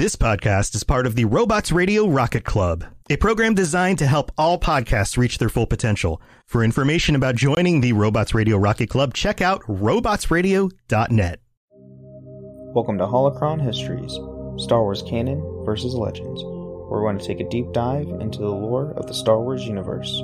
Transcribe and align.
This 0.00 0.16
podcast 0.16 0.74
is 0.74 0.82
part 0.82 1.04
of 1.04 1.14
the 1.14 1.26
Robots 1.26 1.70
Radio 1.70 2.08
Rocket 2.08 2.42
Club, 2.42 2.86
a 3.10 3.18
program 3.18 3.54
designed 3.54 3.98
to 3.98 4.06
help 4.06 4.32
all 4.38 4.58
podcasts 4.58 5.18
reach 5.18 5.36
their 5.36 5.50
full 5.50 5.66
potential. 5.66 6.22
For 6.46 6.64
information 6.64 7.14
about 7.14 7.34
joining 7.34 7.82
the 7.82 7.92
Robots 7.92 8.32
Radio 8.32 8.56
Rocket 8.56 8.88
Club, 8.88 9.12
check 9.12 9.42
out 9.42 9.60
robotsradio.net. 9.64 11.40
Welcome 12.72 12.96
to 12.96 13.04
Holocron 13.04 13.62
Histories 13.62 14.18
Star 14.56 14.80
Wars 14.80 15.02
Canon 15.02 15.42
versus 15.66 15.92
Legends, 15.92 16.42
where 16.44 16.88
we're 16.88 17.02
going 17.02 17.18
to 17.18 17.26
take 17.26 17.40
a 17.40 17.48
deep 17.50 17.70
dive 17.74 18.08
into 18.22 18.38
the 18.38 18.48
lore 18.48 18.92
of 18.92 19.06
the 19.06 19.12
Star 19.12 19.38
Wars 19.38 19.66
universe. 19.66 20.18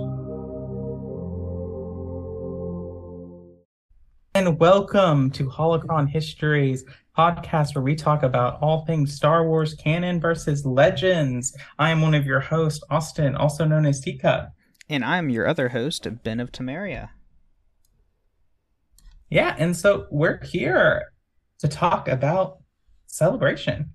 And 4.34 4.58
welcome 4.58 5.30
to 5.32 5.50
Holocron 5.50 6.08
Histories 6.08 6.84
podcast 7.16 7.74
where 7.74 7.82
we 7.82 7.94
talk 7.94 8.22
about 8.22 8.58
all 8.60 8.84
things 8.84 9.14
Star 9.14 9.46
Wars 9.46 9.74
canon 9.74 10.20
versus 10.20 10.66
legends. 10.66 11.56
I 11.78 11.90
am 11.90 12.02
one 12.02 12.14
of 12.14 12.26
your 12.26 12.40
hosts, 12.40 12.84
Austin, 12.90 13.34
also 13.34 13.64
known 13.64 13.86
as 13.86 14.00
Teacup. 14.00 14.52
And 14.88 15.04
I'm 15.04 15.30
your 15.30 15.46
other 15.46 15.70
host, 15.70 16.06
Ben 16.22 16.40
of 16.40 16.52
Temeria. 16.52 17.10
Yeah, 19.30 19.56
and 19.58 19.76
so 19.76 20.06
we're 20.10 20.42
here 20.44 21.12
to 21.58 21.68
talk 21.68 22.06
about 22.08 22.58
Celebration. 23.06 23.90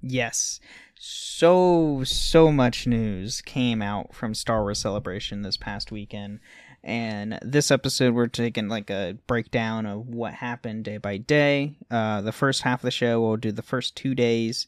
Yes. 0.00 0.60
So, 0.98 2.02
so 2.04 2.52
much 2.52 2.86
news 2.86 3.40
came 3.40 3.82
out 3.82 4.14
from 4.14 4.34
Star 4.34 4.62
Wars 4.62 4.78
Celebration 4.78 5.42
this 5.42 5.56
past 5.56 5.90
weekend. 5.90 6.40
And 6.82 7.38
this 7.42 7.70
episode, 7.70 8.14
we're 8.14 8.26
taking 8.26 8.68
like 8.68 8.88
a 8.90 9.16
breakdown 9.26 9.84
of 9.86 10.06
what 10.08 10.32
happened 10.34 10.84
day 10.84 10.96
by 10.96 11.18
day. 11.18 11.76
Uh, 11.90 12.22
the 12.22 12.32
first 12.32 12.62
half 12.62 12.80
of 12.80 12.82
the 12.84 12.90
show, 12.90 13.20
we'll 13.20 13.36
do 13.36 13.52
the 13.52 13.62
first 13.62 13.96
two 13.96 14.14
days. 14.14 14.66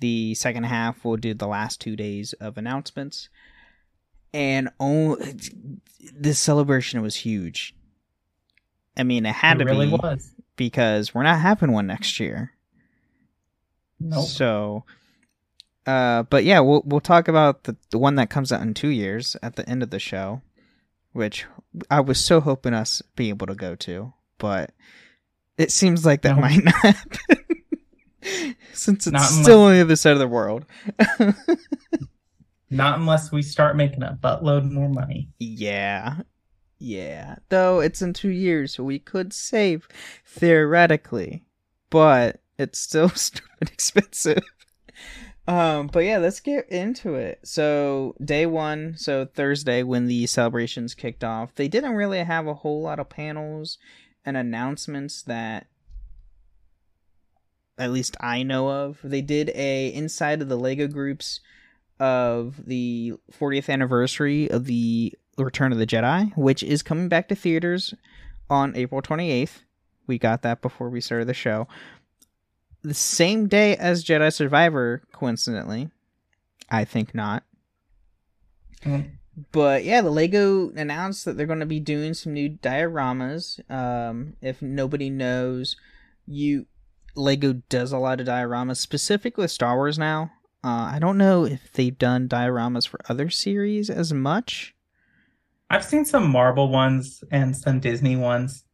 The 0.00 0.34
second 0.34 0.64
half, 0.64 1.04
we'll 1.04 1.16
do 1.16 1.34
the 1.34 1.48
last 1.48 1.80
two 1.80 1.96
days 1.96 2.34
of 2.34 2.56
announcements. 2.56 3.28
And 4.32 4.68
oh, 4.78 5.16
this 6.14 6.38
celebration 6.38 7.02
was 7.02 7.16
huge. 7.16 7.74
I 8.96 9.02
mean, 9.02 9.26
it 9.26 9.34
had 9.34 9.60
It 9.60 9.64
to 9.64 9.70
really 9.70 9.86
be 9.86 9.92
was. 9.92 10.32
because 10.56 11.14
we're 11.14 11.22
not 11.24 11.40
having 11.40 11.72
one 11.72 11.86
next 11.88 12.20
year. 12.20 12.52
Nope. 13.98 14.26
So, 14.26 14.84
uh, 15.86 16.24
but 16.24 16.44
yeah, 16.44 16.60
we'll 16.60 16.82
we'll 16.84 17.00
talk 17.00 17.26
about 17.28 17.64
the 17.64 17.76
the 17.90 17.98
one 17.98 18.16
that 18.16 18.30
comes 18.30 18.52
out 18.52 18.62
in 18.62 18.74
two 18.74 18.88
years 18.88 19.36
at 19.42 19.56
the 19.56 19.68
end 19.68 19.82
of 19.82 19.90
the 19.90 19.98
show, 19.98 20.42
which 21.14 21.46
I 21.90 22.00
was 22.00 22.22
so 22.22 22.40
hoping 22.42 22.74
us 22.74 23.00
be 23.16 23.30
able 23.30 23.46
to 23.46 23.54
go 23.54 23.74
to, 23.76 24.12
but 24.38 24.72
it 25.56 25.70
seems 25.72 26.04
like 26.04 26.20
that 26.22 26.34
No. 26.36 26.42
might 26.42 26.62
not 26.62 26.74
happen 26.74 27.38
since 28.74 29.06
it's 29.06 29.12
Not 29.12 29.30
unless- 29.30 29.42
still 29.42 29.62
on 29.62 29.72
the 29.72 29.80
other 29.80 29.96
side 29.96 30.12
of 30.12 30.18
the 30.18 30.28
world. 30.28 30.66
Not 32.70 32.98
unless 32.98 33.30
we 33.30 33.42
start 33.42 33.76
making 33.76 34.02
a 34.02 34.18
buttload 34.20 34.68
more 34.70 34.88
money. 34.88 35.28
yeah, 35.38 36.16
yeah. 36.78 37.36
Though 37.48 37.80
it's 37.80 38.02
in 38.02 38.12
two 38.12 38.30
years, 38.30 38.74
so 38.74 38.82
we 38.84 38.98
could 38.98 39.32
save 39.32 39.86
theoretically, 40.26 41.44
but 41.90 42.40
it's 42.58 42.78
still 42.80 43.08
stupid 43.14 43.70
expensive. 43.70 44.42
Um, 45.46 45.88
but 45.88 46.00
yeah, 46.00 46.18
let's 46.18 46.40
get 46.40 46.68
into 46.70 47.14
it. 47.14 47.40
So 47.44 48.14
day 48.24 48.46
one, 48.46 48.94
so 48.96 49.26
Thursday 49.26 49.82
when 49.82 50.06
the 50.06 50.26
celebrations 50.26 50.94
kicked 50.94 51.22
off, 51.22 51.54
they 51.54 51.68
didn't 51.68 51.94
really 51.94 52.18
have 52.18 52.46
a 52.46 52.54
whole 52.54 52.80
lot 52.82 52.98
of 52.98 53.10
panels 53.10 53.78
and 54.24 54.36
announcements 54.36 55.22
that 55.22 55.66
at 57.76 57.92
least 57.92 58.16
I 58.20 58.42
know 58.42 58.70
of. 58.70 59.00
They 59.04 59.20
did 59.20 59.50
a 59.54 59.88
inside 59.88 60.40
of 60.40 60.48
the 60.48 60.56
Lego 60.56 60.86
groups 60.88 61.40
of 62.00 62.64
the 62.66 63.14
40th 63.32 63.68
anniversary 63.68 64.50
of 64.50 64.64
the 64.64 65.14
Return 65.36 65.72
of 65.72 65.78
the 65.78 65.86
Jedi, 65.86 66.36
which 66.36 66.62
is 66.62 66.82
coming 66.82 67.08
back 67.08 67.28
to 67.28 67.34
theaters 67.34 67.92
on 68.48 68.74
April 68.76 69.02
28th. 69.02 69.62
We 70.06 70.18
got 70.18 70.42
that 70.42 70.62
before 70.62 70.90
we 70.90 71.00
started 71.00 71.26
the 71.26 71.34
show 71.34 71.66
the 72.84 72.94
same 72.94 73.48
day 73.48 73.76
as 73.76 74.04
Jedi 74.04 74.32
Survivor, 74.32 75.02
coincidentally. 75.12 75.90
I 76.70 76.84
think 76.84 77.14
not. 77.14 77.42
Mm. 78.82 79.10
But 79.50 79.84
yeah, 79.84 80.00
the 80.00 80.10
Lego 80.10 80.70
announced 80.76 81.24
that 81.24 81.36
they're 81.36 81.46
going 81.46 81.60
to 81.60 81.66
be 81.66 81.80
doing 81.80 82.14
some 82.14 82.34
new 82.34 82.50
dioramas. 82.50 83.58
Um, 83.70 84.36
if 84.40 84.62
nobody 84.62 85.10
knows, 85.10 85.76
you 86.26 86.66
Lego 87.16 87.54
does 87.68 87.92
a 87.92 87.98
lot 87.98 88.20
of 88.20 88.26
dioramas, 88.26 88.76
specifically 88.76 89.42
with 89.42 89.50
Star 89.50 89.76
Wars 89.76 89.98
now. 89.98 90.30
Uh, 90.62 90.90
I 90.92 90.98
don't 90.98 91.18
know 91.18 91.44
if 91.44 91.72
they've 91.72 91.96
done 91.96 92.28
dioramas 92.28 92.86
for 92.86 93.00
other 93.08 93.28
series 93.30 93.90
as 93.90 94.12
much. 94.12 94.74
I've 95.68 95.84
seen 95.84 96.04
some 96.04 96.30
Marvel 96.30 96.68
ones 96.68 97.24
and 97.30 97.56
some 97.56 97.80
Disney 97.80 98.16
ones. 98.16 98.64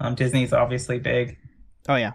Um, 0.00 0.14
Disney's 0.14 0.52
obviously 0.52 0.98
big. 0.98 1.38
Oh 1.88 1.96
yeah, 1.96 2.12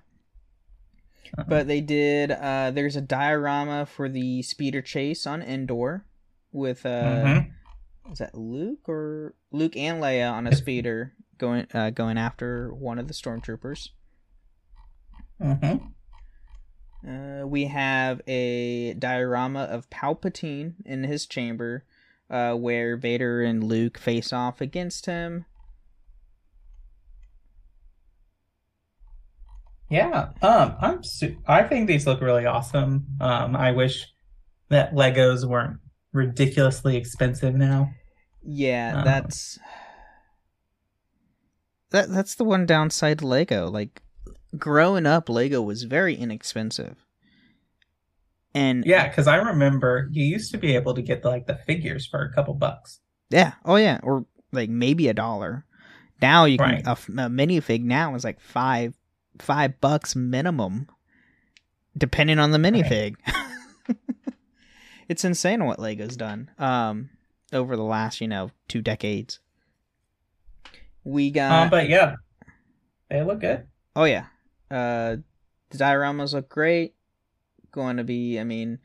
Uh, 1.38 1.44
but 1.48 1.68
they 1.68 1.82
did. 1.82 2.32
Uh, 2.32 2.72
there's 2.72 2.96
a 2.96 3.02
diorama 3.02 3.86
for 3.86 4.10
the 4.10 4.42
speeder 4.42 4.82
chase 4.82 5.26
on 5.26 5.42
Endor 5.42 6.06
with 6.52 6.86
uh, 6.86 7.24
mhm. 7.24 7.52
is 8.12 8.20
that 8.20 8.36
Luke 8.36 8.88
or 8.88 9.36
Luke 9.52 9.76
and 9.76 10.02
Leia 10.02 10.32
on 10.32 10.48
a 10.48 10.56
speeder 10.56 11.14
going 11.38 11.68
uh, 11.74 11.90
going 11.92 12.18
after 12.18 12.74
one 12.74 13.00
of 13.00 13.08
the 13.08 13.14
stormtroopers. 13.14 13.90
Mhm. 15.42 15.94
Uh, 17.08 17.46
we 17.48 17.66
have 17.66 18.22
a 18.28 18.94
diorama 18.96 19.62
of 19.62 19.90
Palpatine 19.90 20.74
in 20.86 21.04
his 21.04 21.26
chamber, 21.26 21.86
uh, 22.30 22.54
where 22.54 22.98
Vader 22.98 23.44
and 23.44 23.64
Luke 23.64 23.98
face 23.98 24.34
off 24.34 24.62
against 24.62 25.06
him. 25.06 25.46
Yeah, 29.90 30.30
um, 30.42 30.76
I'm. 30.82 31.04
Su- 31.04 31.38
I 31.48 31.64
think 31.64 31.88
these 31.88 32.06
look 32.06 32.20
really 32.22 32.46
awesome. 32.46 33.06
Um, 33.22 33.56
I 33.56 33.72
wish 33.72 34.06
that 34.70 34.94
Legos 34.94 35.46
weren't 35.46 35.78
ridiculously 36.12 36.98
expensive 36.98 37.56
now. 37.56 37.92
Yeah, 38.44 38.98
Uh. 39.00 39.04
that's 39.06 39.58
that. 41.92 42.10
That's 42.10 42.36
the 42.36 42.44
one 42.44 42.66
downside 42.66 43.20
to 43.20 43.28
Lego. 43.28 43.70
Like 43.70 44.02
growing 44.58 45.06
up, 45.06 45.30
Lego 45.30 45.62
was 45.62 45.84
very 45.84 46.16
inexpensive, 46.16 47.06
and 48.54 48.84
Yeah, 48.86 49.08
because 49.08 49.28
I 49.28 49.38
remember 49.38 50.10
you 50.12 50.26
used 50.26 50.52
to 50.52 50.58
be 50.58 50.76
able 50.76 50.94
to 50.96 51.02
get 51.02 51.24
like 51.24 51.48
the 51.48 51.56
figures 51.56 52.06
for 52.06 52.22
a 52.22 52.34
couple 52.34 52.54
bucks. 52.56 53.00
Yeah. 53.30 53.54
Oh 53.64 53.76
yeah. 53.78 54.00
Or 54.04 54.26
like 54.52 54.70
maybe 54.70 55.08
a 55.08 55.14
dollar. 55.14 55.64
Now 56.22 56.46
you 56.46 56.58
can 56.58 56.84
Right. 56.84 56.88
a, 56.88 56.92
a 56.92 57.30
minifig 57.30 57.84
now 57.84 58.16
is 58.16 58.24
like 58.24 58.40
five 58.42 58.94
five 59.40 59.80
bucks 59.82 60.16
minimum, 60.16 60.88
depending 61.98 62.40
on 62.40 62.52
the 62.52 62.58
minifig. 62.58 63.16
it's 65.10 65.24
insane 65.24 65.66
what 65.66 65.80
Lego's 65.80 66.18
done. 66.18 66.52
Um, 66.58 67.10
over 67.54 67.76
the 67.76 67.84
last 67.84 68.22
you 68.22 68.28
know 68.28 68.52
two 68.68 68.82
decades. 68.82 69.40
We 71.04 71.32
got 71.32 71.52
Um, 71.52 71.70
but 71.70 71.90
yeah, 71.90 72.16
they 73.10 73.24
look 73.24 73.40
good. 73.40 73.68
Oh 73.96 74.04
yeah. 74.04 74.26
Uh 74.70 75.18
the 75.70 75.78
dioramas 75.78 76.34
look 76.34 76.50
great. 76.50 76.96
Going 77.72 77.98
to 77.98 78.04
be 78.04 78.40
I 78.40 78.44
mean 78.44 78.80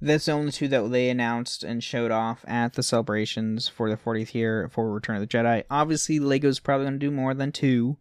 that's 0.00 0.26
the 0.26 0.32
only 0.32 0.52
two 0.52 0.68
that 0.68 0.90
they 0.90 1.08
announced 1.08 1.64
and 1.64 1.82
showed 1.82 2.10
off 2.10 2.44
at 2.46 2.74
the 2.74 2.82
celebrations 2.82 3.66
for 3.66 3.88
the 3.88 3.96
40th 3.96 4.34
year 4.34 4.68
for 4.70 4.92
Return 4.92 5.16
of 5.16 5.22
the 5.22 5.26
Jedi. 5.26 5.64
Obviously 5.70 6.18
Lego's 6.18 6.60
probably 6.60 6.84
going 6.84 7.00
to 7.00 7.06
do 7.06 7.10
more 7.10 7.32
than 7.34 7.50
two 7.50 7.96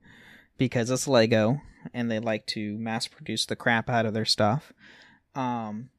because 0.58 0.90
it's 0.90 1.08
Lego 1.08 1.62
and 1.94 2.10
they 2.10 2.20
like 2.20 2.46
to 2.48 2.78
mass 2.78 3.08
produce 3.08 3.46
the 3.46 3.56
crap 3.56 3.90
out 3.90 4.06
of 4.06 4.14
their 4.14 4.26
stuff. 4.26 4.74
Um 5.36 5.90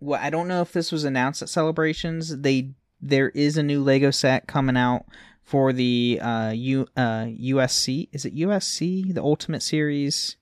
well, 0.00 0.20
I 0.22 0.30
don't 0.30 0.48
know 0.48 0.60
if 0.60 0.72
this 0.72 0.92
was 0.92 1.04
announced 1.04 1.42
at 1.42 1.48
celebrations. 1.48 2.38
They 2.38 2.70
there 3.00 3.30
is 3.30 3.56
a 3.56 3.62
new 3.62 3.82
Lego 3.82 4.10
set 4.10 4.46
coming 4.46 4.76
out 4.76 5.04
for 5.42 5.72
the 5.72 6.20
uh, 6.20 6.50
U, 6.50 6.86
uh, 6.96 7.24
USC. 7.24 8.08
Is 8.12 8.24
it 8.24 8.34
USC? 8.34 9.14
The 9.14 9.22
Ultimate 9.22 9.62
Series 9.62 10.36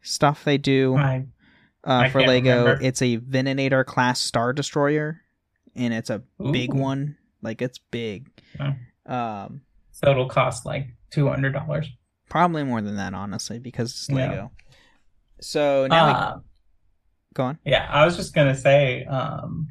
stuff 0.00 0.44
they 0.44 0.58
do 0.58 0.96
I, 0.96 1.26
uh, 1.84 1.92
I 1.92 2.08
for 2.10 2.20
Lego. 2.22 2.58
remember. 2.58 2.78
It's 2.82 3.02
a 3.02 3.16
Venator 3.16 3.84
class 3.84 4.20
Star 4.20 4.52
Destroyer, 4.52 5.20
and 5.74 5.92
it's 5.92 6.10
a 6.10 6.22
big 6.52 6.72
one. 6.72 7.16
Like 7.42 7.60
it's 7.60 7.78
big. 7.78 8.30
Um, 9.06 9.62
so 9.92 10.10
it'll 10.10 10.28
cost 10.28 10.64
like 10.64 10.88
two 11.10 11.28
hundred 11.28 11.52
dollars. 11.52 11.86
Probably 12.28 12.64
more 12.64 12.80
than 12.80 12.96
that, 12.96 13.14
honestly, 13.14 13.58
because 13.58 13.90
it's 13.90 14.08
Yeah. 14.08 14.14
Lego. 14.16 14.52
So 15.40 15.86
now, 15.86 16.06
we, 16.06 16.12
Uh, 16.12 16.38
go 17.34 17.44
on. 17.44 17.58
yeah, 17.64 17.86
I 17.90 18.04
was 18.04 18.16
just 18.16 18.34
gonna 18.34 18.54
say, 18.54 19.04
um, 19.04 19.68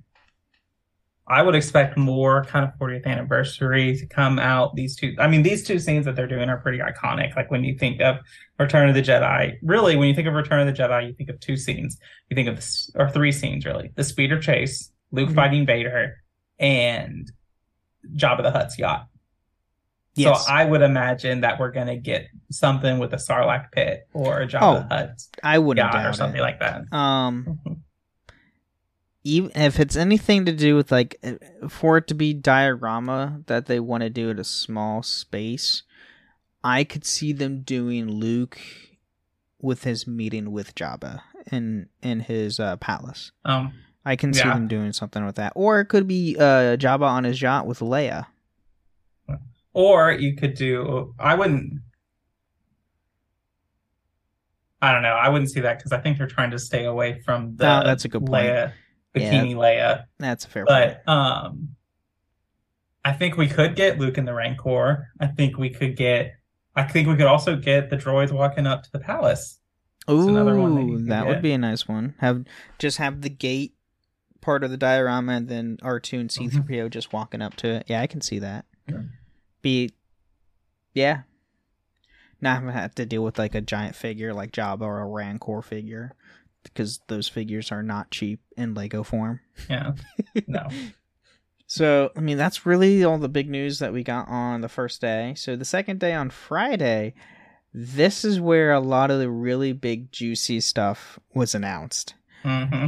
I 1.25 1.41
would 1.41 1.55
expect 1.55 1.97
more 1.97 2.43
kind 2.43 2.65
of 2.65 2.75
40th 2.77 3.05
anniversary 3.07 3.95
to 3.95 4.05
come 4.05 4.39
out. 4.39 4.75
These 4.75 4.97
two, 4.97 5.15
I 5.17 5.27
mean, 5.29 5.41
these 5.41 5.63
two 5.65 5.79
scenes 5.79 6.03
that 6.05 6.17
they're 6.17 6.27
doing 6.27 6.49
are 6.49 6.57
pretty 6.57 6.79
iconic. 6.79 7.33
Like 7.37 7.49
when 7.49 7.63
you 7.63 7.77
think 7.77 8.01
of 8.01 8.17
Return 8.59 8.89
of 8.89 8.93
the 8.95 9.01
Jedi, 9.01 9.55
really, 9.63 9.95
when 9.95 10.09
you 10.09 10.13
think 10.13 10.27
of 10.27 10.33
Return 10.33 10.67
of 10.67 10.75
the 10.75 10.79
Jedi, 10.83 11.07
you 11.07 11.13
think 11.13 11.29
of 11.29 11.39
two 11.39 11.55
scenes. 11.55 11.97
You 12.29 12.35
think 12.35 12.49
of 12.49 12.57
this, 12.57 12.91
or 12.95 13.09
three 13.09 13.31
scenes, 13.31 13.65
really: 13.65 13.91
the 13.95 14.03
speeder 14.03 14.37
chase, 14.39 14.91
Luke 15.11 15.29
Mhm. 15.29 15.35
fighting 15.35 15.65
Vader, 15.65 16.21
and 16.59 17.31
Jabba 18.15 18.43
the 18.43 18.51
Hutt's 18.51 18.77
yacht. 18.77 19.07
Yes, 20.15 20.45
So 20.45 20.51
I 20.51 20.65
would 20.65 20.81
imagine 20.81 21.41
that 21.41 21.59
we're 21.59 21.71
gonna 21.71 21.97
get 21.97 22.27
something 22.51 22.99
with 22.99 23.13
a 23.13 23.17
Sarlacc 23.17 23.71
pit 23.71 24.07
or 24.13 24.41
a 24.41 24.47
Jabba 24.47 24.61
Oh, 24.61 24.87
Hutt 24.89 25.21
I 25.43 25.57
wouldn't 25.59 25.93
or 25.95 26.13
something 26.13 26.39
it. 26.39 26.43
like 26.43 26.59
that. 26.59 26.93
Um, 26.95 27.59
even 29.23 29.51
if 29.55 29.79
it's 29.79 29.95
anything 29.95 30.45
to 30.45 30.51
do 30.51 30.75
with 30.75 30.91
like 30.91 31.17
uh, 31.23 31.67
for 31.69 31.97
it 31.97 32.07
to 32.07 32.13
be 32.13 32.33
diorama 32.33 33.41
that 33.47 33.65
they 33.67 33.79
want 33.79 34.01
to 34.03 34.09
do 34.09 34.29
at 34.29 34.39
a 34.39 34.43
small 34.43 35.01
space, 35.01 35.83
I 36.63 36.83
could 36.83 37.05
see 37.05 37.33
them 37.33 37.61
doing 37.61 38.07
Luke 38.07 38.59
with 39.61 39.83
his 39.83 40.05
meeting 40.05 40.51
with 40.51 40.75
Jabba 40.75 41.21
in 41.51 41.87
in 42.01 42.21
his 42.21 42.59
uh, 42.59 42.75
palace. 42.77 43.31
Um, 43.45 43.73
I 44.05 44.15
can 44.17 44.33
see 44.33 44.39
Yeah. 44.39 44.53
them 44.53 44.67
doing 44.67 44.91
something 44.91 45.25
with 45.25 45.35
that, 45.35 45.53
or 45.55 45.79
it 45.79 45.85
could 45.85 46.07
be 46.07 46.35
uh, 46.37 46.75
Jabba 46.77 47.03
on 47.07 47.23
his 47.23 47.41
yacht 47.41 47.65
with 47.65 47.79
Leia. 47.79 48.27
Or 49.73 50.11
you 50.11 50.35
could 50.35 50.53
do, 50.53 51.13
I 51.19 51.35
wouldn't, 51.35 51.79
I 54.81 54.91
don't 54.91 55.01
know. 55.01 55.09
I 55.15 55.29
wouldn't 55.29 55.49
see 55.51 55.61
that 55.61 55.77
because 55.77 55.91
I 55.91 55.99
think 55.99 56.17
they're 56.17 56.27
trying 56.27 56.51
to 56.51 56.59
stay 56.59 56.85
away 56.85 57.21
from 57.25 57.55
the 57.55 57.65
Oh, 57.65 57.83
that's 57.85 58.05
a 58.05 58.09
good 58.09 58.25
point. 58.25 58.45
Leia, 58.45 58.73
Yeah. 59.15 59.31
bikini 59.31 59.55
Leia. 59.55 60.03
That's 60.19 60.45
a 60.45 60.49
fair 60.49 60.65
point. 60.65 60.97
But 61.05 61.11
um, 61.11 61.69
I 63.05 63.13
think 63.13 63.37
we 63.37 63.47
could 63.47 63.75
get 63.75 63.97
Luke 63.97 64.17
in 64.17 64.25
the 64.25 64.33
Rancor. 64.33 65.07
I 65.19 65.27
think 65.27 65.57
we 65.57 65.69
could 65.69 65.95
get, 65.95 66.33
I 66.75 66.83
think 66.83 67.07
we 67.07 67.15
could 67.15 67.27
also 67.27 67.55
get 67.55 67.89
the 67.89 67.97
droids 67.97 68.31
walking 68.31 68.67
up 68.67 68.83
to 68.83 68.91
the 68.91 68.99
palace. 68.99 69.59
Ooh, 70.09 70.27
another 70.27 70.57
one 70.59 70.75
that 71.05 71.09
that 71.09 71.27
would 71.27 71.41
be 71.41 71.53
a 71.53 71.57
nice 71.57 71.87
one. 71.87 72.15
Have 72.19 72.43
just 72.77 72.97
have 72.97 73.21
the 73.21 73.29
gate 73.29 73.73
part 74.41 74.65
of 74.65 74.69
the 74.69 74.75
diorama, 74.75 75.31
and 75.31 75.47
then 75.47 75.77
R 75.81 76.01
two 76.01 76.19
and 76.19 76.29
C 76.29 76.49
three 76.49 76.79
PO 76.79 76.89
just 76.89 77.13
walking 77.13 77.41
up 77.41 77.55
to 77.57 77.69
it. 77.69 77.85
Yeah, 77.87 78.01
I 78.01 78.07
can 78.07 78.19
see 78.19 78.39
that. 78.39 78.65
Yeah. 79.63 79.69
Be, 79.69 79.89
yeah. 80.93 81.21
Not 82.41 82.63
have 82.63 82.95
to 82.95 83.05
deal 83.05 83.23
with 83.23 83.39
like 83.39 83.55
a 83.55 83.61
giant 83.61 83.95
figure 83.95 84.33
like 84.33 84.51
Jabba 84.51 84.81
or 84.81 84.99
a 84.99 85.07
Rancor 85.07 85.61
figure, 85.61 86.13
because 86.63 86.99
those 87.07 87.29
figures 87.29 87.71
are 87.71 87.83
not 87.83 88.11
cheap 88.11 88.41
in 88.57 88.73
Lego 88.73 89.03
form. 89.03 89.39
Yeah. 89.69 89.93
No. 90.47 90.67
So, 91.65 92.11
I 92.15 92.19
mean, 92.19 92.37
that's 92.37 92.65
really 92.65 93.03
all 93.03 93.17
the 93.17 93.29
big 93.29 93.49
news 93.49 93.79
that 93.79 93.93
we 93.93 94.03
got 94.03 94.27
on 94.27 94.61
the 94.61 94.69
first 94.69 95.01
day. 95.01 95.33
So, 95.35 95.55
the 95.55 95.65
second 95.65 95.99
day 95.99 96.13
on 96.13 96.29
Friday, 96.29 97.15
this 97.73 98.23
is 98.23 98.39
where 98.39 98.73
a 98.73 98.79
lot 98.79 99.09
of 99.09 99.19
the 99.19 99.29
really 99.29 99.73
big, 99.73 100.11
juicy 100.11 100.59
stuff 100.59 101.17
was 101.33 101.55
announced. 101.55 102.13
hmm 102.43 102.87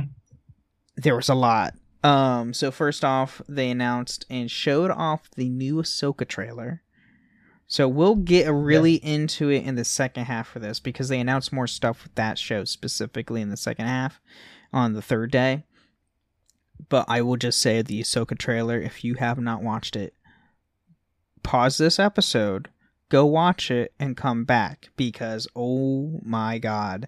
There 0.98 1.16
was 1.16 1.30
a 1.30 1.33
lot. 1.36 1.74
Um, 2.06 2.54
so 2.54 2.69
first 2.69 3.04
off, 3.04 3.42
they 3.50 3.72
announced 3.72 4.28
and 4.30 4.52
showed 4.52 4.92
off 4.92 5.31
the 5.36 5.50
new 5.50 5.78
Ahsoka 5.78 6.28
trailer. 6.28 6.84
So 7.66 7.88
we'll 7.88 8.18
get 8.18 8.48
really 8.48 9.04
into 9.04 9.50
it 9.50 9.63
in 9.63 9.74
the 9.74 9.84
second 9.84 10.25
half 10.25 10.48
for 10.48 10.60
this 10.60 10.80
because 10.80 11.10
they 11.10 11.19
announced 11.19 11.52
more 11.52 11.66
stuff 11.66 12.04
with 12.04 12.13
that 12.13 12.38
show 12.38 12.63
specifically 12.63 13.42
in 13.42 13.50
the 13.50 13.57
second 13.57 13.88
half 13.88 14.22
on 14.72 14.94
the 14.94 15.02
third 15.02 15.31
day. 15.31 15.63
But 16.90 17.06
I 17.07 17.24
will 17.24 17.38
just 17.38 17.60
say 17.60 17.81
the 17.81 18.02
Ahsoka 18.02 18.38
trailer, 18.38 18.80
if 18.80 19.04
you 19.04 19.16
have 19.16 19.40
not 19.40 19.63
watched 19.63 19.96
it, 19.96 20.13
pause 21.42 21.80
this 21.80 21.98
episode, 21.98 22.69
go 23.10 23.25
watch 23.25 23.72
it, 23.72 23.94
and 24.00 24.16
come 24.16 24.46
back 24.46 24.90
because 24.96 25.48
oh 25.56 26.19
my 26.24 26.60
god. 26.60 27.08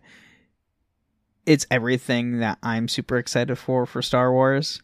It's 1.45 1.67
everything 1.69 2.39
that 2.39 2.57
I'm 2.63 2.87
super 2.87 3.17
excited 3.17 3.57
for 3.57 3.85
for 3.85 4.01
Star 4.01 4.33
Wars. 4.33 4.81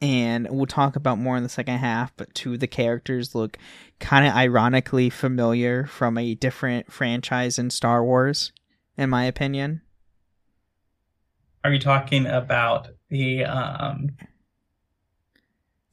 And 0.00 0.48
we'll 0.50 0.66
talk 0.66 0.96
about 0.96 1.18
more 1.18 1.36
in 1.36 1.42
the 1.42 1.48
second 1.48 1.78
half, 1.78 2.14
but 2.16 2.34
two 2.34 2.54
of 2.54 2.60
the 2.60 2.66
characters 2.66 3.34
look 3.34 3.56
kind 4.00 4.26
of 4.26 4.34
ironically 4.34 5.08
familiar 5.08 5.86
from 5.86 6.18
a 6.18 6.34
different 6.34 6.92
franchise 6.92 7.58
in 7.58 7.70
Star 7.70 8.04
Wars, 8.04 8.52
in 8.98 9.08
my 9.08 9.24
opinion. 9.24 9.80
Are 11.62 11.72
you 11.72 11.78
talking 11.78 12.26
about 12.26 12.88
the 13.08 13.44
um 13.44 14.10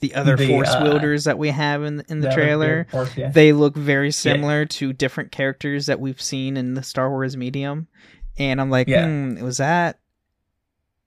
The 0.01 0.13
other 0.15 0.35
The, 0.35 0.47
force 0.47 0.69
uh, 0.69 0.81
wielders 0.83 1.23
that 1.23 1.37
we 1.37 1.49
have 1.49 1.83
in 1.83 2.03
in 2.09 2.19
the, 2.19 2.27
other 2.27 2.35
trailer, 2.35 2.87
Force, 2.91 3.15
yeah. 3.15 3.29
they 3.29 3.53
look 3.53 3.77
very 3.77 4.11
similar 4.11 4.65
to 4.65 4.91
different 4.91 5.31
characters 5.31 5.85
that 5.85 5.99
we've 6.01 6.21
seen 6.21 6.57
in 6.57 6.73
the 6.73 6.83
Star 6.83 7.09
Wars 7.09 7.37
medium. 7.37 7.87
And 8.37 8.59
I'm 8.59 8.69
like, 8.69 8.87
Yeah. 8.89 9.05
hmm, 9.05 9.41
was 9.41 9.57
that 9.57 9.99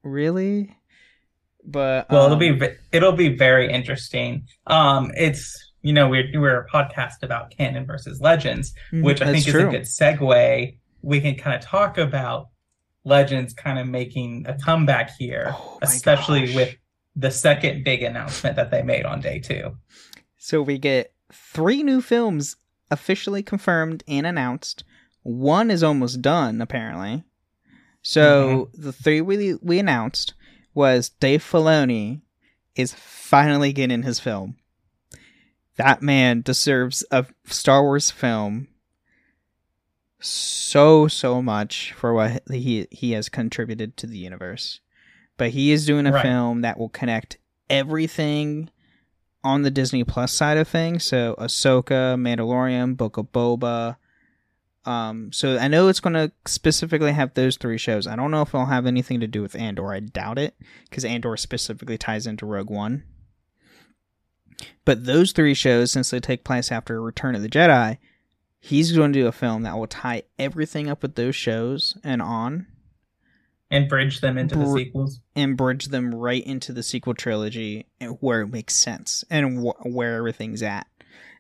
really? 0.02 0.76
But 1.64 2.11
Well, 2.11 2.26
it'll 2.26 2.34
um, 2.34 2.58
be 2.58 2.69
it'll 2.93 3.12
be 3.12 3.34
very 3.34 3.70
interesting. 3.72 4.46
Um, 4.66 5.11
it's 5.16 5.72
you 5.82 5.93
know 5.93 6.08
we're 6.08 6.28
we're 6.34 6.61
a 6.61 6.69
podcast 6.69 7.22
about 7.22 7.50
canon 7.50 7.87
versus 7.87 8.20
legends, 8.20 8.75
mhm, 8.93 9.02
which 9.02 9.22
I 9.22 9.32
think 9.32 9.49
is 9.49 9.55
a 9.55 9.64
good 9.64 9.82
segue. 9.82 10.76
We 11.02 11.20
can 11.20 11.37
kind 11.37 11.56
of 11.56 11.62
talk 11.62 11.99
about 11.99 12.49
legends 13.05 13.52
kind 13.52 13.78
of 13.78 13.87
making 13.87 14.46
a 14.49 14.58
comeback 14.58 15.11
here, 15.19 15.55
Oh 15.56 15.78
especially 15.82 16.46
gosh. 16.46 16.55
with 16.55 16.76
the 17.16 17.31
second 17.31 17.84
big 17.84 18.02
announcement 18.02 18.56
that 18.56 18.70
they 18.70 18.82
made 18.82 19.05
on 19.05 19.20
day 19.20 19.38
two. 19.38 19.76
So 20.37 20.60
we 20.62 20.78
get 20.78 21.12
three 21.32 21.82
new 21.82 22.00
films 22.00 22.56
officially 22.90 23.43
confirmed 23.43 24.02
and 24.08 24.26
announced. 24.26 24.84
One 25.22 25.70
is 25.70 25.82
almost 25.82 26.20
done, 26.20 26.60
apparently. 26.60 27.25
So 28.02 28.69
the 28.75 28.93
three 28.93 29.22
we 29.22 29.55
we 29.62 29.78
announced 29.78 30.34
was 30.74 31.08
Dave 31.08 31.42
Filoni 31.42 32.20
is 32.74 32.92
finally 32.94 33.72
getting 33.72 34.02
his 34.02 34.20
film. 34.20 34.56
That 35.76 36.02
man 36.02 36.40
deserves 36.42 37.04
a 37.10 37.26
Star 37.46 37.82
Wars 37.82 38.10
film 38.10 38.68
so 40.20 41.06
so 41.08 41.42
much 41.42 41.92
for 41.92 42.14
what 42.14 42.42
he 42.50 42.86
he 42.90 43.12
has 43.12 43.28
contributed 43.28 43.96
to 43.98 44.06
the 44.06 44.18
universe. 44.18 44.80
But 45.36 45.50
he 45.50 45.72
is 45.72 45.84
doing 45.84 46.06
a 46.06 46.12
Right. 46.12 46.22
film 46.22 46.60
that 46.62 46.78
will 46.78 46.88
connect 46.88 47.38
everything 47.68 48.70
on 49.42 49.62
the 49.62 49.70
Disney 49.70 50.04
Plus 50.04 50.32
side 50.32 50.56
of 50.56 50.68
things. 50.68 51.04
So 51.04 51.34
Ahsoka, 51.38 52.16
Mandalorian, 52.16 52.96
Book 52.96 53.16
of 53.18 53.32
Boba. 53.32 53.96
Um, 54.86 55.32
so 55.32 55.56
I 55.58 55.69
know 55.69 55.88
it's 55.88 56.00
going 56.00 56.12
to 56.14 56.31
specifically 56.46 57.12
have 57.12 57.32
those 57.34 57.56
three 57.56 57.78
shows. 57.78 58.06
I 58.06 58.16
don't 58.16 58.31
know 58.31 58.42
if 58.42 58.48
it'll 58.48 58.66
have 58.66 58.84
anything 58.86 59.20
to 59.20 59.26
do 59.26 59.40
with 59.40 59.54
Andor. 59.56 59.92
I 59.92 60.00
doubt 60.00 60.38
it 60.38 60.54
because 60.90 61.04
Andor 61.04 61.36
specifically 61.38 61.96
ties 61.96 62.26
into 62.26 62.44
Rogue 62.44 62.69
One. 62.70 63.05
But 64.84 65.06
those 65.06 65.32
three 65.32 65.55
shows, 65.55 65.91
since 65.91 66.10
they 66.10 66.20
take 66.20 66.44
place 66.44 66.70
after 66.70 67.00
Return 67.03 67.34
of 67.34 67.43
the 67.43 67.48
Jedi, 67.48 67.98
he's 68.60 68.93
going 68.93 69.12
to 69.12 69.19
do 69.20 69.26
a 69.26 69.32
film 69.32 69.62
that 69.62 69.76
will 69.76 69.86
tie 69.86 70.22
everything 70.38 70.88
up 70.88 71.03
with 71.03 71.14
those 71.17 71.34
shows 71.34 71.96
and 72.05 72.20
on 72.22 72.67
And 73.70 73.88
bridge 73.88 74.20
them 74.20 74.38
into 74.38 74.56
the 74.56 74.70
sequels. 74.72 75.20
and 75.34 75.56
bridge 75.56 75.86
them 75.86 76.14
right 76.14 76.44
into 76.44 76.72
the 76.72 76.82
sequel 76.82 77.14
trilogy 77.14 77.86
where 78.20 78.43
it 78.43 78.48
makes 78.48 78.74
sense 78.74 79.24
and 79.31 79.67
wh- 79.67 79.86
where 79.86 80.17
everything's 80.19 80.62
at. 80.62 80.86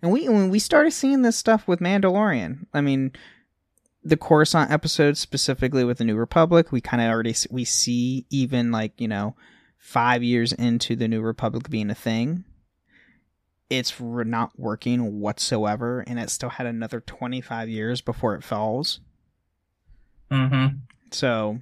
And 0.04 0.12
we 0.12 0.28
when 0.28 0.50
we 0.50 0.58
started 0.58 0.90
seeing 0.90 1.22
this 1.22 1.34
stuff 1.34 1.66
with 1.66 1.80
Mandalorian, 1.80 2.66
I 2.74 2.82
mean, 2.82 3.12
the 4.04 4.18
Coruscant 4.18 4.70
episodes 4.70 5.18
specifically 5.18 5.82
with 5.82 5.96
the 5.96 6.04
New 6.04 6.16
Republic, 6.16 6.70
we 6.70 6.82
kind 6.82 7.00
of 7.00 7.08
already 7.08 7.34
we 7.50 7.64
see 7.64 8.26
even 8.28 8.70
like 8.70 9.00
you 9.00 9.08
know 9.08 9.34
five 9.78 10.22
years 10.22 10.52
into 10.52 10.94
the 10.94 11.08
New 11.08 11.22
Republic 11.22 11.70
being 11.70 11.88
a 11.88 11.94
thing. 11.94 12.44
It's 13.70 13.98
not 13.98 14.50
working 14.58 15.20
whatsoever, 15.20 16.00
and 16.00 16.18
it 16.18 16.28
still 16.28 16.50
had 16.50 16.66
another 16.66 17.00
twenty 17.00 17.40
five 17.40 17.70
years 17.70 18.02
before 18.02 18.34
it 18.34 18.44
falls. 18.44 19.00
Mm-hmm. 20.30 20.80
So 21.12 21.60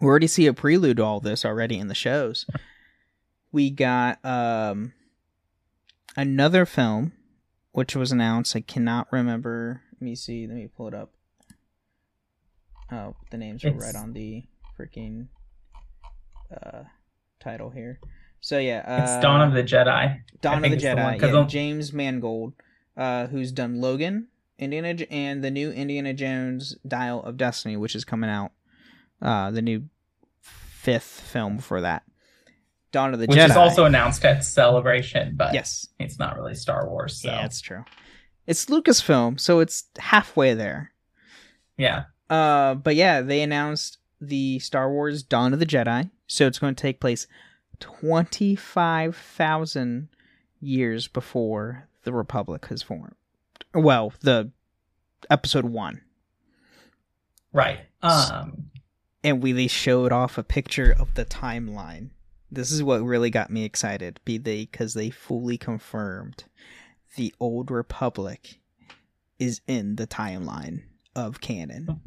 we 0.00 0.06
already 0.06 0.28
see 0.28 0.46
a 0.46 0.54
prelude 0.54 0.98
to 0.98 1.02
all 1.02 1.18
this 1.18 1.44
already 1.44 1.80
in 1.80 1.88
the 1.88 1.96
shows. 1.96 2.46
We 3.50 3.70
got 3.70 4.24
um 4.24 4.92
another 6.16 6.64
film 6.64 7.10
which 7.76 7.94
was 7.94 8.10
announced. 8.10 8.56
I 8.56 8.60
cannot 8.62 9.06
remember. 9.12 9.82
Let 9.92 10.00
me 10.00 10.14
see. 10.14 10.46
Let 10.46 10.56
me 10.56 10.66
pull 10.66 10.88
it 10.88 10.94
up. 10.94 11.12
Oh, 12.90 13.16
the 13.30 13.36
names 13.36 13.66
are 13.66 13.72
right 13.72 13.94
on 13.94 14.14
the 14.14 14.44
freaking 14.78 15.26
uh 16.50 16.84
title 17.38 17.68
here. 17.68 18.00
So 18.40 18.58
yeah, 18.58 18.82
uh, 18.86 19.02
It's 19.02 19.22
Dawn 19.22 19.46
of 19.46 19.52
the 19.52 19.62
Jedi. 19.62 20.20
Dawn 20.40 20.64
of 20.64 20.70
the 20.70 20.76
Jedi. 20.78 21.20
the 21.20 21.26
one, 21.28 21.34
yeah, 21.42 21.46
James 21.46 21.92
Mangold, 21.92 22.54
uh, 22.96 23.26
who's 23.26 23.52
done 23.52 23.78
Logan, 23.78 24.28
Indiana, 24.58 24.96
and 25.10 25.44
the 25.44 25.50
new 25.50 25.70
Indiana 25.70 26.14
Jones 26.14 26.76
Dial 26.88 27.22
of 27.22 27.36
Destiny, 27.36 27.76
which 27.76 27.94
is 27.94 28.06
coming 28.06 28.30
out, 28.30 28.52
uh, 29.20 29.50
the 29.50 29.60
new 29.60 29.90
fifth 30.40 31.20
film 31.20 31.58
for 31.58 31.82
that. 31.82 32.04
Dawn 32.96 33.12
of 33.12 33.20
the 33.20 33.26
which 33.26 33.38
Jedi. 33.38 33.50
is 33.50 33.56
also 33.56 33.84
announced 33.84 34.24
at 34.24 34.42
Celebration, 34.42 35.34
but 35.36 35.52
yes, 35.52 35.86
it's 35.98 36.18
not 36.18 36.36
really 36.36 36.54
Star 36.54 36.88
Wars. 36.88 37.20
So 37.20 37.28
yeah, 37.28 37.44
it's 37.44 37.60
true. 37.60 37.84
It's 38.46 38.66
Lucasfilm, 38.66 39.38
so 39.38 39.60
it's 39.60 39.84
halfway 39.98 40.54
there. 40.54 40.92
yeah. 41.76 42.04
Uh, 42.30 42.74
but 42.74 42.96
yeah, 42.96 43.20
they 43.20 43.42
announced 43.42 43.98
the 44.20 44.58
Star 44.60 44.90
Wars 44.90 45.22
Dawn 45.22 45.52
of 45.52 45.58
the 45.60 45.66
Jedi, 45.66 46.10
so 46.26 46.46
it's 46.46 46.58
going 46.58 46.74
to 46.74 46.80
take 46.80 47.00
place 47.00 47.26
twenty 47.80 48.56
five 48.56 49.14
thousand 49.14 50.08
years 50.60 51.06
before 51.06 51.88
the 52.04 52.12
Republic 52.12 52.66
has 52.66 52.82
formed. 52.82 53.14
Well, 53.74 54.12
the 54.22 54.50
episode 55.30 55.66
one. 55.66 56.00
Right. 57.52 57.80
Um 58.02 58.70
and 59.22 59.42
we 59.42 59.52
they 59.52 59.66
showed 59.66 60.12
off 60.12 60.38
a 60.38 60.42
picture 60.44 60.94
of 60.98 61.14
the 61.14 61.24
timeline. 61.24 62.10
This 62.50 62.70
is 62.70 62.82
what 62.82 63.02
really 63.02 63.30
got 63.30 63.50
me 63.50 63.64
excited, 63.64 64.20
be 64.24 64.38
they 64.38 64.62
because 64.70 64.94
they 64.94 65.10
fully 65.10 65.58
confirmed 65.58 66.44
the 67.16 67.34
old 67.40 67.70
republic 67.70 68.60
is 69.38 69.60
in 69.66 69.96
the 69.96 70.06
timeline 70.06 70.82
of 71.14 71.40
canon. 71.40 72.00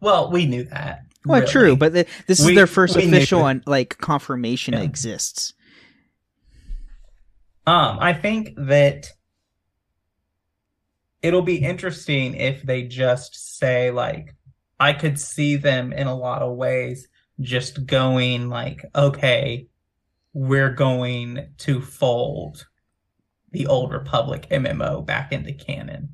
well, 0.00 0.30
we 0.30 0.46
knew 0.46 0.64
that. 0.64 1.02
Well, 1.24 1.40
really. 1.40 1.50
true, 1.50 1.76
but 1.76 1.92
the, 1.92 2.06
this 2.26 2.40
is 2.40 2.54
their 2.54 2.66
first 2.66 2.96
official 2.96 3.42
on 3.42 3.62
like 3.66 3.98
confirmation 3.98 4.74
Yeah. 4.74 4.82
exists. 4.82 5.52
Um, 7.66 7.98
I 8.00 8.14
think 8.14 8.54
that 8.56 9.08
it'll 11.22 11.42
be 11.42 11.56
interesting 11.56 12.34
if 12.34 12.62
they 12.62 12.84
just 12.84 13.58
say 13.58 13.90
like 13.90 14.34
I 14.80 14.92
could 14.92 15.18
see 15.20 15.56
them 15.56 15.92
in 15.92 16.06
a 16.06 16.16
lot 16.16 16.42
of 16.42 16.56
ways 16.56 17.08
just 17.40 17.86
going 17.86 18.48
like, 18.48 18.84
okay, 18.94 19.67
we're 20.40 20.70
going 20.72 21.48
to 21.58 21.80
fold 21.80 22.68
the 23.50 23.66
old 23.66 23.90
Republic 23.92 24.46
MMO 24.52 25.04
back 25.04 25.32
into 25.32 25.52
canon. 25.52 26.10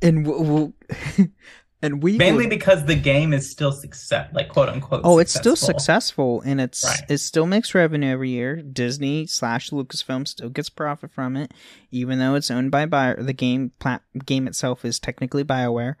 And 0.00 0.24
w- 0.24 0.72
w- 1.16 1.30
and 1.82 2.02
we 2.02 2.16
Mainly 2.16 2.44
would- 2.44 2.50
because 2.50 2.84
the 2.86 2.94
game 2.94 3.32
is 3.34 3.50
still 3.50 3.72
success 3.72 4.30
like 4.32 4.48
quote 4.48 4.68
unquote 4.68 5.02
Oh, 5.04 5.18
it's 5.18 5.32
still 5.34 5.56
successful. 5.56 6.40
successful, 6.40 6.42
and 6.46 6.60
it's 6.60 6.84
Right. 6.84 7.02
it 7.10 7.18
still 7.18 7.46
makes 7.46 7.74
revenue 7.74 8.08
every 8.12 8.30
year. 8.30 8.62
Disney 8.62 9.26
slash 9.26 9.70
Lucasfilm 9.70 10.26
still 10.26 10.48
gets 10.48 10.70
profit 10.70 11.10
from 11.12 11.36
it, 11.36 11.52
even 11.90 12.18
though 12.18 12.34
it's 12.34 12.50
owned 12.50 12.70
by 12.70 12.86
Bio. 12.86 13.16
The 13.16 13.32
game 13.32 13.72
plat- 13.78 14.02
game 14.24 14.46
itself 14.46 14.84
is 14.84 14.98
technically 14.98 15.44
Bioware. 15.44 15.96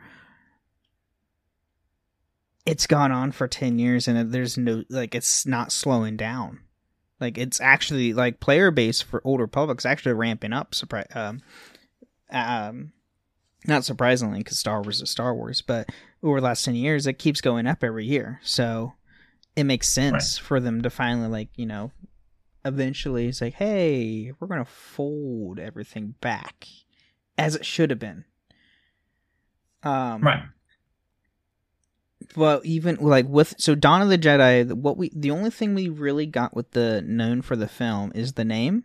It's 2.66 2.86
gone 2.86 3.12
on 3.12 3.32
for 3.32 3.48
ten 3.48 3.78
years, 3.78 4.08
and 4.08 4.32
there's 4.32 4.58
no 4.58 4.84
like 4.90 5.14
it's 5.14 5.46
not 5.46 5.72
slowing 5.72 6.16
down. 6.16 6.60
Like 7.20 7.38
it's 7.38 7.60
actually 7.60 8.12
like 8.12 8.40
player 8.40 8.70
base 8.70 9.00
for 9.00 9.22
Old 9.24 9.40
Republic's 9.40 9.86
actually 9.86 10.12
ramping 10.12 10.52
up. 10.52 10.74
Surprise, 10.74 11.06
um, 11.14 11.40
um, 12.30 12.92
not 13.66 13.84
surprisingly, 13.84 14.38
because 14.38 14.58
Star 14.58 14.82
Wars 14.82 15.00
is 15.00 15.10
Star 15.10 15.34
Wars, 15.34 15.62
but 15.62 15.88
over 16.22 16.40
the 16.40 16.46
last 16.46 16.64
10 16.64 16.74
years, 16.74 17.06
it 17.06 17.14
keeps 17.18 17.40
going 17.40 17.66
up 17.66 17.82
every 17.82 18.04
year. 18.04 18.40
So 18.42 18.94
it 19.54 19.64
makes 19.64 19.88
sense 19.88 20.36
for 20.38 20.60
them 20.60 20.82
to 20.82 20.90
finally, 20.90 21.28
like, 21.28 21.48
you 21.56 21.66
know, 21.66 21.92
eventually 22.64 23.28
it's 23.28 23.40
like, 23.40 23.54
hey, 23.54 24.32
we're 24.38 24.48
going 24.48 24.64
to 24.64 24.70
fold 24.70 25.58
everything 25.58 26.14
back 26.20 26.66
as 27.38 27.54
it 27.54 27.64
should 27.64 27.90
have 27.90 27.98
been. 27.98 28.24
Um, 29.82 30.22
Right. 30.22 30.42
Well, 32.34 32.60
even 32.64 32.96
like 32.96 33.26
with 33.28 33.54
so 33.58 33.74
Dawn 33.74 34.02
of 34.02 34.08
the 34.08 34.18
Jedi, 34.18 34.72
what 34.72 34.96
we 34.96 35.10
the 35.14 35.30
only 35.30 35.50
thing 35.50 35.74
we 35.74 35.88
really 35.88 36.26
got 36.26 36.54
with 36.54 36.70
the 36.72 37.02
known 37.02 37.42
for 37.42 37.56
the 37.56 37.68
film 37.68 38.10
is 38.14 38.32
the 38.34 38.44
name, 38.44 38.84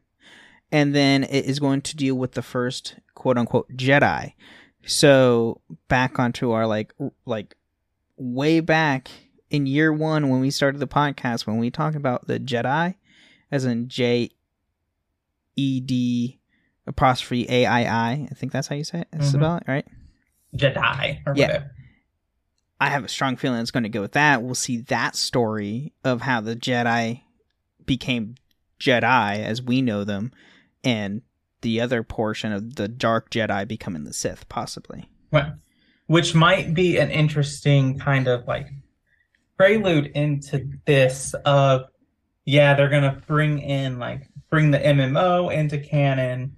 and 0.71 0.93
then 0.93 1.23
it 1.23 1.45
is 1.45 1.59
going 1.59 1.81
to 1.83 1.95
deal 1.95 2.15
with 2.15 2.33
the 2.33 2.41
first 2.41 2.95
quote 3.15 3.37
unquote 3.37 3.71
Jedi. 3.75 4.33
So 4.85 5.61
back 5.87 6.19
onto 6.19 6.51
our 6.51 6.67
like 6.67 6.93
like 7.25 7.55
way 8.17 8.59
back 8.59 9.09
in 9.49 9.65
year 9.65 9.91
one 9.93 10.29
when 10.29 10.41
we 10.41 10.49
started 10.51 10.79
the 10.79 10.87
podcast 10.87 11.47
when 11.47 11.57
we 11.57 11.71
talk 11.71 11.95
about 11.95 12.27
the 12.27 12.39
Jedi, 12.39 12.95
as 13.49 13.63
in 13.65 13.87
J 13.87 14.29
E 15.55 15.79
D 15.79 16.39
apostrophe 16.87 17.45
A 17.49 17.65
I 17.65 17.81
I. 17.83 18.27
I 18.29 18.33
think 18.35 18.51
that's 18.51 18.67
how 18.67 18.75
you 18.75 18.83
say 18.83 19.01
it. 19.01 19.07
It's 19.13 19.27
Mhm. 19.29 19.39
spelled 19.39 19.63
right. 19.67 19.85
Jedi 20.55 21.21
or 21.25 21.33
Yeah. 21.35 21.47
whatever. 21.47 21.71
I 22.81 22.89
have 22.89 23.05
a 23.05 23.09
strong 23.09 23.35
feeling 23.35 23.61
it's 23.61 23.69
going 23.69 23.83
to 23.83 23.89
go 23.89 24.01
with 24.01 24.13
that. 24.13 24.41
We'll 24.41 24.55
see 24.55 24.77
that 24.77 25.15
story 25.15 25.93
of 26.03 26.21
how 26.21 26.41
the 26.41 26.55
Jedi 26.55 27.21
became 27.85 28.33
Jedi 28.79 29.43
as 29.43 29.61
we 29.61 29.83
know 29.83 30.03
them, 30.03 30.31
and 30.83 31.21
the 31.61 31.79
other 31.79 32.01
portion 32.01 32.51
of 32.51 32.77
the 32.77 32.87
Dark 32.87 33.29
Jedi 33.29 33.67
becoming 33.67 34.03
the 34.03 34.13
Sith, 34.13 34.49
possibly. 34.49 35.07
Right. 35.31 35.53
Which 36.07 36.33
might 36.33 36.73
be 36.73 36.97
an 36.97 37.11
interesting 37.11 37.99
kind 37.99 38.27
of 38.27 38.47
like 38.47 38.67
prelude 39.57 40.07
into 40.07 40.67
this 40.87 41.35
of 41.45 41.83
yeah, 42.45 42.73
they're 42.73 42.89
gonna 42.89 43.21
bring 43.27 43.59
in 43.59 43.99
like 43.99 44.27
bring 44.49 44.71
the 44.71 44.79
MMO 44.79 45.53
into 45.53 45.77
canon, 45.77 46.57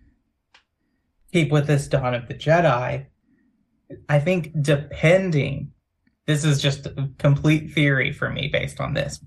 keep 1.34 1.52
with 1.52 1.68
this 1.68 1.86
Dawn 1.90 2.14
of 2.14 2.30
the 2.30 2.34
Jedi. 2.34 3.08
I 4.08 4.20
think 4.20 4.54
depending 4.62 5.74
this 6.26 6.44
is 6.44 6.62
just 6.62 6.86
a 6.86 7.10
complete 7.18 7.74
theory 7.74 8.12
for 8.12 8.30
me 8.30 8.48
based 8.48 8.80
on 8.80 8.94
this. 8.94 9.20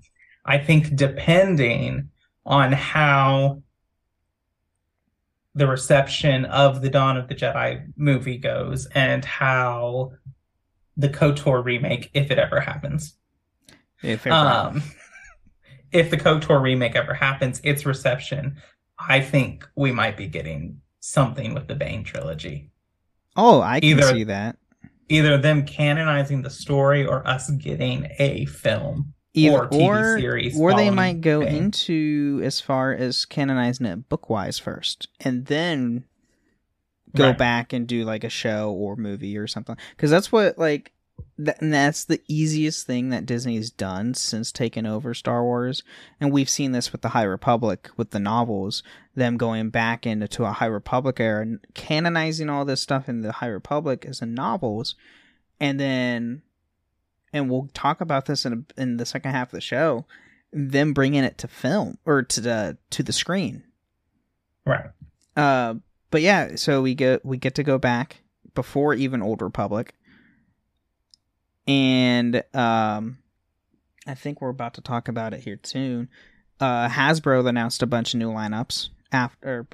I 0.45 0.57
think 0.57 0.95
depending 0.95 2.09
on 2.45 2.71
how 2.71 3.61
the 5.53 5.67
reception 5.67 6.45
of 6.45 6.81
the 6.81 6.89
Dawn 6.89 7.17
of 7.17 7.27
the 7.27 7.35
Jedi 7.35 7.91
movie 7.95 8.37
goes 8.37 8.85
and 8.87 9.25
how 9.25 10.11
the 10.95 11.09
KOTOR 11.09 11.63
remake, 11.63 12.09
if 12.13 12.31
it 12.31 12.39
ever 12.39 12.59
happens. 12.59 13.15
If 14.03 14.25
it- 14.27 14.31
Um, 14.31 14.83
if 15.91 16.09
the 16.11 16.17
KOTOR 16.17 16.61
remake 16.61 16.95
ever 16.95 17.13
happens, 17.13 17.59
its 17.63 17.85
reception, 17.85 18.57
I 18.99 19.19
think 19.21 19.67
we 19.75 19.91
might 19.91 20.17
be 20.17 20.27
getting 20.27 20.81
something 20.99 21.53
with 21.53 21.67
the 21.67 21.75
Bane 21.75 22.03
trilogy. 22.03 22.71
oh, 23.35 23.61
I 23.61 23.79
can 23.79 23.89
either- 23.89 24.13
see 24.13 24.23
that. 24.25 24.57
Either 25.09 25.37
them 25.37 25.65
canonizing 25.65 26.41
the 26.41 26.49
story 26.49 27.05
or 27.05 27.25
us 27.27 27.49
getting 27.51 28.07
a 28.19 28.45
film. 28.45 29.13
Either, 29.33 29.65
or 29.65 29.69
TV 29.69 29.87
or, 29.87 30.19
series 30.19 30.59
or 30.59 30.73
they 30.73 30.89
might 30.89 31.21
go 31.21 31.41
Bane. 31.41 31.55
into 31.55 32.41
as 32.43 32.59
far 32.59 32.91
as 32.91 33.23
canonizing 33.25 33.85
it 33.85 34.09
bookwise 34.09 34.59
first, 34.59 35.09
and 35.19 35.45
then 35.45 36.05
go 37.15 37.27
Right. 37.27 37.37
back 37.37 37.71
and 37.71 37.85
do 37.87 38.03
like 38.03 38.23
a 38.23 38.29
show 38.29 38.71
or 38.71 38.95
movie 38.95 39.37
or 39.37 39.45
something. 39.45 39.77
Because 39.95 40.09
that's 40.09 40.31
what 40.31 40.57
like 40.57 40.91
that, 41.37 41.61
and 41.61 41.73
that's 41.73 42.05
the 42.05 42.21
easiest 42.27 42.87
thing 42.87 43.09
that 43.09 43.25
Disney's 43.25 43.69
done 43.69 44.13
since 44.13 44.51
taking 44.51 44.85
over 44.85 45.13
Star 45.13 45.43
Wars, 45.43 45.83
and 46.19 46.31
we've 46.31 46.49
seen 46.49 46.71
this 46.71 46.91
with 46.91 47.01
the 47.01 47.09
High 47.09 47.23
Republic 47.23 47.89
with 47.95 48.11
the 48.11 48.19
novels, 48.19 48.83
them 49.15 49.37
going 49.37 49.69
back 49.69 50.05
into 50.05 50.45
a 50.45 50.51
High 50.51 50.65
Republic 50.65 51.19
era 51.19 51.41
and 51.41 51.59
canonizing 51.73 52.49
all 52.49 52.65
this 52.65 52.81
stuff 52.81 53.07
in 53.07 53.21
the 53.21 53.33
High 53.33 53.47
Republic 53.47 54.05
as 54.07 54.21
in 54.21 54.33
novels, 54.33 54.95
and 55.59 55.79
then, 55.79 56.41
and 57.31 57.49
we'll 57.49 57.69
talk 57.73 58.01
about 58.01 58.25
this 58.25 58.45
in 58.45 58.65
a, 58.77 58.81
in 58.81 58.97
the 58.97 59.05
second 59.05 59.31
half 59.31 59.49
of 59.49 59.51
the 59.57 59.61
show, 59.61 60.05
them 60.51 60.93
bringing 60.93 61.23
it 61.23 61.37
to 61.39 61.47
film 61.47 61.97
or 62.05 62.23
to 62.23 62.41
the 62.41 62.77
to 62.89 63.03
the 63.03 63.13
screen. 63.13 63.63
Right. 64.65 64.85
Uh, 65.35 65.75
but 66.09 66.21
yeah, 66.21 66.55
so 66.55 66.81
we 66.81 66.95
get 66.95 67.25
we 67.25 67.37
get 67.37 67.55
to 67.55 67.63
go 67.63 67.77
back 67.77 68.21
before 68.55 68.93
even 68.93 69.21
Old 69.21 69.41
Republic, 69.41 69.93
and 71.67 72.43
um, 72.53 73.17
I 74.05 74.15
think 74.15 74.41
we're 74.41 74.49
about 74.49 74.73
to 74.75 74.81
talk 74.81 75.07
about 75.07 75.33
it 75.33 75.41
here 75.41 75.59
soon. 75.63 76.09
Uh, 76.59 76.87
Hasbro 76.87 77.47
announced 77.47 77.83
a 77.83 77.87
bunch 77.87 78.13
of 78.13 78.19
new 78.19 78.31
lineups 78.31 78.89
after. 79.11 79.67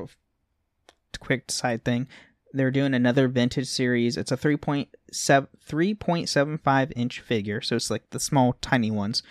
Quick 1.20 1.52
side 1.52 1.86
thing, 1.86 2.08
they're 2.52 2.72
doing 2.72 2.94
another 2.94 3.28
vintage 3.28 3.68
series. 3.68 4.18
It's 4.18 4.32
a 4.32 4.38
3.7 4.38 4.88
3.75 5.14 6.94
inch 6.96 7.20
figure, 7.22 7.62
so 7.62 7.76
it's 7.76 7.90
like 7.90 8.10
the 8.10 8.20
small 8.20 8.58
tiny 8.62 8.92
ones 8.92 9.24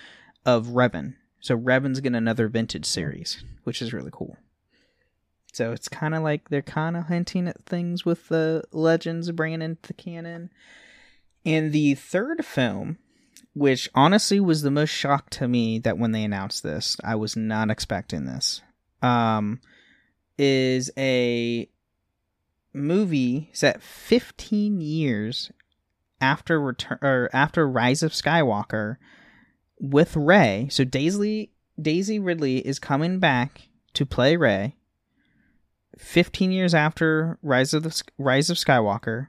of 0.47 0.69
Revan. 0.69 1.15
So 1.41 1.57
Revan's 1.57 2.01
getting 2.01 2.17
another 2.17 2.49
vintage 2.49 2.87
series, 2.87 3.45
which 3.65 3.83
is 3.83 3.93
really 3.93 4.11
cool. 4.13 4.37
So 5.53 5.73
it's 5.73 5.89
kind 5.89 6.15
of 6.15 6.23
like 6.23 6.49
they're 6.49 6.63
kind 6.63 6.97
of 6.97 7.09
hinting 7.09 7.47
at 7.47 7.63
things 7.65 8.05
with 8.05 8.29
the 8.29 8.65
legends 8.73 9.31
bringing 9.33 9.61
into 9.61 9.89
the 9.89 9.95
canon. 9.95 10.51
And 11.45 11.73
the 11.73 11.95
third 11.95 12.45
film, 12.45 12.99
which 13.55 13.89
honestly 13.95 14.41
was 14.41 14.63
the 14.63 14.71
most 14.71 14.91
shock 14.91 15.31
to 15.31 15.49
me 15.49 15.79
that 15.81 15.99
when 15.99 16.13
they 16.13 16.25
announced 16.25 16.63
this, 16.63 16.97
I 17.03 17.17
was 17.17 17.37
not 17.37 17.71
expecting 17.71 18.27
this, 18.27 18.63
um, 19.01 19.61
is 20.39 20.91
a 20.97 21.69
movie 22.73 23.51
set 23.53 23.83
15 23.83 24.81
years 24.81 25.51
after 26.21 26.61
return 26.61 26.99
or 27.03 27.29
after 27.33 27.69
Rise 27.69 28.03
of 28.03 28.13
Skywalker, 28.13 28.97
with 29.83 30.17
Rey. 30.17 30.69
So 30.71 30.85
Daisy 30.85 31.51
Daisy 31.81 32.19
Ridley 32.19 32.59
is 32.59 32.79
coming 32.79 33.19
back 33.19 33.69
to 33.95 34.07
play 34.07 34.37
Rey. 34.37 34.77
15 35.99 36.53
years 36.53 36.75
after 36.75 37.39
Rise 37.43 37.75
of 37.75 37.83
the 37.83 38.03
Rise 38.17 38.49
of 38.49 38.57
Skywalker 38.57 39.29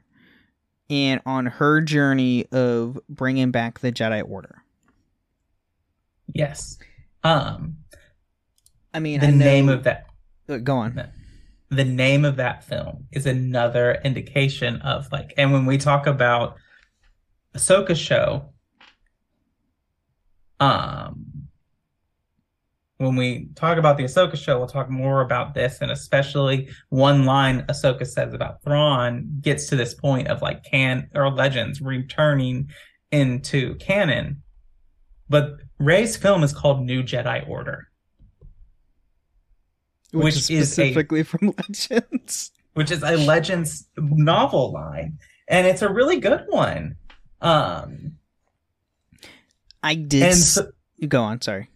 and 0.90 1.20
on 1.26 1.46
her 1.46 1.80
journey 1.80 2.46
of 2.52 2.98
bringing 3.08 3.50
back 3.50 3.80
the 3.80 3.90
Jedi 3.92 4.22
Order. 4.28 4.62
Yes. 6.32 6.78
Um 7.22 7.78
I 8.92 9.00
mean, 9.00 9.20
the 9.20 9.26
I 9.28 9.30
know- 9.30 9.44
name 9.44 9.68
of 9.68 9.84
that 9.84 10.06
uh, 10.48 10.58
go 10.58 10.76
on. 10.76 11.10
the 11.70 11.84
name 11.84 12.24
of 12.24 12.36
that 12.36 12.62
film 12.64 13.06
is 13.12 13.26
another 13.26 13.98
indication 14.04 14.76
of 14.82 15.10
like 15.10 15.32
and 15.36 15.52
when 15.52 15.66
we 15.66 15.78
talk 15.78 16.06
about 16.06 16.56
Ahsoka 17.56 17.96
show 17.96 18.50
um 20.60 21.33
when 22.98 23.16
we 23.16 23.48
talk 23.56 23.76
about 23.78 23.96
the 23.96 24.04
Ahsoka 24.04 24.36
show, 24.36 24.58
we'll 24.58 24.68
talk 24.68 24.88
more 24.88 25.20
about 25.20 25.54
this, 25.54 25.78
and 25.80 25.90
especially 25.90 26.68
one 26.90 27.24
line 27.24 27.62
Ahsoka 27.68 28.06
says 28.06 28.32
about 28.34 28.62
Thrawn 28.62 29.38
gets 29.40 29.66
to 29.68 29.76
this 29.76 29.94
point 29.94 30.28
of 30.28 30.42
like 30.42 30.62
can 30.64 31.08
or 31.14 31.30
legends 31.30 31.80
returning 31.80 32.70
into 33.10 33.74
canon. 33.76 34.42
But 35.28 35.54
Rey's 35.78 36.16
film 36.16 36.44
is 36.44 36.52
called 36.52 36.84
New 36.84 37.02
Jedi 37.02 37.48
Order. 37.48 37.88
Which, 40.12 40.24
which 40.24 40.36
is 40.36 40.50
is 40.50 40.70
a- 40.70 40.72
specifically 40.72 41.24
from 41.24 41.52
Legends. 41.68 42.52
which 42.74 42.92
is 42.92 43.02
a 43.02 43.16
Legends 43.16 43.88
novel 43.96 44.72
line, 44.72 45.18
and 45.48 45.66
it's 45.66 45.82
a 45.82 45.92
really 45.92 46.20
good 46.20 46.44
one. 46.48 46.94
Um, 47.40 48.12
I 49.82 49.96
did. 49.96 50.34
so, 50.36 50.70
go 51.08 51.22
on. 51.22 51.40
Sorry. 51.40 51.68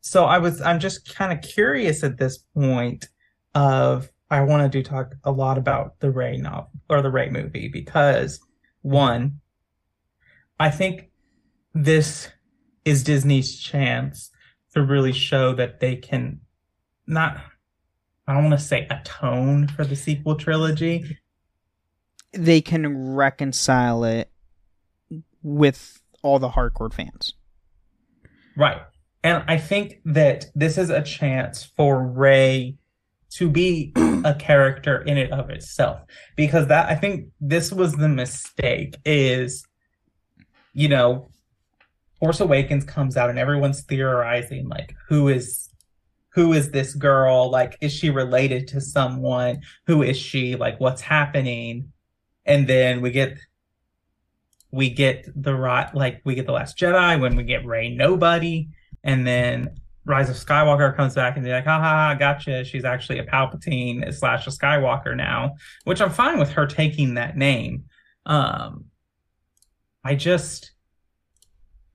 So 0.00 0.24
I 0.24 0.38
was, 0.38 0.60
I'm 0.60 0.80
just 0.80 1.14
kind 1.14 1.32
of 1.32 1.42
curious 1.42 2.02
at 2.02 2.18
this 2.18 2.38
point 2.54 3.08
of 3.54 4.08
I 4.30 4.42
want 4.42 4.70
to 4.70 4.78
do 4.78 4.82
talk 4.82 5.14
a 5.24 5.30
lot 5.30 5.58
about 5.58 5.98
the 6.00 6.10
Rey 6.10 6.36
novel 6.36 6.70
or 6.88 7.02
the 7.02 7.10
Rey 7.10 7.30
movie 7.30 7.68
because 7.68 8.40
one, 8.82 9.40
I 10.60 10.70
think 10.70 11.10
this 11.74 12.28
is 12.84 13.02
Disney's 13.02 13.58
chance 13.58 14.30
to 14.74 14.82
really 14.82 15.12
show 15.12 15.54
that 15.54 15.80
they 15.80 15.96
can 15.96 16.40
not. 17.06 17.40
I 18.26 18.34
don't 18.34 18.44
want 18.44 18.60
to 18.60 18.64
say 18.64 18.86
atone 18.90 19.68
for 19.68 19.84
the 19.84 19.96
sequel 19.96 20.34
trilogy, 20.36 21.18
They 22.32 22.60
can 22.60 23.14
reconcile 23.14 24.04
it 24.04 24.30
with 25.42 26.02
all 26.22 26.38
the 26.38 26.50
hardcore 26.50 26.92
fans. 26.92 27.32
Right. 28.56 28.82
And 29.22 29.44
I 29.48 29.58
think 29.58 30.00
that 30.04 30.46
this 30.54 30.78
is 30.78 30.90
a 30.90 31.02
chance 31.02 31.64
for 31.76 32.06
Rey 32.06 32.76
to 33.30 33.48
be 33.48 33.92
a 34.24 34.34
character 34.38 35.02
in 35.02 35.18
and 35.18 35.32
of 35.32 35.50
itself. 35.50 36.02
Because 36.36 36.68
that 36.68 36.88
I 36.88 36.94
think 36.94 37.28
this 37.40 37.72
was 37.72 37.94
the 37.94 38.08
mistake 38.08 38.96
is 39.04 39.64
you 40.72 40.88
know 40.88 41.30
Force 42.20 42.40
Awakens 42.40 42.84
comes 42.84 43.16
out 43.16 43.30
and 43.30 43.38
everyone's 43.38 43.82
theorizing 43.82 44.68
like 44.68 44.94
who 45.08 45.28
is 45.28 45.68
who 46.30 46.52
is 46.52 46.70
this 46.70 46.94
girl? 46.94 47.50
Like 47.50 47.76
is 47.80 47.92
she 47.92 48.10
related 48.10 48.68
to 48.68 48.80
someone? 48.80 49.62
Who 49.86 50.02
is 50.02 50.16
she? 50.16 50.56
Like 50.56 50.78
what's 50.78 51.02
happening? 51.02 51.92
And 52.46 52.66
then 52.66 53.00
we 53.00 53.10
get 53.10 53.38
we 54.70 54.90
get 54.90 55.28
the 55.34 55.54
right 55.54 55.92
like 55.94 56.20
we 56.24 56.34
get 56.34 56.46
the 56.46 56.52
last 56.52 56.78
jedi 56.78 57.18
when 57.18 57.36
we 57.36 57.42
get 57.42 57.64
rey 57.64 57.88
nobody 57.88 58.68
and 59.08 59.26
then 59.26 59.80
rise 60.04 60.30
of 60.30 60.36
skywalker 60.36 60.94
comes 60.96 61.14
back 61.14 61.36
and 61.36 61.44
they're 61.44 61.56
like 61.56 61.64
ha 61.64 61.80
ha 61.80 61.90
ha 61.90 62.14
gotcha. 62.14 62.64
She's 62.64 62.84
actually 62.84 63.18
a 63.18 63.24
palpatine 63.24 64.14
slash 64.14 64.46
a 64.46 64.50
skywalker 64.50 65.16
now 65.16 65.54
which 65.84 66.00
i'm 66.00 66.10
fine 66.10 66.38
with 66.38 66.50
her 66.50 66.66
taking 66.66 67.14
that 67.14 67.36
name. 67.36 67.84
Um 68.26 68.84
i 70.04 70.14
just 70.14 70.72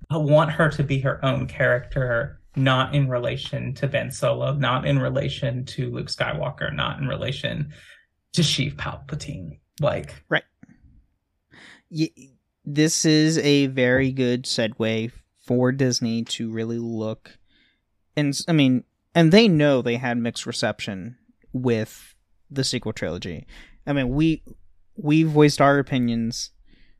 i 0.09 0.17
want 0.17 0.51
her 0.51 0.69
to 0.69 0.83
be 0.83 0.99
her 0.99 1.23
own 1.23 1.47
character 1.47 2.39
not 2.55 2.93
in 2.93 3.07
relation 3.07 3.73
to 3.75 3.87
ben 3.87 4.11
solo 4.11 4.53
not 4.53 4.85
in 4.85 4.99
relation 4.99 5.65
to 5.65 5.89
luke 5.89 6.07
skywalker 6.07 6.73
not 6.73 6.99
in 6.99 7.07
relation 7.07 7.71
to 8.33 8.41
sheev 8.41 8.75
palpatine. 8.75 9.59
Like 9.79 10.13
Y- 11.89 12.09
this 12.65 13.05
is 13.05 13.37
a 13.39 13.67
very 13.67 14.11
good 14.11 14.45
segue 14.45 15.11
for 15.43 15.71
Disney 15.71 16.23
to 16.23 16.49
really 16.49 16.79
look 16.79 17.37
and 18.15 18.37
I 18.47 18.53
mean 18.53 18.83
and 19.15 19.31
they 19.31 19.47
know 19.47 19.81
they 19.81 19.97
had 19.97 20.17
mixed 20.17 20.45
reception 20.45 21.17
with 21.51 22.15
the 22.49 22.63
sequel 22.63 22.93
trilogy. 22.93 23.45
I 23.85 23.93
mean, 23.93 24.09
we 24.09 24.43
we 24.95 25.23
voiced 25.23 25.61
our 25.61 25.79
opinions. 25.79 26.51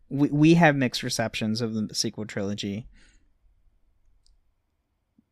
We 0.09 0.29
we 0.29 0.53
have 0.55 0.75
mixed 0.75 1.03
receptions 1.03 1.61
of 1.61 1.73
the 1.73 1.93
sequel 1.93 2.25
trilogy. 2.25 2.87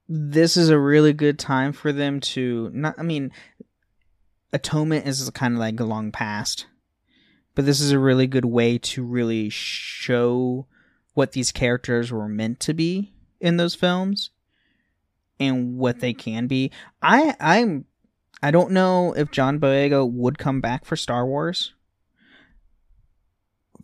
This 0.07 0.57
is 0.57 0.69
a 0.69 0.79
really 0.79 1.13
good 1.13 1.39
time 1.39 1.73
for 1.73 1.91
them 1.91 2.19
to 2.19 2.69
not 2.73 2.95
I 2.97 3.03
mean 3.03 3.31
atonement 4.53 5.07
is 5.07 5.29
kind 5.29 5.53
of 5.53 5.59
like 5.59 5.79
a 5.79 5.85
long 5.85 6.11
past 6.11 6.65
but 7.55 7.65
this 7.65 7.79
is 7.79 7.91
a 7.91 7.99
really 7.99 8.27
good 8.27 8.45
way 8.45 8.77
to 8.77 9.03
really 9.03 9.49
show 9.49 10.67
what 11.13 11.33
these 11.33 11.51
characters 11.51 12.11
were 12.11 12.27
meant 12.27 12.59
to 12.61 12.73
be 12.73 13.13
in 13.39 13.57
those 13.57 13.75
films 13.75 14.29
and 15.39 15.77
what 15.77 15.99
they 15.99 16.13
mm-hmm. 16.13 16.19
can 16.19 16.47
be. 16.47 16.71
I 17.01 17.35
I'm 17.39 17.85
I 18.43 18.51
don't 18.51 18.71
know 18.71 19.13
if 19.13 19.31
John 19.31 19.59
Boyega 19.59 20.09
would 20.09 20.37
come 20.37 20.61
back 20.61 20.85
for 20.85 20.95
Star 20.95 21.25
Wars, 21.25 21.73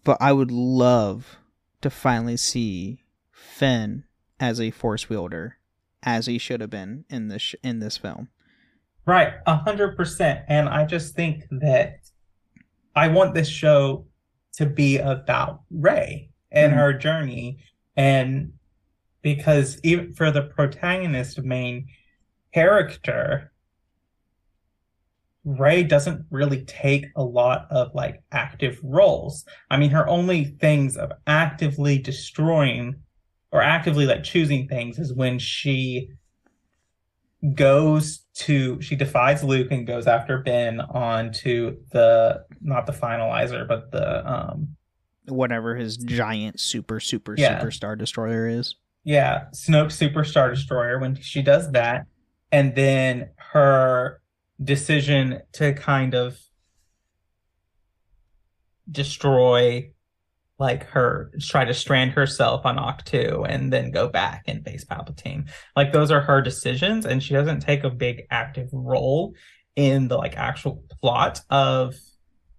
but 0.03 0.17
I 0.19 0.33
would 0.33 0.51
love 0.51 1.37
to 1.81 1.89
finally 1.89 2.37
see 2.37 3.03
Finn 3.31 4.05
as 4.39 4.59
a 4.59 4.71
force 4.71 5.09
wielder 5.09 5.57
as 6.03 6.27
he 6.27 6.37
should 6.37 6.61
have 6.61 6.69
been 6.69 7.05
in 7.09 7.27
this 7.27 7.41
sh- 7.41 7.55
in 7.63 7.79
this 7.79 7.97
film. 7.97 8.29
Right, 9.05 9.33
a 9.45 9.57
hundred 9.57 9.95
percent. 9.95 10.41
And 10.47 10.67
I 10.69 10.85
just 10.85 11.15
think 11.15 11.45
that 11.49 11.99
I 12.95 13.07
want 13.07 13.33
this 13.33 13.47
show 13.47 14.05
to 14.53 14.65
be 14.65 14.97
about 14.97 15.61
Rey 15.69 16.29
and 16.57 16.73
Mhm. 16.73 16.77
her 16.77 16.93
journey, 16.93 17.57
and 17.95 18.53
because 19.21 19.79
even 19.83 20.13
for 20.13 20.31
the 20.31 20.43
protagonist 20.43 21.41
main 21.43 21.87
character, 22.53 23.51
Rey 25.43 25.83
doesn't 25.83 26.25
really 26.29 26.65
take 26.65 27.07
a 27.15 27.23
lot 27.23 27.67
of 27.71 27.95
like 27.95 28.21
active 28.31 28.79
roles. 28.83 29.45
I 29.69 29.77
mean, 29.77 29.91
her 29.91 30.07
only 30.07 30.43
things 30.45 30.97
of 30.97 31.13
actively 31.25 31.99
destroying 31.99 33.01
or 33.51 33.61
actively 33.61 34.05
like 34.05 34.23
choosing 34.23 34.67
things 34.67 34.99
is 34.99 35.13
when 35.13 35.39
she 35.39 36.11
goes 37.53 38.25
to 38.33 38.81
she 38.81 38.95
defies 38.95 39.43
Luke 39.43 39.71
and 39.71 39.85
goes 39.87 40.07
after 40.07 40.39
Ben 40.39 40.81
onto 40.81 41.77
the 41.91 42.45
not 42.61 42.87
the 42.87 42.91
finalizer 42.91 43.67
but 43.67 43.91
the 43.91 44.27
um 44.27 44.76
Whatever 45.27 45.75
his 45.75 45.97
giant 45.97 46.59
super 46.59 46.99
super 46.99 47.35
Yeah. 47.37 47.59
super 47.59 47.71
star 47.71 47.95
destroyer 47.95 48.47
is. 48.47 48.75
yeah 49.03 49.45
Snoke 49.53 49.87
Superstar 49.91 50.53
Destroyer 50.53 50.99
when 50.99 51.15
she 51.15 51.41
does 51.41 51.71
that 51.71 52.05
and 52.51 52.75
then 52.75 53.29
her 53.37 54.21
decision 54.63 55.41
to 55.53 55.73
kind 55.73 56.13
of 56.13 56.39
destroy 58.89 59.91
like 60.59 60.85
her 60.85 61.31
try 61.41 61.65
to 61.65 61.73
strand 61.73 62.11
herself 62.13 62.65
on 62.65 62.77
Ahch-To 62.77 63.43
and 63.43 63.71
then 63.71 63.91
go 63.91 64.07
back 64.07 64.43
and 64.47 64.63
face 64.65 64.83
Palpatine. 64.83 65.47
Like 65.75 65.93
those 65.93 66.09
are 66.09 66.21
her 66.21 66.41
decisions 66.41 67.05
and 67.05 67.21
she 67.21 67.33
doesn't 67.35 67.59
take 67.59 67.83
a 67.83 67.91
big 67.91 68.23
active 68.31 68.69
role 68.71 69.35
in 69.75 70.07
the 70.07 70.17
like 70.17 70.35
actual 70.35 70.83
plot 70.99 71.41
of 71.51 71.93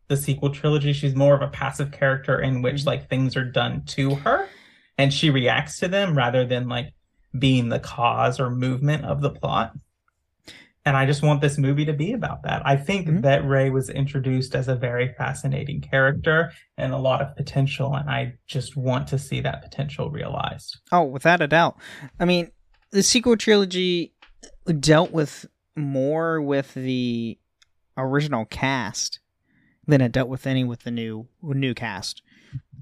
the 0.09 0.17
sequel 0.17 0.51
trilogy. 0.51 0.93
She's 0.93 1.15
more 1.15 1.35
of 1.35 1.43
a 1.43 1.49
passive 1.49 1.93
character 1.93 2.41
in 2.41 2.63
which 2.63 2.85
like 2.87 3.09
things 3.09 3.37
are 3.37 3.45
done 3.45 3.85
to 3.87 4.15
her 4.17 4.49
and 4.97 5.13
she 5.13 5.31
reacts 5.31 5.79
to 5.81 5.89
them 5.89 6.17
rather 6.17 6.45
than 6.47 6.69
like 6.69 6.93
being 7.39 7.69
the 7.69 7.79
cause 7.79 8.41
or 8.41 8.51
movement 8.51 9.05
of 9.05 9.21
the 9.21 9.31
plot. 9.31 9.73
And 10.85 10.97
I 10.97 11.05
just 11.05 11.23
want 11.23 11.43
this 11.43 11.59
movie 11.59 11.85
to 11.85 11.93
be 11.93 12.13
about 12.15 12.45
that. 12.45 12.63
I 12.67 12.77
think 12.77 13.07
Mhm. 13.09 13.23
that 13.23 13.45
Rey 13.45 13.69
was 13.69 13.91
introduced 13.91 14.55
as 14.55 14.69
a 14.69 14.75
very 14.75 15.13
fascinating 15.19 15.83
character 15.83 16.51
and 16.79 16.95
a 16.95 16.97
lot 16.97 17.21
of 17.21 17.37
potential, 17.37 17.95
and 17.95 18.09
I 18.09 18.35
just 18.47 18.75
want 18.75 19.07
to 19.09 19.19
see 19.19 19.41
that 19.43 19.61
potential 19.63 20.11
realized. 20.11 20.79
Oh, 20.91 21.03
without 21.05 21.43
a 21.43 21.47
doubt. 21.47 21.77
I 22.19 22.25
mean, 22.25 22.51
the 22.91 23.03
sequel 23.03 23.37
trilogy 23.37 24.15
dealt 24.81 25.11
with 25.13 25.45
more 25.77 26.41
with 26.41 26.73
the 26.73 27.39
original 27.99 28.47
cast 28.47 29.21
than 29.89 30.01
it 30.01 30.13
dealt 30.13 30.29
with 30.29 30.47
any 30.47 30.63
with 30.63 30.81
the 30.81 30.91
new 30.93 31.27
new 31.43 31.75
cast. 31.75 32.23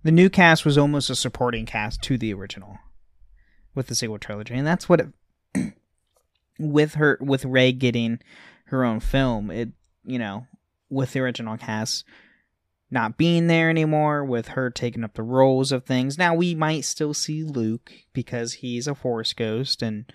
The 0.03 0.12
new 0.12 0.29
cast 0.29 0.64
was 0.64 0.77
almost 0.77 1.09
a 1.09 1.16
supporting 1.16 1.64
cast 1.64 2.03
to 2.03 2.19
the 2.19 2.35
original. 2.35 2.79
with 3.75 3.87
the 3.88 3.95
sequel 3.95 4.19
trilogy, 4.19 4.55
and 4.55 4.66
that's 4.66 4.88
what 4.88 5.01
it, 5.55 5.75
with 6.59 6.95
her 6.95 7.19
with 7.21 7.45
Rey 7.45 7.73
getting 7.73 8.21
her 8.66 8.85
own 8.85 9.01
film. 9.01 9.51
It 9.51 9.71
you 10.05 10.19
know 10.19 10.47
with 10.90 11.12
the 11.12 11.21
original 11.21 11.57
cast 11.57 12.05
not 12.90 13.16
being 13.16 13.47
there 13.49 13.69
anymore, 13.69 14.25
with 14.25 14.49
her 14.49 14.71
taking 14.71 15.05
up 15.05 15.14
the 15.14 15.23
roles 15.23 15.73
of 15.73 15.85
things. 15.85 16.19
Now 16.19 16.35
we 16.35 16.55
might 16.55 16.85
still 16.85 17.14
see 17.14 17.42
Luke 17.42 17.92
because 18.12 18.55
he's 18.55 18.87
a 18.87 18.95
Force 18.95 19.33
ghost 19.33 19.83
and 19.83 20.11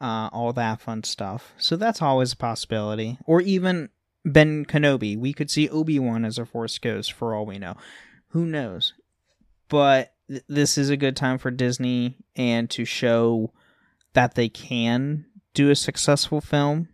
uh, 0.00 0.28
all 0.32 0.52
that 0.52 0.80
fun 0.80 1.04
stuff. 1.04 1.54
So 1.56 1.76
that's 1.76 2.02
always 2.02 2.34
a 2.34 2.36
possibility. 2.36 3.18
Or 3.24 3.40
even 3.40 3.88
Ben 4.26 4.66
Kenobi. 4.66 5.16
We 5.16 5.32
could 5.32 5.50
see 5.50 5.68
Obi 5.68 5.98
Wan 5.98 6.24
as 6.24 6.36
a 6.36 6.44
Force 6.44 6.78
ghost 6.78 7.12
for 7.12 7.34
all 7.34 7.46
we 7.46 7.58
know. 7.58 7.76
Who 8.30 8.44
knows? 8.44 8.92
But 9.68 10.12
th- 10.28 10.42
this 10.48 10.76
is 10.76 10.90
a 10.90 10.96
good 10.96 11.16
time 11.16 11.38
for 11.38 11.50
Disney 11.50 12.16
and 12.34 12.68
to 12.70 12.84
show 12.84 13.52
that 14.14 14.34
they 14.34 14.48
can 14.48 15.26
do 15.54 15.70
a 15.70 15.76
successful 15.76 16.40
film 16.40 16.88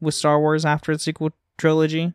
with 0.00 0.14
Star 0.14 0.38
Wars 0.38 0.64
after 0.64 0.94
the 0.94 1.00
sequel 1.00 1.30
trilogy. 1.56 2.14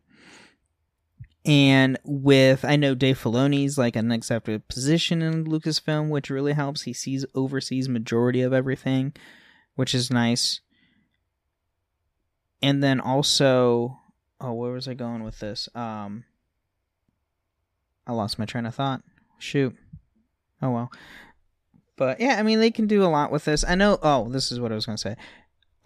And 1.46 2.00
with 2.06 2.64
I 2.64 2.78
know 2.78 2.96
Dave 2.96 3.20
Filoni's 3.22 3.78
like 3.78 3.98
an 3.98 4.14
executive 4.14 4.66
position 4.70 5.22
in 5.22 5.44
Lucasfilm, 5.44 6.08
which 6.08 6.30
really 6.30 6.54
helps. 6.54 6.84
He 6.84 6.94
sees 6.94 7.26
oversees 7.36 7.90
majority 7.90 8.42
of 8.42 8.54
everything, 8.54 9.14
which 9.76 9.94
is 9.94 10.10
nice. 10.10 10.62
And 12.62 12.82
then 12.82 13.02
also, 13.02 14.00
oh, 14.44 14.54
where 14.54 14.72
was 14.72 14.88
I 14.88 14.94
going 14.94 15.24
with 15.24 15.40
this? 15.40 15.70
Um, 15.74 16.26
I 18.06 18.12
lost 18.12 18.38
my 18.38 18.46
train 18.46 18.66
of 18.66 18.76
thought. 18.76 19.02
Shoot. 19.40 19.76
Oh 20.62 20.72
well. 20.72 20.92
But 21.96 22.20
yeah, 22.20 22.36
I 22.40 22.44
mean 22.44 22.60
they 22.60 22.72
can 22.72 22.88
do 22.88 23.04
a 23.04 23.08
lot 23.08 23.32
with 23.32 23.46
this. 23.46 23.64
I 23.68 23.76
know. 23.76 23.98
Oh, 24.04 24.30
this 24.30 24.52
is 24.52 24.60
what 24.60 24.72
I 24.72 24.76
was 24.76 24.86
gonna 24.86 24.98
say. 24.98 25.16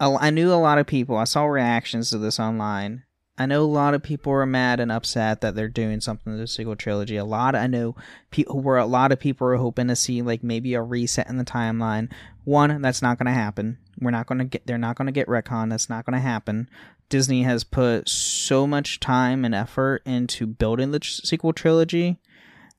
I 0.00 0.30
knew 0.30 0.52
a 0.52 0.54
lot 0.54 0.78
of 0.78 0.86
people. 0.86 1.16
I 1.16 1.24
saw 1.24 1.44
reactions 1.44 2.10
to 2.10 2.18
this 2.18 2.38
online 2.38 3.02
I 3.40 3.46
know 3.46 3.62
a 3.62 3.66
lot 3.66 3.94
of 3.94 4.02
people 4.02 4.32
are 4.32 4.44
mad 4.44 4.80
and 4.80 4.90
upset 4.90 5.40
that 5.42 5.54
they're 5.54 5.68
doing 5.68 6.00
something 6.00 6.32
to 6.32 6.36
the 6.36 6.48
sequel 6.48 6.74
trilogy. 6.74 7.16
A 7.16 7.24
lot, 7.24 7.54
I 7.54 7.68
know, 7.68 7.94
people 8.32 8.60
were 8.60 8.78
a 8.78 8.84
lot 8.84 9.12
of 9.12 9.20
people 9.20 9.46
are 9.46 9.56
hoping 9.56 9.86
to 9.88 9.96
see 9.96 10.22
like 10.22 10.42
maybe 10.42 10.74
a 10.74 10.82
reset 10.82 11.28
in 11.28 11.36
the 11.36 11.44
timeline. 11.44 12.10
One, 12.42 12.82
that's 12.82 13.00
not 13.00 13.16
going 13.16 13.26
to 13.26 13.32
happen. 13.32 13.78
We're 14.00 14.10
not 14.10 14.26
going 14.26 14.38
to 14.40 14.44
get. 14.44 14.66
They're 14.66 14.76
not 14.76 14.96
going 14.96 15.06
to 15.06 15.12
get 15.12 15.28
retcon. 15.28 15.70
That's 15.70 15.88
not 15.88 16.04
going 16.04 16.14
to 16.14 16.20
happen. 16.20 16.68
Disney 17.08 17.42
has 17.42 17.64
put 17.64 18.08
so 18.08 18.66
much 18.66 19.00
time 19.00 19.44
and 19.44 19.54
effort 19.54 20.02
into 20.04 20.46
building 20.46 20.90
the 20.90 21.00
tr- 21.00 21.10
sequel 21.24 21.52
trilogy. 21.52 22.18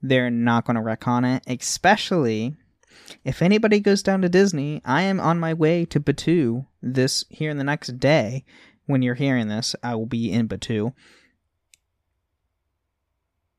They're 0.02 0.30
not 0.30 0.66
going 0.66 0.76
to 0.76 0.82
retcon 0.82 1.38
it, 1.38 1.44
especially 1.48 2.56
if 3.26 3.42
anybody 3.42 3.80
goes 3.80 4.04
down 4.04 4.22
to 4.22 4.30
Disney. 4.30 4.82
I 4.86 5.02
am 5.02 5.20
on 5.20 5.40
my 5.40 5.54
way 5.54 5.86
to 5.86 6.00
Batuu 6.00 6.68
this 6.82 7.26
here 7.30 7.50
in 7.50 7.58
the 7.58 7.64
next 7.64 8.00
day 8.00 8.46
when 8.90 9.04
you're 9.04 9.14
hearing 9.14 9.50
this, 9.50 9.76
I 9.84 9.94
will 9.94 10.08
be 10.08 10.32
in 10.32 10.48
Batuu. 10.48 10.94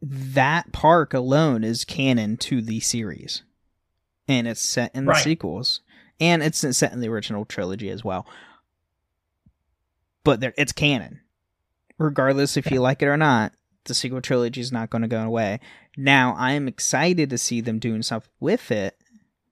That 0.03 0.73
park 0.73 1.15
alone 1.15 1.63
is 1.63 1.85
canon 1.85 2.37
to 2.39 2.61
the 2.61 2.81
series. 2.81 3.45
And 4.27 4.49
it's 4.49 4.61
set 4.61 4.93
in 4.93 5.05
the 5.05 5.13
right. 5.13 5.23
sequels. 5.23 5.83
And 6.19 6.43
it's 6.43 6.59
set 6.77 6.93
in 6.93 6.99
the 6.99 7.09
original 7.09 7.45
trilogy 7.45 7.91
as 7.91 8.03
well. 8.03 8.27
But 10.25 10.43
it's 10.57 10.73
canon. 10.73 11.21
Regardless 11.99 12.57
if 12.57 12.71
you 12.71 12.81
like 12.81 13.03
it 13.03 13.07
or 13.07 13.17
not, 13.17 13.53
the 13.85 13.95
sequel 13.95 14.21
trilogy 14.21 14.61
is 14.61 14.73
not 14.73 14.91
going 14.91 15.03
to 15.03 15.09
go 15.09 15.23
away. 15.23 15.61
Now, 15.97 16.35
I 16.39 16.53
am 16.53 16.69
excited 16.69 17.31
to 17.31 17.39
see 17.39 17.61
them 17.61 17.79
doing 17.79 18.03
stuff 18.03 18.29
with 18.39 18.71
it 18.71 18.97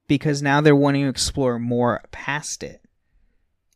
because 0.07 0.41
now 0.41 0.61
they're 0.61 0.75
wanting 0.75 1.03
to 1.03 1.09
explore 1.09 1.59
more 1.59 2.01
past 2.11 2.63
it 2.63 2.81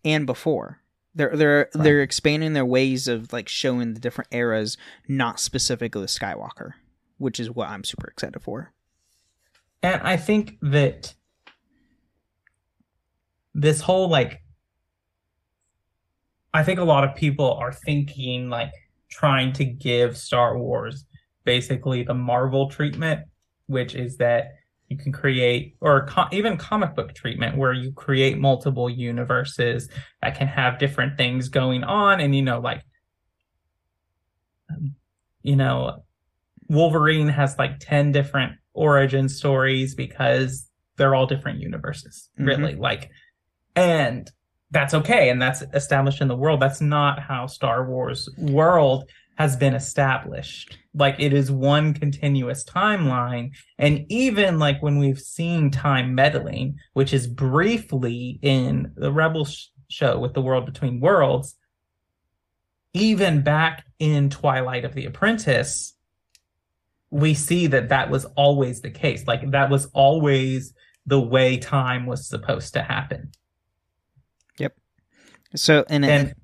and 0.03 0.25
before. 0.25 0.79
They're 1.15 1.35
they're 1.35 1.69
right. 1.75 1.83
they're 1.83 2.01
expanding 2.01 2.53
their 2.53 2.65
ways 2.65 3.07
of 3.07 3.31
like 3.31 3.47
showing 3.47 3.93
the 3.93 3.99
different 3.99 4.33
eras, 4.33 4.77
not 5.07 5.39
specifically 5.39 6.05
Skywalker, 6.05 6.73
which 7.17 7.39
is 7.39 7.51
what 7.51 7.69
I'm 7.69 7.83
super 7.83 8.07
excited 8.07 8.41
for. 8.41 8.73
And 9.83 10.01
I 10.01 10.17
think 10.17 10.57
that 10.61 11.13
this 13.53 13.81
whole 13.81 14.07
like 14.07 14.41
I 16.53 16.63
think 16.63 16.79
a 16.79 16.83
lot 16.83 17.03
of 17.03 17.15
people 17.15 17.53
are 17.53 17.73
thinking 17.73 18.49
like 18.49 18.71
trying 19.09 19.53
to 19.53 19.65
give 19.65 20.17
Star 20.17 20.57
Wars 20.57 21.05
basically 21.43 22.03
the 22.03 22.13
Marvel 22.13 22.69
treatment, 22.69 23.21
which 23.67 23.95
is 23.95 24.17
that 24.17 24.53
you 24.93 24.97
can 24.97 25.11
create 25.11 25.75
or 25.81 26.05
co- 26.05 26.27
even 26.31 26.57
comic 26.57 26.95
book 26.95 27.13
treatment 27.13 27.57
where 27.57 27.73
you 27.73 27.91
create 27.93 28.37
multiple 28.37 28.89
universes 28.89 29.89
that 30.21 30.37
can 30.37 30.47
have 30.47 30.77
different 30.77 31.17
things 31.17 31.49
going 31.49 31.83
on 31.83 32.19
and 32.19 32.35
you 32.35 32.43
know 32.43 32.59
like 32.59 32.83
you 35.41 35.55
know 35.55 36.03
wolverine 36.69 37.27
has 37.27 37.57
like 37.57 37.79
10 37.79 38.11
different 38.11 38.53
origin 38.73 39.27
stories 39.27 39.95
because 39.95 40.69
they're 40.97 41.15
all 41.15 41.25
different 41.25 41.59
universes 41.59 42.29
mm-hmm. 42.37 42.49
really 42.49 42.75
like 42.75 43.09
and 43.75 44.31
that's 44.73 44.93
okay 44.93 45.29
and 45.29 45.41
that's 45.41 45.61
established 45.73 46.19
in 46.21 46.27
the 46.27 46.35
world 46.35 46.59
that's 46.59 46.81
not 46.81 47.19
how 47.19 47.47
star 47.47 47.85
wars 47.85 48.27
world 48.37 49.09
has 49.37 49.55
been 49.55 49.73
established. 49.73 50.77
Like 50.93 51.15
it 51.19 51.33
is 51.33 51.51
one 51.51 51.93
continuous 51.93 52.63
timeline. 52.63 53.51
And 53.79 54.05
even 54.09 54.59
like 54.59 54.81
when 54.81 54.99
we've 54.99 55.19
seen 55.19 55.71
time 55.71 56.13
meddling, 56.13 56.77
which 56.93 57.13
is 57.13 57.27
briefly 57.27 58.39
in 58.41 58.91
the 58.95 59.11
Rebel 59.11 59.45
sh- 59.45 59.67
show 59.89 60.19
with 60.19 60.33
the 60.33 60.41
world 60.41 60.65
between 60.65 60.99
worlds, 60.99 61.55
even 62.93 63.41
back 63.41 63.85
in 63.97 64.29
Twilight 64.29 64.85
of 64.85 64.93
the 64.93 65.05
Apprentice, 65.05 65.95
we 67.09 67.33
see 67.33 67.67
that 67.67 67.89
that 67.89 68.11
was 68.11 68.25
always 68.35 68.81
the 68.81 68.91
case. 68.91 69.25
Like 69.25 69.49
that 69.51 69.71
was 69.71 69.87
always 69.93 70.73
the 71.05 71.19
way 71.19 71.57
time 71.57 72.05
was 72.05 72.27
supposed 72.27 72.73
to 72.73 72.83
happen. 72.83 73.31
So, 75.55 75.85
and, 75.89 76.03
and 76.05 76.35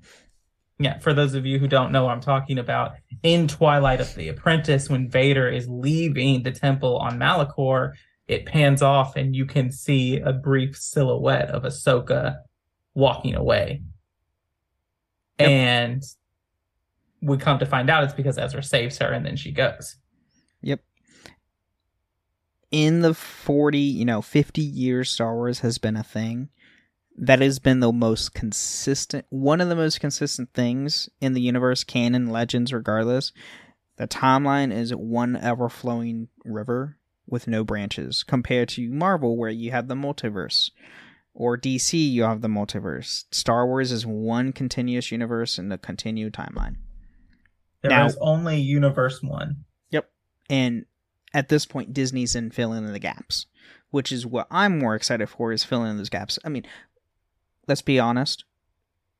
yeah, 0.78 0.98
for 0.98 1.12
those 1.12 1.34
of 1.34 1.44
you 1.44 1.58
who 1.58 1.68
don't 1.68 1.92
know 1.92 2.04
what 2.04 2.12
I'm 2.12 2.20
talking 2.20 2.58
about, 2.58 2.92
in 3.22 3.48
Twilight 3.48 4.00
of 4.00 4.14
the 4.14 4.28
Apprentice, 4.28 4.88
when 4.88 5.10
Vader 5.10 5.48
is 5.48 5.68
leaving 5.68 6.42
the 6.42 6.52
temple 6.52 6.96
on 6.96 7.18
Malachor, 7.18 7.92
it 8.26 8.46
pans 8.46 8.80
off 8.80 9.16
and 9.16 9.34
you 9.34 9.44
can 9.44 9.70
see 9.70 10.18
a 10.18 10.32
brief 10.32 10.76
silhouette 10.76 11.50
of 11.50 11.64
Ahsoka 11.64 12.36
walking 12.94 13.34
away. 13.34 13.82
Yep. 15.38 15.48
And 15.48 16.02
we 17.20 17.36
come 17.36 17.58
to 17.58 17.66
find 17.66 17.90
out 17.90 18.04
it's 18.04 18.14
because 18.14 18.38
Ezra 18.38 18.62
saves 18.62 18.98
her 18.98 19.12
and 19.12 19.26
then 19.26 19.36
she 19.36 19.52
goes. 19.52 19.96
Yep. 20.62 20.80
In 22.70 23.00
the 23.00 23.12
40, 23.12 23.78
you 23.78 24.04
know, 24.04 24.22
50 24.22 24.62
years 24.62 25.10
Star 25.10 25.34
Wars 25.34 25.60
has 25.60 25.78
been 25.78 25.96
a 25.96 26.04
thing 26.04 26.48
that 27.20 27.42
has 27.42 27.58
been 27.58 27.80
the 27.80 27.92
most 27.92 28.34
consistent 28.34 29.26
one 29.28 29.60
of 29.60 29.68
the 29.68 29.76
most 29.76 30.00
consistent 30.00 30.52
things 30.54 31.08
in 31.20 31.34
the 31.34 31.40
universe 31.40 31.84
canon 31.84 32.30
legends 32.30 32.72
regardless 32.72 33.32
the 33.96 34.08
timeline 34.08 34.72
is 34.72 34.94
one 34.94 35.36
ever 35.36 35.68
flowing 35.68 36.28
river 36.44 36.96
with 37.26 37.46
no 37.46 37.62
branches 37.62 38.24
compared 38.24 38.68
to 38.68 38.88
marvel 38.90 39.36
where 39.36 39.50
you 39.50 39.70
have 39.70 39.86
the 39.86 39.94
multiverse 39.94 40.70
or 41.34 41.56
dc 41.56 41.92
you 41.92 42.22
have 42.22 42.40
the 42.40 42.48
multiverse. 42.48 43.24
Star 43.30 43.66
wars 43.66 43.92
is 43.92 44.06
one 44.06 44.52
continuous 44.52 45.12
universe 45.12 45.58
in 45.58 45.70
a 45.70 45.78
continued 45.78 46.32
timeline. 46.32 46.76
There 47.82 47.90
now, 47.90 48.06
is 48.06 48.18
only 48.20 48.60
universe 48.60 49.22
one. 49.22 49.64
Yep. 49.90 50.10
And 50.48 50.86
at 51.32 51.48
this 51.48 51.66
point 51.66 51.92
disney's 51.94 52.34
in 52.34 52.50
filling 52.50 52.84
in 52.84 52.92
the 52.92 52.98
gaps 52.98 53.46
which 53.90 54.12
is 54.12 54.26
what 54.26 54.46
I'm 54.50 54.78
more 54.78 54.94
excited 54.94 55.28
for 55.28 55.52
is 55.52 55.64
filling 55.64 55.90
in 55.90 55.96
those 55.96 56.08
gaps. 56.08 56.38
I 56.44 56.48
mean, 56.48 56.64
let's 57.66 57.82
be 57.82 57.98
honest, 57.98 58.44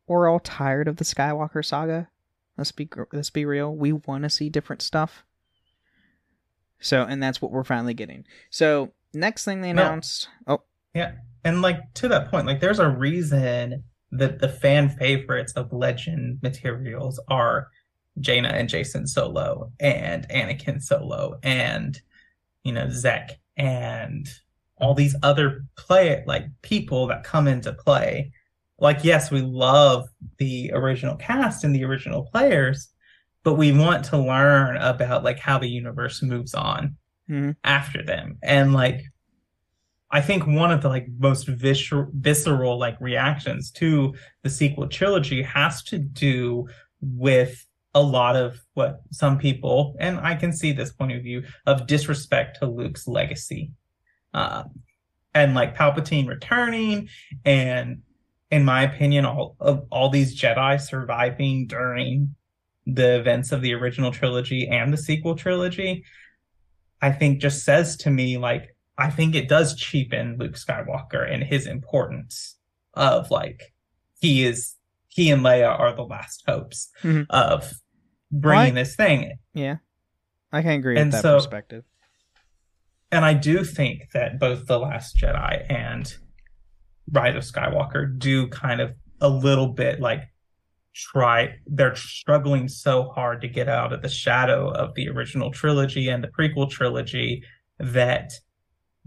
we're 0.06 0.28
all 0.28 0.40
tired 0.40 0.88
of 0.88 0.96
the 0.96 1.04
Skywalker 1.04 1.64
saga. 1.64 2.08
Let's 2.56 2.72
be 2.72 2.88
let's 3.12 3.30
be 3.30 3.44
real. 3.44 3.74
We 3.74 3.92
want 3.92 4.24
to 4.24 4.30
see 4.30 4.50
different 4.50 4.82
stuff. 4.82 5.24
So, 6.80 7.02
and 7.02 7.22
that's 7.22 7.40
what 7.40 7.52
we're 7.52 7.64
finally 7.64 7.94
getting. 7.94 8.24
So, 8.50 8.92
next 9.14 9.44
thing 9.44 9.60
they 9.60 9.70
announced. 9.70 10.28
No. 10.46 10.54
Oh, 10.54 10.62
yeah, 10.94 11.12
and 11.44 11.62
like 11.62 11.94
to 11.94 12.08
that 12.08 12.30
point, 12.30 12.46
like 12.46 12.60
there's 12.60 12.78
a 12.78 12.88
reason 12.88 13.84
that 14.12 14.40
the 14.40 14.48
fan 14.48 14.88
favorites 14.88 15.52
of 15.52 15.72
Legend 15.72 16.40
materials 16.42 17.20
are 17.28 17.68
Jaina 18.18 18.48
and 18.48 18.68
Jacen 18.68 19.08
Solo 19.08 19.72
and 19.78 20.28
Anakin 20.28 20.82
Solo 20.82 21.38
and 21.42 22.00
you 22.64 22.72
know 22.72 22.86
Zekk 22.86 23.36
and 23.56 24.28
all 24.80 24.94
these 24.94 25.16
other 25.22 25.64
play 25.76 26.22
like 26.26 26.46
people 26.62 27.06
that 27.08 27.24
come 27.24 27.48
into 27.48 27.72
play. 27.72 28.32
Like, 28.78 29.04
yes, 29.04 29.30
we 29.30 29.42
love 29.42 30.08
the 30.38 30.70
original 30.72 31.16
cast 31.16 31.64
and 31.64 31.74
the 31.74 31.84
original 31.84 32.22
players, 32.32 32.88
but 33.42 33.54
we 33.54 33.72
want 33.72 34.04
to 34.06 34.18
learn 34.18 34.76
about 34.78 35.22
like 35.22 35.38
how 35.38 35.58
the 35.58 35.68
universe 35.68 36.22
moves 36.22 36.54
on 36.54 36.96
mm-hmm. 37.28 37.50
after 37.62 38.02
them. 38.02 38.38
And 38.42 38.72
like 38.72 39.02
I 40.10 40.20
think 40.20 40.46
one 40.46 40.72
of 40.72 40.82
the 40.82 40.88
like 40.88 41.06
most 41.18 41.46
visceral, 41.46 42.08
visceral 42.12 42.78
like 42.78 43.00
reactions 43.00 43.70
to 43.72 44.14
the 44.42 44.50
sequel 44.50 44.88
trilogy 44.88 45.42
has 45.42 45.82
to 45.84 45.98
do 45.98 46.66
with 47.00 47.64
a 47.94 48.02
lot 48.02 48.36
of 48.36 48.60
what 48.74 49.00
some 49.12 49.38
people, 49.38 49.96
and 49.98 50.18
I 50.18 50.34
can 50.34 50.52
see 50.52 50.72
this 50.72 50.92
point 50.92 51.12
of 51.12 51.22
view 51.22 51.44
of 51.66 51.86
disrespect 51.86 52.58
to 52.58 52.66
Luke's 52.66 53.06
legacy, 53.06 53.72
uh, 54.34 54.64
and 55.34 55.54
like 55.54 55.76
Palpatine 55.76 56.26
returning, 56.28 57.08
and 57.44 58.02
in 58.50 58.64
my 58.64 58.82
opinion, 58.82 59.24
all 59.24 59.56
of 59.60 59.86
all 59.90 60.10
these 60.10 60.38
Jedi 60.40 60.80
surviving 60.80 61.66
during 61.66 62.34
the 62.86 63.18
events 63.18 63.52
of 63.52 63.60
the 63.62 63.74
original 63.74 64.10
trilogy 64.10 64.66
and 64.68 64.92
the 64.92 64.96
sequel 64.98 65.36
trilogy, 65.36 66.04
I 67.00 67.12
think 67.12 67.40
just 67.40 67.64
says 67.64 67.96
to 67.98 68.10
me 68.10 68.38
like 68.38 68.74
I 68.98 69.08
think 69.10 69.34
it 69.34 69.48
does 69.48 69.74
cheapen 69.76 70.36
Luke 70.38 70.54
Skywalker 70.56 71.30
and 71.32 71.42
his 71.42 71.66
importance 71.66 72.56
of 72.94 73.30
like 73.30 73.72
he 74.20 74.44
is 74.44 74.76
he 75.08 75.30
and 75.30 75.42
Leia 75.42 75.78
are 75.78 75.94
the 75.94 76.02
last 76.04 76.42
hopes 76.46 76.90
Mhm. 77.02 77.26
of 77.30 77.72
bringing 78.30 78.74
this 78.74 78.94
thing. 78.96 79.38
Yeah, 79.54 79.76
I 80.52 80.62
can 80.62 80.72
agree 80.72 80.96
And 80.98 81.06
with 81.08 81.12
that 81.12 81.22
so- 81.22 81.36
perspective. 81.36 81.84
And 83.12 83.24
I 83.24 83.34
do 83.34 83.64
think 83.64 84.10
that 84.12 84.38
both 84.38 84.66
The 84.66 84.78
Last 84.78 85.16
Jedi 85.16 85.66
and 85.68 86.12
Rise 87.10 87.36
of 87.36 87.42
Skywalker 87.42 88.18
do 88.18 88.48
kind 88.48 88.80
of 88.80 88.94
a 89.20 89.28
little 89.28 89.68
bit 89.68 90.00
like 90.00 90.22
try 90.94 91.54
they're 91.66 91.94
struggling 91.94 92.68
so 92.68 93.10
hard 93.14 93.40
to 93.40 93.48
get 93.48 93.68
out 93.68 93.92
of 93.92 94.02
the 94.02 94.08
shadow 94.08 94.70
of 94.70 94.94
the 94.94 95.08
original 95.08 95.50
trilogy 95.50 96.08
and 96.08 96.22
the 96.22 96.28
prequel 96.28 96.68
trilogy 96.68 97.42
that 97.78 98.32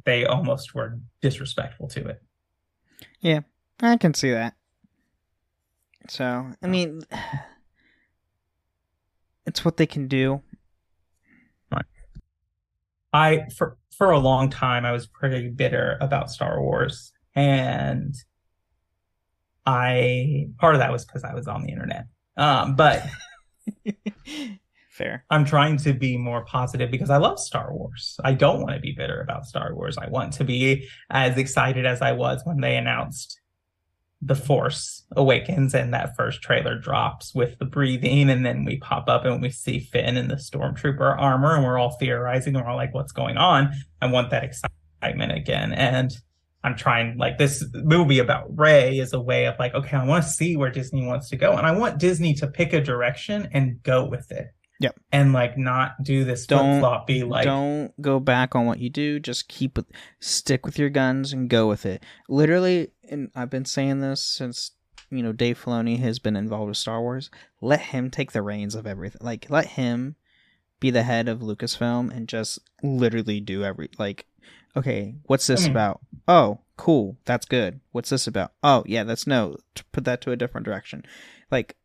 they 0.06 0.26
almost 0.26 0.74
were 0.74 1.00
disrespectful 1.22 1.88
to 1.88 2.08
it. 2.08 2.22
Yeah, 3.22 3.42
I 3.82 3.98
can 3.98 4.14
see 4.14 4.32
that. 4.32 4.56
So, 6.10 6.48
I 6.62 6.68
mean, 6.68 7.04
it's 9.46 9.64
what 9.64 9.78
they 9.78 9.86
can 9.86 10.08
do. 10.08 10.42
I 13.14 13.46
for 13.56 13.78
for 13.98 14.12
a 14.12 14.20
long 14.20 14.50
time 14.50 14.86
I 14.86 14.92
was 14.92 15.08
pretty 15.08 15.50
bitter 15.50 15.98
about 16.02 16.30
Star 16.30 16.62
Wars 16.62 17.12
and 17.36 18.16
I 19.66 20.48
part 20.58 20.76
of 20.76 20.80
that 20.80 20.92
was 20.92 21.06
because 21.06 21.24
I 21.24 21.34
was 21.34 21.48
on 21.48 21.64
the 21.64 21.72
internet. 21.72 22.06
Um, 22.36 22.76
but 22.76 23.06
Fair. 24.94 25.26
I'm 25.32 25.44
trying 25.44 25.78
to 25.78 25.94
be 25.94 26.18
more 26.18 26.46
positive 26.46 26.92
because 26.92 27.10
I 27.10 27.18
love 27.18 27.40
Star 27.40 27.74
Wars. 27.74 28.20
I 28.24 28.34
don't 28.34 28.62
want 28.62 28.76
to 28.76 28.80
be 28.80 28.92
bitter 28.92 29.22
about 29.22 29.48
Star 29.48 29.74
Wars. 29.74 29.98
I 29.98 30.08
want 30.08 30.34
to 30.34 30.44
be 30.44 30.88
as 31.10 31.38
excited 31.38 31.86
as 31.88 32.04
I 32.04 32.12
was 32.12 32.42
when 32.44 32.62
they 32.62 32.78
announced 32.78 33.40
The 34.26 34.36
Force 34.36 35.04
Awakens 35.16 35.74
and 35.74 35.94
that 35.94 36.16
first 36.16 36.42
trailer 36.42 36.78
drops 36.78 37.36
with 37.36 37.58
the 37.60 37.66
breathing, 37.66 38.30
and 38.30 38.46
then 38.46 38.64
we 38.64 38.78
pop 38.78 39.10
up 39.10 39.26
and 39.26 39.42
we 39.42 39.50
see 39.50 39.80
Finn 39.80 40.16
in 40.16 40.30
the 40.30 40.36
stormtrooper 40.36 41.20
armor, 41.20 41.56
and 41.56 41.64
we're 41.64 41.78
all 41.78 41.98
theorizing, 41.98 42.56
and 42.56 42.64
we're 42.64 42.72
all 42.72 42.78
like, 42.78 42.94
what's 42.94 43.12
going 43.12 43.38
on? 43.38 43.72
I 44.02 44.08
want 44.08 44.30
that 44.30 44.44
excitement 44.44 45.34
again. 45.34 45.74
And 45.74 46.12
I'm 46.64 46.76
trying 46.78 47.18
like 47.18 47.38
this 47.38 47.66
movie 47.74 48.20
about 48.20 48.58
Rey 48.58 48.98
is 48.98 49.12
a 49.12 49.20
way 49.20 49.46
of 49.46 49.60
like, 49.60 49.74
okay, 49.74 49.98
I 49.98 50.06
want 50.06 50.24
to 50.24 50.30
see 50.30 50.56
where 50.56 50.72
Disney 50.72 51.06
wants 51.06 51.30
to 51.30 51.36
go. 51.36 51.58
And 51.58 51.68
I 51.68 51.72
want 51.72 52.00
Disney 52.00 52.34
to 52.36 52.48
pick 52.48 52.72
a 52.72 52.80
direction 52.80 53.50
and 53.52 53.84
go 53.84 54.06
with 54.06 54.32
it 54.32 54.48
Yep. 54.80 55.00
and 55.12 55.32
like 55.34 55.58
not 55.58 56.04
do 56.04 56.24
this 56.26 56.46
Don't- 56.46 56.80
floppy 56.80 57.24
like 57.24 57.46
Don't 57.46 57.94
go 58.02 58.20
back 58.20 58.56
on 58.56 58.66
what 58.66 58.80
you 58.80 58.90
do. 58.90 59.20
Just 59.20 59.48
keep 59.48 59.78
stick 60.20 60.66
with 60.66 60.78
your 60.78 60.90
guns 60.90 61.32
and 61.32 61.50
go 61.50 61.68
with 61.68 61.86
it. 61.86 62.04
Literally, 62.28 62.90
and 63.10 63.30
I've 63.36 63.50
been 63.50 63.66
saying 63.66 64.00
this 64.00 64.22
since 64.24 64.72
you 65.10 65.22
know 65.24 65.32
Dave 65.32 65.62
Filoni 65.64 66.00
has 66.00 66.20
been 66.20 66.36
involved 66.36 66.70
with 66.70 66.78
Star 66.78 67.02
Wars. 67.02 67.30
Let 67.62 67.80
him 67.80 68.10
take 68.10 68.32
the 68.32 68.42
reins 68.42 68.76
of 68.76 68.86
everything. 68.88 69.22
Like 69.22 69.50
let 69.50 69.68
him 69.68 70.16
be 70.80 70.90
the 70.90 71.04
head 71.04 71.30
of 71.30 71.40
Lucasfilm 71.40 72.14
and 72.14 72.28
just 72.28 72.60
literally 72.82 73.40
do 73.40 73.64
every 73.64 73.90
like. 73.98 74.26
Okay, 74.76 75.14
what's 75.28 75.46
this 75.48 75.62
mean- 75.64 75.72
about? 75.72 76.02
Oh, 76.28 76.62
cool. 76.78 77.18
That's 77.26 77.46
good. 77.46 77.80
What's 77.92 78.10
this 78.10 78.26
about? 78.26 78.54
Oh, 78.64 78.84
yeah, 78.88 79.04
that's 79.04 79.28
no. 79.28 79.58
Put 79.92 80.04
that 80.06 80.20
to 80.22 80.32
a 80.32 80.36
different 80.36 80.66
direction. 80.66 81.04
Like, 81.52 81.76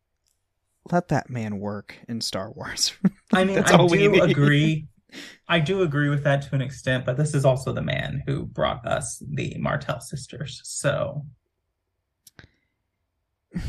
let 0.92 1.09
that 1.09 1.31
man 1.31 1.59
work 1.59 1.96
in 2.09 2.20
Star 2.20 2.51
Wars. 2.51 2.92
I 3.33 3.44
mean 3.44 3.59
I 3.59 3.87
do 3.87 4.22
agree. 4.22 4.87
I 5.48 5.61
do 5.61 5.83
agree 5.83 6.11
with 6.11 6.24
that 6.24 6.42
to 6.42 6.55
an 6.55 6.61
extent 6.61 7.07
but 7.07 7.16
this 7.16 7.35
is 7.35 7.44
also 7.44 7.72
the 7.72 7.83
man 7.83 8.22
who 8.27 8.44
brought 8.44 8.87
us 8.87 9.22
the 9.27 9.57
Martez 9.59 10.03
sisters 10.03 10.61
so. 10.64 11.24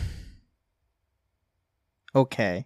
Okay. 2.15 2.65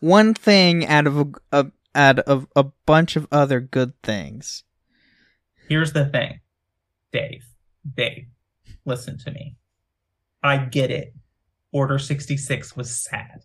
One 0.00 0.32
thing 0.32 0.86
out 0.86 1.06
of 1.06 1.18
a, 1.18 1.26
a 1.52 1.66
out 1.94 2.20
of 2.20 2.46
a 2.56 2.64
bunch 2.86 3.16
of 3.16 3.28
other 3.30 3.60
good 3.60 3.92
things. 4.02 4.64
here's 5.68 5.92
the 5.92 6.06
thing 6.06 6.40
Dave. 7.12 7.44
Dave 7.94 8.28
listen 8.88 9.18
to 9.18 9.30
me. 9.30 9.56
I 10.42 10.56
get 10.56 10.90
it. 10.90 11.14
Order 11.70 11.98
66 11.98 12.76
was 12.76 13.04
sad 13.04 13.42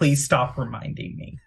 please 0.00 0.24
stop 0.24 0.56
reminding 0.56 1.14
me 1.16 1.38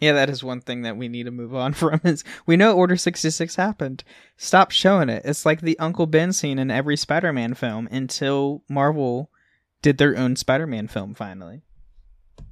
yeah, 0.00 0.12
that 0.12 0.30
is 0.30 0.44
one 0.44 0.60
thing 0.60 0.82
that 0.82 0.96
we 0.96 1.08
need 1.08 1.24
to 1.24 1.30
move 1.30 1.54
on 1.54 1.72
from. 1.72 2.00
Is 2.04 2.24
we 2.46 2.56
know 2.56 2.76
Order 2.76 2.96
sixty 2.96 3.30
six 3.30 3.56
happened. 3.56 4.04
Stop 4.36 4.70
showing 4.70 5.08
it. 5.08 5.22
It's 5.24 5.46
like 5.46 5.60
the 5.60 5.78
Uncle 5.78 6.06
Ben 6.06 6.32
scene 6.32 6.58
in 6.58 6.70
every 6.70 6.96
Spider 6.96 7.32
Man 7.32 7.54
film 7.54 7.88
until 7.90 8.62
Marvel 8.68 9.30
did 9.82 9.98
their 9.98 10.16
own 10.16 10.36
Spider 10.36 10.66
Man 10.66 10.88
film 10.88 11.14
finally. 11.14 11.62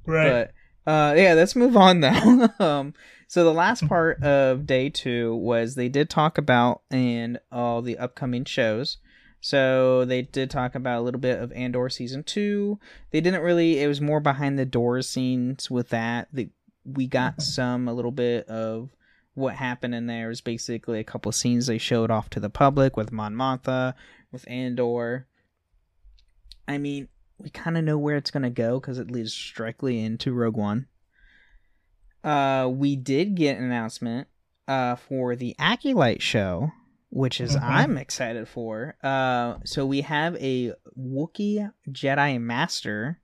Right. 0.05 0.49
But 0.85 0.91
uh, 0.91 1.13
yeah, 1.15 1.33
let's 1.33 1.55
move 1.55 1.75
on 1.75 2.01
though. 2.01 2.49
um, 2.59 2.93
so 3.27 3.43
the 3.43 3.53
last 3.53 3.87
part 3.87 4.21
of 4.23 4.65
day 4.65 4.89
two 4.89 5.35
was 5.35 5.75
they 5.75 5.89
did 5.89 6.09
talk 6.09 6.37
about 6.37 6.81
and 6.91 7.39
all 7.51 7.81
the 7.81 7.97
upcoming 7.97 8.45
shows. 8.45 8.97
So 9.45 10.05
they 10.05 10.23
did 10.23 10.49
talk 10.49 10.73
about 10.73 10.97
a 10.97 11.01
little 11.03 11.19
bit 11.19 11.39
of 11.39 11.51
Andor 11.51 11.87
season 11.87 12.23
two. 12.23 12.79
They 13.11 13.21
didn't 13.21 13.43
really. 13.43 13.79
It 13.79 13.85
was 13.85 14.01
more 14.01 14.19
behind 14.19 14.57
the 14.57 14.65
doors 14.65 15.07
scenes 15.07 15.69
with 15.69 15.89
that. 15.89 16.29
The, 16.33 16.49
we 16.83 17.05
got 17.05 17.43
some 17.43 17.87
a 17.87 17.93
little 17.93 18.09
bit 18.09 18.47
of 18.47 18.89
what 19.35 19.53
happened 19.53 19.93
in 19.93 20.07
there. 20.07 20.25
It 20.25 20.29
was 20.29 20.41
basically 20.41 20.99
a 20.99 21.03
couple 21.03 21.29
of 21.29 21.35
scenes 21.35 21.67
they 21.67 21.77
showed 21.77 22.09
off 22.09 22.27
to 22.31 22.39
the 22.39 22.49
public 22.49 22.97
with 22.97 23.11
Mon 23.11 23.35
Mothma, 23.35 23.93
with 24.31 24.49
Andor. 24.49 25.27
I 26.67 26.79
mean, 26.79 27.07
we 27.37 27.51
kind 27.51 27.77
of 27.77 27.83
know 27.83 27.99
where 27.99 28.15
it's 28.15 28.31
gonna 28.31 28.49
go 28.49 28.79
because 28.79 28.97
it 28.97 29.11
leads 29.11 29.53
directly 29.55 30.03
into 30.03 30.33
Rogue 30.33 30.57
One. 30.57 30.87
Uh, 32.23 32.67
we 32.73 32.95
did 32.95 33.35
get 33.35 33.59
an 33.59 33.65
announcement 33.65 34.27
uh 34.67 34.95
for 34.95 35.35
the 35.35 35.55
Acolyte 35.59 36.23
show, 36.23 36.71
which 37.15 37.39
is 37.39 37.55
Mhm. 37.55 37.63
I'm 37.63 37.97
excited 37.97 38.45
for. 38.45 38.97
Uh, 39.01 39.59
so 39.63 39.85
we 39.85 40.01
have 40.01 40.35
a 40.35 40.73
Wookiee 40.99 41.71
Jedi 41.89 42.41
Master 42.41 43.21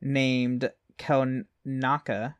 named 0.00 0.70
Kanaka. 0.96 2.36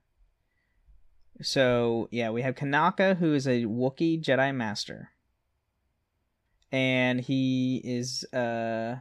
So 1.43 2.09
yeah, 2.13 2.31
we 2.31 2.43
have 2.43 2.55
Kanaka, 2.55 3.17
who 3.17 3.35
is 3.35 3.49
a 3.49 3.65
Wookiee 3.65 4.23
Jedi 4.23 4.55
Master, 4.55 5.11
and 6.71 7.21
he 7.21 7.81
is 7.83 8.23
uh 8.33 9.01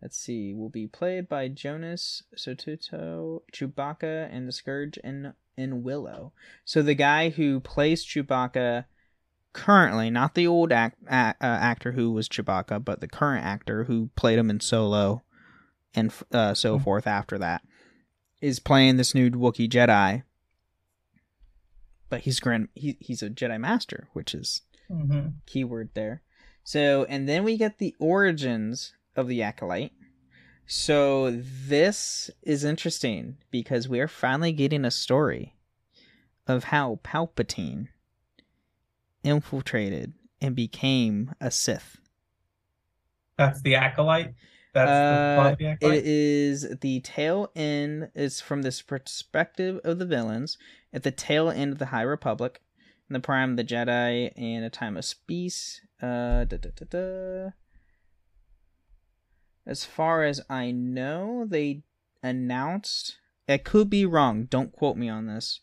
let's 0.00 0.16
see, 0.16 0.54
will 0.54 0.70
be 0.70 0.86
played 0.86 1.28
by 1.28 1.46
Jonas 1.46 2.22
Sotuto, 2.34 3.42
Chewbacca, 3.52 4.34
and 4.34 4.48
the 4.48 4.52
Scourge 4.52 4.96
in 5.04 5.34
in 5.58 5.82
Willow. 5.82 6.32
So 6.64 6.80
the 6.80 6.94
guy 6.94 7.28
who 7.28 7.60
plays 7.60 8.02
Chewbacca 8.02 8.86
currently, 9.52 10.10
not 10.10 10.34
the 10.34 10.46
old 10.46 10.72
act, 10.72 10.98
a, 11.08 11.14
uh, 11.14 11.34
actor 11.40 11.92
who 11.92 12.12
was 12.12 12.28
Chewbacca, 12.28 12.84
but 12.84 13.00
the 13.00 13.08
current 13.08 13.44
actor 13.44 13.84
who 13.84 14.10
played 14.16 14.38
him 14.38 14.50
in 14.50 14.60
Solo 14.60 15.22
and 15.94 16.12
uh, 16.32 16.54
so 16.54 16.78
Mhm. 16.78 16.84
forth 16.84 17.06
after 17.06 17.36
that, 17.38 17.62
is 18.40 18.60
playing 18.60 18.96
this 18.96 19.14
new 19.14 19.28
Wookiee 19.30 19.68
Jedi. 19.68 20.22
But 22.08 22.22
he's 22.22 22.40
grand. 22.40 22.68
He, 22.74 22.96
he's 23.00 23.22
a 23.22 23.30
Jedi 23.30 23.58
Master, 23.60 24.08
which 24.12 24.34
is 24.34 24.62
Mhm. 24.90 25.34
keyword 25.46 25.90
there. 25.94 26.22
So, 26.64 27.04
and 27.04 27.28
then 27.28 27.42
we 27.44 27.56
get 27.56 27.78
the 27.78 27.94
origins 27.98 28.92
of 29.16 29.26
the 29.28 29.42
acolyte. 29.42 29.92
So, 30.66 31.30
this 31.32 32.30
is 32.42 32.62
interesting 32.62 33.38
because 33.50 33.88
we 33.88 33.98
are 33.98 34.06
finally 34.08 34.52
getting 34.52 34.84
a 34.84 34.90
story 34.92 35.56
of 36.46 36.64
how 36.64 37.00
Palpatine 37.02 37.88
infiltrated 39.22 40.14
and 40.40 40.54
became 40.56 41.34
a 41.40 41.50
Sith. 41.50 41.98
that's 43.36 43.62
the 43.62 43.74
acolyte 43.74 44.34
that's 44.72 44.88
the 44.88 44.94
Uh, 44.94 45.54
the 45.56 45.66
acolyte 45.66 45.98
It 45.98 46.06
is 46.06 46.78
the 46.80 47.00
tail 47.00 47.50
end. 47.56 48.10
It's 48.14 48.40
from 48.40 48.62
this 48.62 48.82
perspective 48.82 49.80
of 49.84 49.98
the 49.98 50.06
villains 50.06 50.58
at 50.92 51.02
the 51.02 51.10
tail 51.10 51.50
end 51.50 51.72
of 51.72 51.78
the 51.78 51.86
High 51.86 52.02
Republic. 52.02 52.60
In 53.08 53.14
the 53.14 53.20
Prime 53.20 53.50
of 53.50 53.56
the 53.56 53.64
Jedi 53.64 54.30
and 54.36 54.64
A 54.64 54.70
Time 54.70 54.96
of 54.96 55.04
Peace. 55.26 55.80
Uh, 56.00 56.44
da, 56.44 56.56
da, 56.56 56.70
da, 56.76 56.86
da. 56.88 57.50
As 59.66 59.84
far 59.84 60.22
as 60.22 60.40
I 60.48 60.70
know, 60.70 61.44
they 61.44 61.82
announced. 62.22 63.18
I 63.48 63.58
could 63.58 63.90
be 63.90 64.06
wrong. 64.06 64.44
Don't 64.44 64.70
quote 64.70 64.96
me 64.96 65.08
on 65.08 65.26
this. 65.26 65.60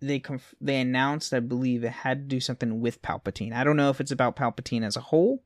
They 0.00 0.18
conf- 0.18 0.54
they 0.60 0.80
announced, 0.80 1.34
I 1.34 1.40
believe, 1.40 1.84
it 1.84 1.92
had 1.92 2.20
to 2.20 2.26
do 2.36 2.40
something 2.40 2.80
with 2.80 3.02
Palpatine. 3.02 3.52
I 3.52 3.64
don't 3.64 3.76
know 3.76 3.90
if 3.90 4.00
it's 4.00 4.10
about 4.10 4.36
Palpatine 4.36 4.84
as 4.84 4.96
a 4.96 5.00
whole, 5.00 5.42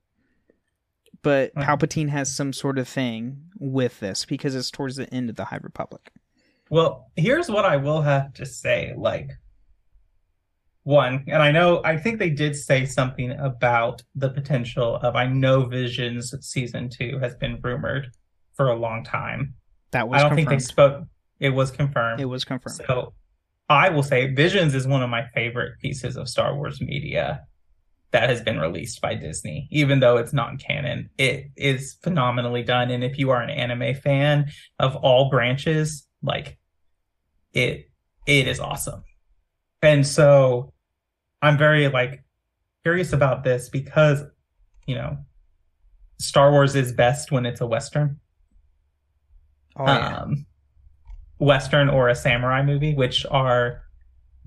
but. 1.21 1.53
Palpatine 1.55 2.09
has 2.09 2.33
some 2.33 2.53
sort 2.53 2.77
of 2.77 2.87
thing 2.87 3.49
with 3.59 3.99
this 3.99 4.25
because 4.25 4.55
it's 4.55 4.71
towards 4.71 4.95
the 4.95 5.13
end 5.13 5.29
of 5.29 5.35
the 5.35 5.45
High 5.45 5.59
Republic. 5.61 6.11
Well, 6.69 7.11
here's 7.15 7.49
what 7.49 7.65
I 7.65 7.77
will 7.77 8.01
have 8.01 8.33
to 8.35 8.45
say. 8.45 8.93
Like, 8.97 9.31
one, 10.83 11.25
and 11.27 11.41
I 11.41 11.51
know, 11.51 11.81
I 11.83 11.97
think 11.97 12.19
they 12.19 12.29
did 12.29 12.55
say 12.55 12.85
something 12.85 13.31
about 13.31 14.03
the 14.15 14.29
potential 14.29 14.95
of, 14.97 15.15
I 15.15 15.25
know 15.25 15.65
Visions 15.65 16.33
season 16.41 16.89
two 16.89 17.19
has 17.19 17.35
been 17.35 17.59
rumored 17.61 18.11
for 18.53 18.69
a 18.69 18.75
long 18.75 19.03
time. 19.03 19.55
That 19.91 20.07
was 20.07 20.21
I 20.21 20.27
don't 20.27 20.35
think 20.35 20.49
they 20.49 20.59
spoke, 20.59 21.03
it 21.39 21.49
was 21.49 21.71
confirmed. 21.71 22.21
It 22.21 22.25
was 22.25 22.45
confirmed. 22.45 22.81
So 22.87 23.13
I 23.69 23.89
will 23.89 24.03
say 24.03 24.33
Visions 24.33 24.75
is 24.75 24.87
one 24.87 25.01
of 25.01 25.09
my 25.09 25.25
favorite 25.33 25.79
pieces 25.79 26.17
of 26.17 26.29
Star 26.29 26.55
Wars 26.55 26.79
media 26.81 27.41
that 28.11 28.29
has 28.29 28.41
been 28.41 28.59
released 28.59 29.01
by 29.01 29.15
Disney, 29.15 29.67
even 29.71 29.99
though 29.99 30.17
it's 30.17 30.33
not 30.33 30.59
canon. 30.59 31.09
It 31.17 31.49
is 31.57 31.97
phenomenally 32.03 32.63
done. 32.63 32.91
And 32.91 33.03
if 33.03 33.17
you 33.17 33.31
are 33.31 33.41
an 33.41 33.49
anime 33.49 33.95
fan 33.95 34.51
of 34.79 34.95
all 34.95 35.29
branches, 35.29 36.07
like 36.21 36.57
it 37.53 37.89
it 38.25 38.47
is 38.47 38.59
awesome. 38.59 39.03
And 39.81 40.05
so 40.05 40.73
I'm 41.41 41.57
very 41.57 41.87
like 41.89 42.23
curious 42.83 43.13
about 43.13 43.43
this 43.43 43.69
because, 43.69 44.23
you 44.85 44.95
know, 44.95 45.17
Star 46.19 46.51
Wars 46.51 46.75
is 46.75 46.91
best 46.91 47.31
when 47.31 47.45
it's 47.45 47.61
a 47.61 47.67
Western 47.67 48.19
oh 49.77 49.85
yeah. 49.85 50.19
um, 50.19 50.45
western 51.39 51.89
or 51.89 52.09
a 52.09 52.15
samurai 52.15 52.63
movie, 52.63 52.93
which 52.93 53.25
are 53.29 53.81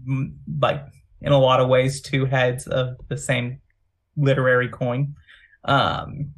mm, 0.06 0.34
like 0.60 0.84
in 1.20 1.32
a 1.32 1.38
lot 1.38 1.60
of 1.60 1.68
ways 1.68 2.00
two 2.00 2.24
heads 2.24 2.66
of 2.66 2.96
the 3.08 3.16
same 3.16 3.60
literary 4.16 4.68
coin. 4.68 5.14
Um, 5.64 6.32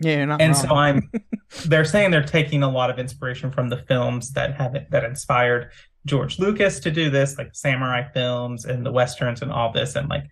yeah, 0.00 0.36
and 0.38 0.40
wrong. 0.40 0.54
so 0.54 0.74
I'm. 0.74 1.10
They're 1.64 1.86
saying 1.86 2.10
they're 2.10 2.22
taking 2.22 2.62
a 2.62 2.70
lot 2.70 2.90
of 2.90 2.98
inspiration 2.98 3.50
from 3.50 3.70
the 3.70 3.78
films 3.78 4.32
that 4.32 4.54
have 4.56 4.76
that 4.90 5.02
inspired 5.02 5.72
George 6.04 6.38
Lucas 6.38 6.78
to 6.80 6.90
do 6.90 7.08
this, 7.08 7.38
like 7.38 7.54
samurai 7.54 8.02
films 8.12 8.66
and 8.66 8.84
the 8.84 8.92
westerns 8.92 9.40
and 9.40 9.50
all 9.50 9.72
this, 9.72 9.96
and 9.96 10.10
like 10.10 10.24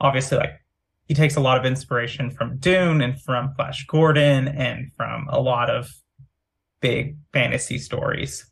obviously 0.00 0.36
like 0.36 0.60
he 1.06 1.14
takes 1.14 1.36
a 1.36 1.40
lot 1.40 1.58
of 1.58 1.64
inspiration 1.64 2.28
from 2.28 2.56
Dune 2.58 3.00
and 3.00 3.20
from 3.20 3.54
Flash 3.54 3.86
Gordon 3.86 4.48
and 4.48 4.92
from 4.96 5.28
a 5.30 5.40
lot 5.40 5.70
of 5.70 5.88
big 6.84 7.16
fantasy 7.32 7.78
stories. 7.78 8.44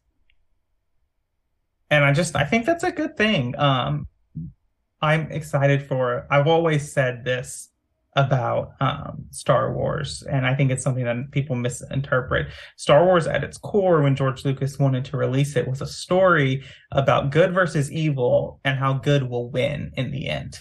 And 1.91 2.03
I 2.03 2.15
just 2.15 2.35
I 2.35 2.45
think 2.45 2.65
that's 2.65 2.83
a 2.83 2.91
good 2.91 3.15
thing. 3.19 3.55
Um 3.59 4.09
I'm 5.03 5.31
excited 5.31 5.87
for 5.87 6.27
I've 6.31 6.47
always 6.47 6.91
said 6.91 7.25
this 7.27 7.69
about 8.17 8.73
um 8.81 9.27
Star 9.31 9.75
Wars 9.75 10.23
and 10.23 10.47
I 10.47 10.55
think 10.55 10.71
it's 10.71 10.83
something 10.83 11.05
that 11.05 11.31
people 11.31 11.57
misinterpret. 11.57 12.47
Star 12.77 13.05
Wars 13.05 13.27
at 13.27 13.45
its 13.45 13.59
core 13.59 14.01
when 14.01 14.17
George 14.17 14.47
Lucas 14.47 14.79
wanted 14.79 15.05
to 15.07 15.19
release 15.19 15.55
it 15.55 15.69
was 15.69 15.83
a 15.83 15.87
story 15.87 16.65
about 16.91 17.33
good 17.33 17.53
versus 17.53 17.93
evil 17.93 18.61
and 18.65 18.79
how 18.79 18.95
good 18.95 19.25
will 19.29 19.51
win 19.51 19.93
in 19.99 20.11
the 20.11 20.27
end. 20.29 20.59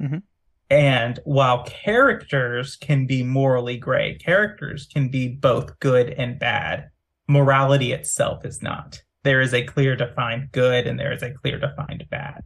Mhm. 0.00 0.22
And 0.70 1.20
while 1.24 1.64
characters 1.64 2.76
can 2.76 3.04
be 3.06 3.22
morally 3.22 3.76
gray, 3.76 4.14
characters 4.14 4.86
can 4.86 5.10
be 5.10 5.28
both 5.28 5.78
good 5.80 6.08
and 6.08 6.38
bad. 6.38 6.88
Morality 7.32 7.92
itself 7.92 8.44
is 8.44 8.62
not. 8.62 9.02
There 9.22 9.40
is 9.40 9.54
a 9.54 9.62
clear 9.62 9.96
defined 9.96 10.52
good 10.52 10.86
and 10.86 10.98
there 10.98 11.12
is 11.12 11.22
a 11.22 11.32
clear 11.32 11.58
defined 11.58 12.04
bad. 12.10 12.42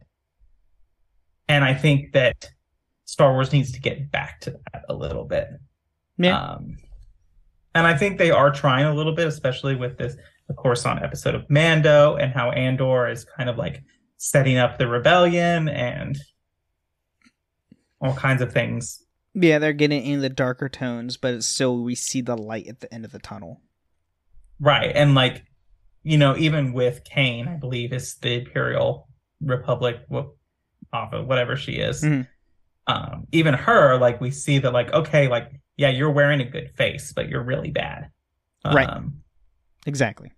And 1.49 1.65
I 1.65 1.73
think 1.73 2.13
that 2.13 2.49
Star 3.05 3.33
Wars 3.33 3.51
needs 3.51 3.71
to 3.73 3.81
get 3.81 4.11
back 4.11 4.39
to 4.41 4.51
that 4.51 4.85
a 4.87 4.93
little 4.93 5.25
bit. 5.25 5.49
Yeah. 6.17 6.39
Um, 6.39 6.77
and 7.75 7.85
I 7.85 7.97
think 7.97 8.17
they 8.17 8.31
are 8.31 8.51
trying 8.51 8.85
a 8.85 8.93
little 8.93 9.13
bit, 9.13 9.27
especially 9.27 9.75
with 9.75 9.97
this, 9.97 10.15
of 10.49 10.55
course, 10.55 10.85
on 10.85 11.03
episode 11.03 11.35
of 11.35 11.49
Mando 11.49 12.15
and 12.15 12.31
how 12.31 12.51
Andor 12.51 13.09
is 13.09 13.25
kind 13.25 13.49
of 13.49 13.57
like 13.57 13.83
setting 14.17 14.57
up 14.57 14.77
the 14.77 14.87
rebellion 14.87 15.67
and 15.69 16.17
all 17.99 18.13
kinds 18.13 18.41
of 18.41 18.53
things. 18.53 19.03
Yeah, 19.33 19.59
they're 19.59 19.73
getting 19.73 20.03
in 20.03 20.21
the 20.21 20.29
darker 20.29 20.69
tones, 20.69 21.17
but 21.17 21.33
it's 21.33 21.45
still 21.45 21.83
we 21.83 21.95
see 21.95 22.21
the 22.21 22.37
light 22.37 22.67
at 22.67 22.79
the 22.79 22.91
end 22.93 23.05
of 23.05 23.11
the 23.11 23.19
tunnel. 23.19 23.61
Right. 24.59 24.91
And 24.95 25.15
like, 25.15 25.45
you 26.03 26.17
know, 26.17 26.35
even 26.37 26.73
with 26.73 27.03
Kane, 27.03 27.47
I 27.47 27.55
believe 27.55 27.93
is 27.93 28.15
the 28.15 28.39
Imperial 28.39 29.07
Republic, 29.41 29.97
off 30.93 31.13
of 31.13 31.27
whatever 31.27 31.55
she 31.55 31.73
is. 31.73 32.03
Mhm. 32.03 32.27
Um, 32.87 33.27
even 33.31 33.53
her, 33.53 33.97
like 33.97 34.21
we 34.21 34.31
see 34.31 34.59
that, 34.59 34.71
like, 34.71 34.91
okay, 34.93 35.27
like, 35.27 35.51
yeah, 35.75 35.89
you're 35.89 36.11
wearing 36.11 36.39
a 36.39 36.45
good 36.45 36.71
face, 36.75 37.11
but 37.11 37.27
you're 37.27 37.43
really 37.43 37.71
bad. 37.71 38.09
Right. 38.65 38.89
Um, 38.89 39.21
Exactly. 39.85 40.33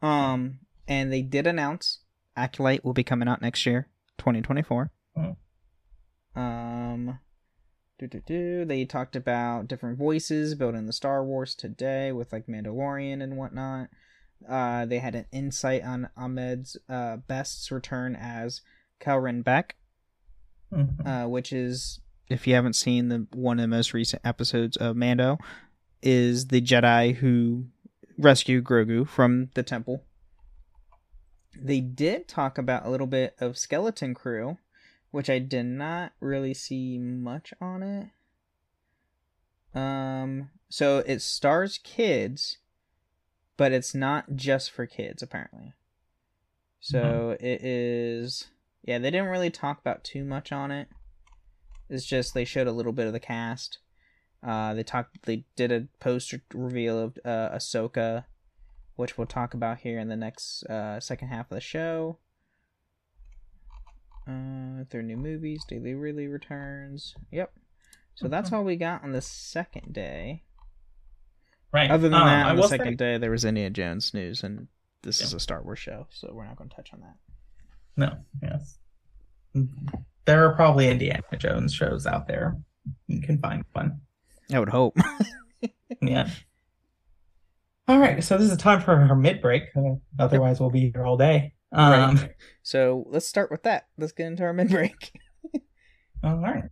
Um, 0.00 0.60
and 0.88 1.12
they 1.12 1.22
did 1.22 1.46
announce 1.46 2.00
Acolyte 2.36 2.84
will 2.84 2.94
be 2.94 3.04
coming 3.04 3.28
out 3.28 3.42
next 3.42 3.66
year, 3.66 3.88
2024. 4.18 4.90
Mhm. 5.16 5.36
Um, 6.34 7.18
do 8.00 8.06
do 8.06 8.20
do. 8.26 8.64
They 8.64 8.84
talked 8.84 9.14
about 9.14 9.68
different 9.68 9.98
voices 9.98 10.54
building 10.54 10.86
the 10.86 10.92
Star 10.92 11.24
Wars 11.24 11.54
today 11.54 12.12
with 12.12 12.32
like 12.32 12.46
Mandalorian 12.46 13.22
and 13.22 13.36
whatnot. 13.36 13.88
Uh, 14.48 14.86
they 14.86 14.98
had 14.98 15.14
an 15.14 15.26
insight 15.32 15.84
on 15.84 16.08
Ahmed's 16.16 16.76
uh 16.88 17.18
Best's 17.18 17.70
return 17.70 18.16
as 18.16 18.62
Kelleran 19.00 19.44
Beq. 19.44 19.72
mhm. 20.72 21.06
uh, 21.06 21.28
which 21.28 21.52
is 21.52 22.00
if 22.28 22.46
you 22.46 22.54
haven't 22.54 22.74
seen 22.74 23.08
the 23.08 23.26
one 23.34 23.58
of 23.58 23.62
the 23.62 23.68
most 23.68 23.92
recent 23.92 24.22
episodes 24.24 24.76
of 24.76 24.96
Mando, 24.96 25.38
is 26.02 26.46
the 26.46 26.62
Jedi 26.62 27.16
who 27.16 27.66
rescued 28.16 28.64
Grogu 28.64 29.06
from 29.06 29.50
the 29.54 29.62
temple. 29.62 30.04
They 31.60 31.80
did 31.80 32.28
talk 32.28 32.56
about 32.56 32.86
a 32.86 32.90
little 32.90 33.08
bit 33.08 33.34
of 33.40 33.58
Skeleton 33.58 34.14
Crew, 34.14 34.56
which 35.10 35.30
I 35.30 35.38
did 35.38 35.66
not 35.66 36.12
really 36.20 36.54
see 36.54 36.98
much 36.98 37.52
on 37.60 37.82
it. 37.82 38.08
Um, 39.78 40.50
so 40.68 40.98
it 41.06 41.22
stars 41.22 41.78
kids, 41.78 42.58
but 43.56 43.72
it's 43.72 43.94
not 43.94 44.36
just 44.36 44.70
for 44.70 44.86
kids 44.86 45.22
apparently. 45.22 45.74
So 46.80 47.36
it 47.40 47.62
is 47.62 48.48
yeah, 48.82 48.98
they 48.98 49.10
didn't 49.10 49.28
really 49.28 49.50
talk 49.50 49.80
about 49.80 50.04
too 50.04 50.24
much 50.24 50.52
on 50.52 50.70
it. 50.70 50.88
It's 51.88 52.06
just 52.06 52.34
they 52.34 52.44
showed 52.44 52.66
a 52.66 52.72
little 52.72 52.92
bit 52.92 53.06
of 53.06 53.12
the 53.12 53.20
cast. 53.20 53.78
Uh, 54.42 54.74
they 54.74 54.82
talked. 54.82 55.26
They 55.26 55.44
did 55.56 55.70
a 55.70 55.88
poster 55.98 56.42
reveal 56.54 56.98
of 56.98 57.18
uh, 57.24 57.50
Ahsoka, 57.50 58.24
which 58.96 59.18
we'll 59.18 59.26
talk 59.26 59.52
about 59.52 59.80
here 59.80 59.98
in 59.98 60.08
the 60.08 60.16
next 60.16 60.64
uh, 60.64 60.98
second 61.00 61.28
half 61.28 61.50
of 61.50 61.56
the 61.56 61.60
show. 61.60 62.18
Uh, 64.30 64.84
their 64.90 65.02
new 65.02 65.16
movies, 65.16 65.64
Daisy 65.66 65.94
Ridley 65.94 66.28
returns. 66.28 67.14
Yep. 67.30 67.52
So 68.14 68.28
that's 68.28 68.52
all 68.52 68.64
we 68.64 68.76
got 68.76 69.02
on 69.02 69.12
the 69.12 69.20
second 69.20 69.92
day. 69.92 70.42
right. 71.72 71.90
Other 71.90 72.08
than 72.08 72.14
Um, 72.20 72.26
that, 72.26 72.46
I 72.46 72.50
on 72.50 72.56
the 72.56 72.68
second 72.68 72.92
say- 72.92 72.96
day 72.96 73.18
there 73.18 73.30
was 73.30 73.44
Indiana 73.44 73.70
Jones 73.70 74.12
news, 74.12 74.42
and 74.42 74.66
this 75.02 75.20
Yeah. 75.20 75.26
is 75.26 75.34
a 75.34 75.40
Star 75.40 75.62
Wars 75.62 75.78
show, 75.78 76.06
so 76.10 76.32
we're 76.32 76.44
not 76.44 76.56
going 76.56 76.68
to 76.68 76.76
touch 76.76 76.92
on 76.92 77.00
that. 77.00 77.16
No, 77.96 78.18
yes. 78.42 78.78
There 80.24 80.44
are 80.46 80.54
probably 80.54 80.88
Indiana 80.88 81.22
Jones 81.38 81.72
shows 81.72 82.06
out 82.06 82.26
there. 82.26 82.56
You 83.06 83.20
can 83.20 83.38
find 83.38 83.64
one. 83.72 84.00
I 84.52 84.58
would 84.58 84.68
hope. 84.70 84.96
Yeah. 86.00 86.30
All 87.88 87.98
right, 87.98 88.22
so 88.22 88.38
this 88.38 88.50
is 88.50 88.56
time 88.56 88.80
for 88.80 88.92
our 88.92 89.14
mid 89.16 89.42
break. 89.42 89.64
Uh, 89.76 89.96
otherwise, 90.18 90.60
we'll 90.60 90.70
be 90.70 90.90
here 90.92 91.04
all 91.04 91.16
day. 91.16 91.52
Um, 91.72 92.18
so 92.62 93.06
let's 93.08 93.26
start 93.26 93.50
with 93.50 93.62
that. 93.62 93.86
Let's 93.96 94.12
get 94.12 94.26
into 94.26 94.42
our 94.42 94.52
mid 94.52 94.70
break. 94.70 95.12
all 96.24 96.38
right. 96.38 96.64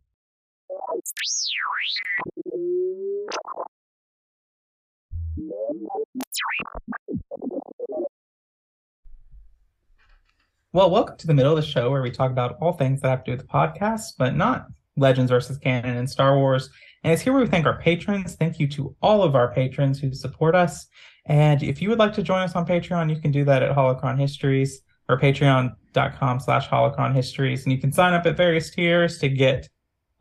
Well, 10.72 10.90
welcome 10.90 11.16
to 11.16 11.26
the 11.26 11.34
middle 11.34 11.56
of 11.56 11.56
the 11.56 11.66
show 11.66 11.90
where 11.90 12.02
we 12.02 12.10
talk 12.10 12.30
about 12.30 12.58
all 12.60 12.72
things 12.72 13.00
that 13.00 13.08
have 13.08 13.24
to 13.24 13.30
do 13.30 13.36
with 13.36 13.46
the 13.46 13.52
podcast, 13.52 14.14
but 14.18 14.36
not 14.36 14.66
Legends 14.96 15.30
versus 15.30 15.58
Canon 15.58 15.96
and 15.96 16.10
Star 16.10 16.36
Wars. 16.36 16.70
And 17.04 17.12
it's 17.12 17.22
here 17.22 17.32
where 17.32 17.42
we 17.42 17.48
thank 17.48 17.66
our 17.66 17.78
patrons. 17.78 18.34
Thank 18.34 18.58
you 18.58 18.66
to 18.68 18.94
all 19.00 19.22
of 19.22 19.36
our 19.36 19.52
patrons 19.52 20.00
who 20.00 20.12
support 20.12 20.56
us. 20.56 20.86
And 21.26 21.62
if 21.62 21.80
you 21.80 21.88
would 21.88 21.98
like 21.98 22.12
to 22.14 22.22
join 22.22 22.40
us 22.40 22.56
on 22.56 22.66
Patreon, 22.66 23.14
you 23.14 23.20
can 23.20 23.30
do 23.30 23.44
that 23.44 23.62
at 23.62 23.74
Holocron 23.74 24.18
Histories 24.18 24.82
or 25.08 25.18
patreon.com 25.18 26.40
slash 26.40 26.68
holocron 26.68 27.14
histories. 27.14 27.64
And 27.64 27.72
you 27.72 27.78
can 27.78 27.92
sign 27.92 28.14
up 28.14 28.26
at 28.26 28.36
various 28.36 28.70
tiers 28.70 29.18
to 29.18 29.28
get 29.28 29.68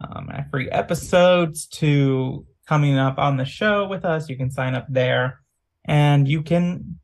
um, 0.01 0.29
free 0.51 0.69
episodes 0.69 1.67
to 1.67 2.45
coming 2.67 2.97
up 2.97 3.17
on 3.17 3.37
the 3.37 3.45
show 3.45 3.87
with 3.87 4.05
us. 4.05 4.29
You 4.29 4.37
can 4.37 4.51
sign 4.51 4.75
up 4.75 4.85
there 4.89 5.41
and 5.85 6.27
you 6.27 6.41
can 6.41 6.99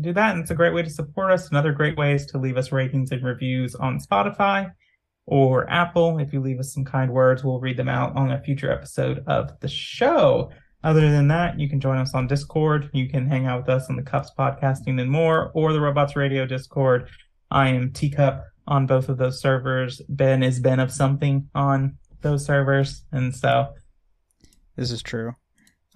do 0.00 0.12
that. 0.12 0.34
And 0.34 0.42
it's 0.42 0.50
a 0.50 0.54
great 0.54 0.74
way 0.74 0.82
to 0.82 0.90
support 0.90 1.32
us. 1.32 1.50
Another 1.50 1.72
great 1.72 1.96
way 1.96 2.14
is 2.14 2.26
to 2.26 2.38
leave 2.38 2.56
us 2.56 2.72
ratings 2.72 3.10
and 3.10 3.22
reviews 3.22 3.74
on 3.74 3.98
spotify 3.98 4.70
or 5.26 5.68
apple. 5.68 6.18
If 6.18 6.32
you 6.32 6.40
leave 6.40 6.60
us 6.60 6.72
some 6.72 6.84
kind 6.84 7.10
words 7.12 7.44
we'll 7.44 7.60
read 7.60 7.76
them 7.76 7.88
out 7.88 8.16
on 8.16 8.30
a 8.30 8.40
future 8.40 8.70
episode 8.70 9.24
of 9.26 9.58
the 9.60 9.68
show 9.68 10.50
other 10.84 11.10
than 11.10 11.28
that, 11.28 11.58
you 11.58 11.68
can 11.68 11.80
join 11.80 11.98
us 11.98 12.14
on 12.14 12.26
Discord. 12.26 12.90
You 12.92 13.08
can 13.08 13.26
hang 13.26 13.46
out 13.46 13.60
with 13.60 13.68
us 13.68 13.88
on 13.90 13.96
the 13.96 14.02
Cups 14.02 14.30
Podcasting 14.38 15.00
and 15.00 15.10
more, 15.10 15.50
or 15.54 15.72
the 15.72 15.80
Robots 15.80 16.14
Radio 16.14 16.46
Discord. 16.46 17.08
I 17.50 17.68
am 17.68 17.92
Teacup 17.92 18.44
on 18.66 18.86
both 18.86 19.08
of 19.08 19.18
those 19.18 19.40
servers. 19.40 20.00
Ben 20.08 20.42
is 20.42 20.60
Ben 20.60 20.78
of 20.78 20.92
something 20.92 21.48
on 21.54 21.98
those 22.20 22.44
servers, 22.44 23.04
and 23.10 23.34
so 23.34 23.74
this 24.76 24.90
is 24.90 25.02
true. 25.02 25.34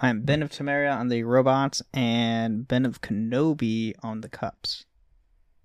I'm 0.00 0.22
Ben 0.22 0.42
of 0.42 0.50
Temeria 0.50 0.98
on 0.98 1.08
the 1.08 1.22
robots 1.22 1.80
and 1.94 2.66
Ben 2.66 2.84
of 2.84 3.00
Kenobi 3.00 3.94
on 4.02 4.20
the 4.20 4.28
cups. 4.28 4.84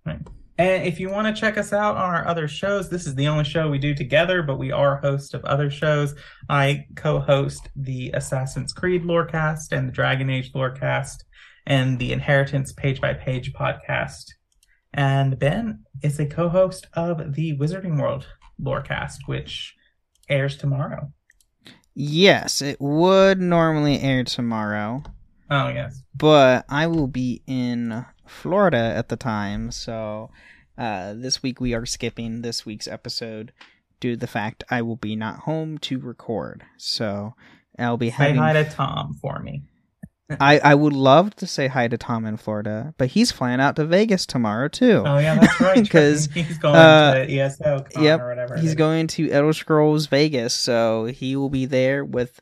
Right. 0.06 0.22
And 0.58 0.84
if 0.84 1.00
you 1.00 1.10
want 1.12 1.28
to 1.28 1.40
check 1.40 1.58
us 1.58 1.72
out 1.72 1.98
on 1.98 2.16
our 2.16 2.28
other 2.28 2.48
shows, 2.48 2.90
this 2.90 3.06
is 3.06 3.14
the 3.14 3.28
only 3.28 3.44
show 3.44 3.70
we 3.70 3.78
do 3.78 3.94
together, 3.94 4.42
but 4.42 4.58
we 4.58 4.72
are 4.72 4.98
hosts 4.98 5.34
of 5.34 5.46
other 5.46 5.70
shows. 5.70 6.16
I 6.50 6.86
co-host 6.96 7.70
the 7.76 8.12
Assassin's 8.12 8.74
Creed 8.74 9.04
Lorecast 9.04 9.72
and 9.72 9.88
the 9.88 9.92
Dragon 9.94 10.30
Age 10.30 10.52
Lorecast 10.54 11.18
and 11.68 12.00
the 12.00 12.12
Inheritance 12.12 12.74
Page 12.74 13.00
by 13.00 13.14
Page 13.14 13.54
podcast. 13.54 14.26
And 14.94 15.38
Ben 15.38 15.84
is 16.02 16.20
a 16.20 16.26
co-host 16.26 16.88
of 16.94 17.36
the 17.36 17.56
Wizarding 17.58 18.02
World 18.02 18.26
Lorecast, 18.60 19.18
which 19.28 19.76
airs 20.28 20.58
tomorrow. 20.58 21.12
Yes, 21.94 22.62
it 22.62 22.78
would 22.80 23.40
normally 23.40 24.02
air 24.02 24.24
tomorrow. 24.24 25.04
Oh 25.50 25.68
yes. 25.68 26.02
But 26.16 26.66
I 26.68 26.88
will 26.88 27.08
be 27.08 27.42
in 27.48 28.06
Florida 28.30 28.78
at 28.78 29.10
the 29.10 29.18
time, 29.18 29.72
so 29.72 30.30
uh, 30.78 31.14
this 31.14 31.42
week 31.42 31.60
we 31.60 31.74
are 31.74 31.86
skipping 31.86 32.42
this 32.42 32.66
week's 32.66 32.88
episode 32.88 33.52
due 34.00 34.12
to 34.12 34.18
the 34.18 34.28
fact 34.28 34.64
I 34.70 34.82
will 34.82 34.96
be 34.96 35.16
not 35.16 35.40
home 35.40 35.78
to 35.80 36.00
record. 36.00 36.64
So 36.78 37.34
I'll 37.80 37.98
be 37.98 38.10
say 38.10 38.16
having. 38.16 38.38
hi 38.38 38.54
to 38.54 38.64
Tom 38.64 39.18
for 39.22 39.40
me. 39.40 39.64
I, 40.42 40.60
I 40.60 40.76
would 40.76 40.94
love 40.94 41.36
to 41.38 41.48
say 41.48 41.68
hi 41.68 41.88
to 41.88 41.98
Tom 41.98 42.26
in 42.26 42.36
Florida, 42.36 42.94
but 42.98 43.10
he's 43.10 43.32
flying 43.32 43.62
out 43.62 43.78
to 43.78 43.86
Vegas 43.86 44.26
tomorrow 44.26 44.68
too. 44.68 45.04
Oh 45.06 45.18
yeah, 45.18 45.40
that's 45.40 45.62
right. 45.62 45.78
Because 45.82 46.26
he's 46.34 46.58
going 46.58 46.76
uh, 46.76 47.26
to 47.26 47.32
ESO 47.32 47.86
Con 47.94 48.04
yep, 48.04 48.20
or 48.20 48.28
whatever. 48.28 48.58
he's 48.58 48.76
going 48.76 49.08
to 49.08 49.32
Elder 49.32 49.54
Scrolls 49.54 50.08
Vegas, 50.08 50.54
so 50.54 51.06
he 51.06 51.38
will 51.38 51.50
be 51.50 51.66
there 51.66 52.04
with 52.04 52.42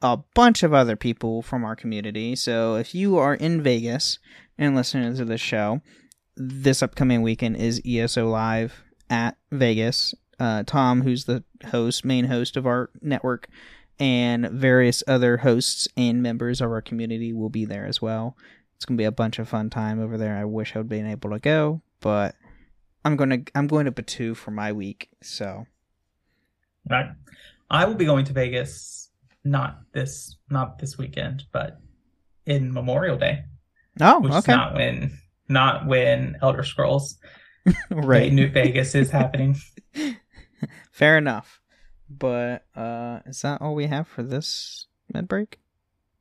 a 0.00 0.18
bunch 0.34 0.62
of 0.62 0.72
other 0.72 0.94
people 0.94 1.42
from 1.42 1.64
our 1.64 1.74
community. 1.74 2.36
So 2.36 2.76
if 2.76 2.94
you 2.94 3.18
are 3.18 3.34
in 3.34 3.62
Vegas 3.62 4.20
and 4.58 4.74
listening 4.74 5.14
to 5.14 5.24
this 5.24 5.40
show, 5.40 5.80
this 6.36 6.82
upcoming 6.82 7.22
weekend 7.22 7.56
is 7.56 7.80
ESO 7.86 8.28
Live 8.28 8.82
at 9.08 9.36
Vegas. 9.50 10.14
Uh, 10.38 10.62
Tom, 10.64 11.02
who's 11.02 11.24
the 11.24 11.44
host, 11.66 12.04
main 12.04 12.26
host 12.26 12.56
of 12.56 12.66
our 12.66 12.90
network, 13.00 13.48
and 13.98 14.48
various 14.50 15.02
other 15.06 15.38
hosts 15.38 15.88
and 15.96 16.22
members 16.22 16.60
of 16.60 16.70
our 16.70 16.82
community 16.82 17.32
will 17.32 17.48
be 17.48 17.64
there 17.64 17.86
as 17.86 18.00
well. 18.00 18.36
It's 18.76 18.84
gonna 18.84 18.98
be 18.98 19.04
a 19.04 19.12
bunch 19.12 19.38
of 19.38 19.48
fun 19.48 19.70
time 19.70 20.00
over 20.00 20.16
there. 20.16 20.36
I 20.36 20.44
wish 20.44 20.76
I'd 20.76 20.88
been 20.88 21.06
able 21.06 21.30
to 21.30 21.40
go, 21.40 21.82
but 22.00 22.36
I'm 23.04 23.16
gonna 23.16 23.38
I'm 23.54 23.66
going 23.66 23.86
to 23.86 23.92
Batuu 23.92 24.36
for 24.36 24.50
my 24.50 24.72
week. 24.72 25.08
So, 25.22 25.66
right. 26.88 27.10
I 27.70 27.84
will 27.84 27.94
be 27.94 28.04
going 28.04 28.24
to 28.26 28.32
Vegas 28.32 29.10
not 29.44 29.80
this 29.92 30.36
not 30.50 30.78
this 30.78 30.96
weekend, 30.96 31.44
but 31.52 31.80
in 32.46 32.72
Memorial 32.72 33.18
Day. 33.18 33.44
Oh, 34.00 34.20
which 34.20 34.32
okay. 34.32 34.38
is 34.38 34.48
not 34.48 34.74
when 34.74 35.18
not 35.48 35.86
when 35.86 36.36
Elder 36.42 36.62
Scrolls 36.62 37.18
right. 37.90 38.32
New 38.32 38.48
Vegas 38.48 38.94
is 38.94 39.10
happening. 39.10 39.56
Fair 40.92 41.18
enough. 41.18 41.60
But 42.10 42.64
uh 42.74 43.20
is 43.26 43.42
that 43.42 43.60
all 43.60 43.74
we 43.74 43.86
have 43.86 44.08
for 44.08 44.22
this 44.22 44.86
med 45.12 45.28
break? 45.28 45.58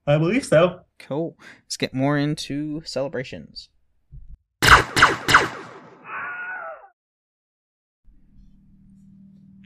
I 0.06 0.18
believe 0.18 0.46
so. 0.46 0.82
Cool. 1.00 1.38
Let's 1.64 1.78
get 1.78 1.94
more 1.94 2.18
into 2.18 2.82
celebrations. 2.86 3.70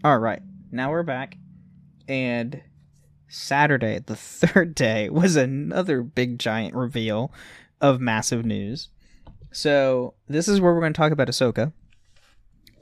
All 0.03 0.17
right. 0.17 0.41
Now 0.71 0.89
we're 0.89 1.03
back 1.03 1.37
and 2.07 2.61
Saturday, 3.27 3.99
the 3.99 4.15
third 4.17 4.75
day, 4.75 5.09
was 5.09 5.35
another 5.35 6.01
big 6.03 6.39
giant 6.39 6.75
reveal 6.75 7.31
of 7.81 7.99
massive 7.99 8.45
news. 8.45 8.89
So 9.51 10.13
this 10.29 10.47
is 10.47 10.61
where 10.61 10.73
we're 10.73 10.79
going 10.79 10.93
to 10.93 10.97
talk 10.97 11.11
about 11.11 11.27
Ahsoka. 11.27 11.73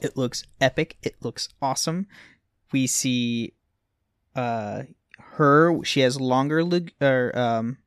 It 0.01 0.15
looks 0.15 0.43
epic. 0.61 0.97
It 1.01 1.15
looks 1.21 1.49
awesome. 1.61 2.07
We 2.71 2.85
see 2.85 3.53
uh 4.35 4.83
her. 5.31 5.83
She 5.83 6.01
has 6.01 6.19
longer 6.19 6.63
leg 6.63 6.93
or 7.01 7.37
um. 7.37 7.77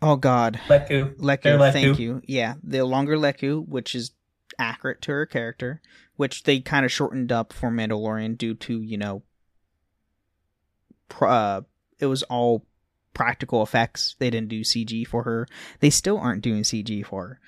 Oh 0.00 0.16
God, 0.16 0.60
Lekku. 0.68 1.16
Lekku. 1.16 1.42
They're 1.42 1.58
Lekku. 1.58 1.72
Thank 1.72 1.98
you. 1.98 2.22
Yeah, 2.24 2.54
the 2.62 2.84
longer 2.84 3.16
Lekku, 3.16 3.66
which 3.66 3.94
is 3.94 4.12
accurate 4.58 5.02
to 5.02 5.12
her 5.12 5.26
character, 5.26 5.80
which 6.16 6.44
they 6.44 6.60
kind 6.60 6.84
of 6.84 6.92
shortened 6.92 7.32
up 7.32 7.52
for 7.52 7.70
Mandalorian 7.70 8.38
due 8.38 8.54
to 8.54 8.80
you 8.80 8.96
know. 8.96 9.22
Pr- 11.08 11.26
uh, 11.26 11.60
it 11.98 12.06
was 12.06 12.22
all 12.24 12.64
practical 13.16 13.62
effects. 13.62 14.14
They 14.18 14.28
didn't 14.28 14.50
do 14.50 14.60
CG 14.60 15.06
for 15.06 15.22
her. 15.22 15.48
They 15.80 15.88
still 15.88 16.18
aren't 16.18 16.42
doing 16.42 16.64
CG 16.64 17.04
for 17.06 17.28
her, 17.28 17.40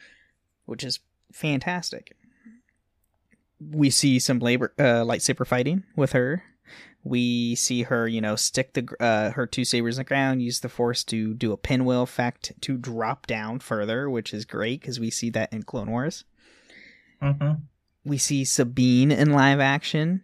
which 0.64 0.83
is 0.83 1.01
fantastic. 1.31 2.16
We 3.61 3.91
see 3.91 4.19
some 4.19 4.39
labor 4.39 4.73
uh, 4.79 5.05
lightsaber 5.05 5.47
fighting 5.47 5.85
with 5.95 6.12
her. 6.12 6.43
We 7.05 7.55
see 7.55 7.83
her, 7.83 8.09
you 8.09 8.23
know, 8.23 8.35
stick 8.35 8.73
the 8.73 8.89
uh, 8.99 9.33
her 9.33 9.47
two 9.47 9.64
sabers 9.64 9.99
in 9.99 10.01
the 10.01 10.09
ground, 10.09 10.43
use 10.43 10.61
the 10.61 10.71
force 10.71 11.05
to 11.05 11.35
do 11.35 11.53
a 11.53 11.59
pinwheel 11.59 12.03
effect 12.03 12.53
to 12.62 12.79
drop 12.79 13.27
down 13.27 13.59
further, 13.59 14.09
which 14.09 14.33
is 14.33 14.47
great 14.47 14.81
because 14.81 14.99
we 14.99 15.11
see 15.11 15.29
that 15.31 15.53
in 15.53 15.64
Clone 15.64 15.91
Wars. 15.91 16.25
hmm 17.21 17.53
We 18.07 18.16
see 18.16 18.45
Sabine 18.45 19.12
in 19.12 19.33
live 19.33 19.61
action 19.61 20.23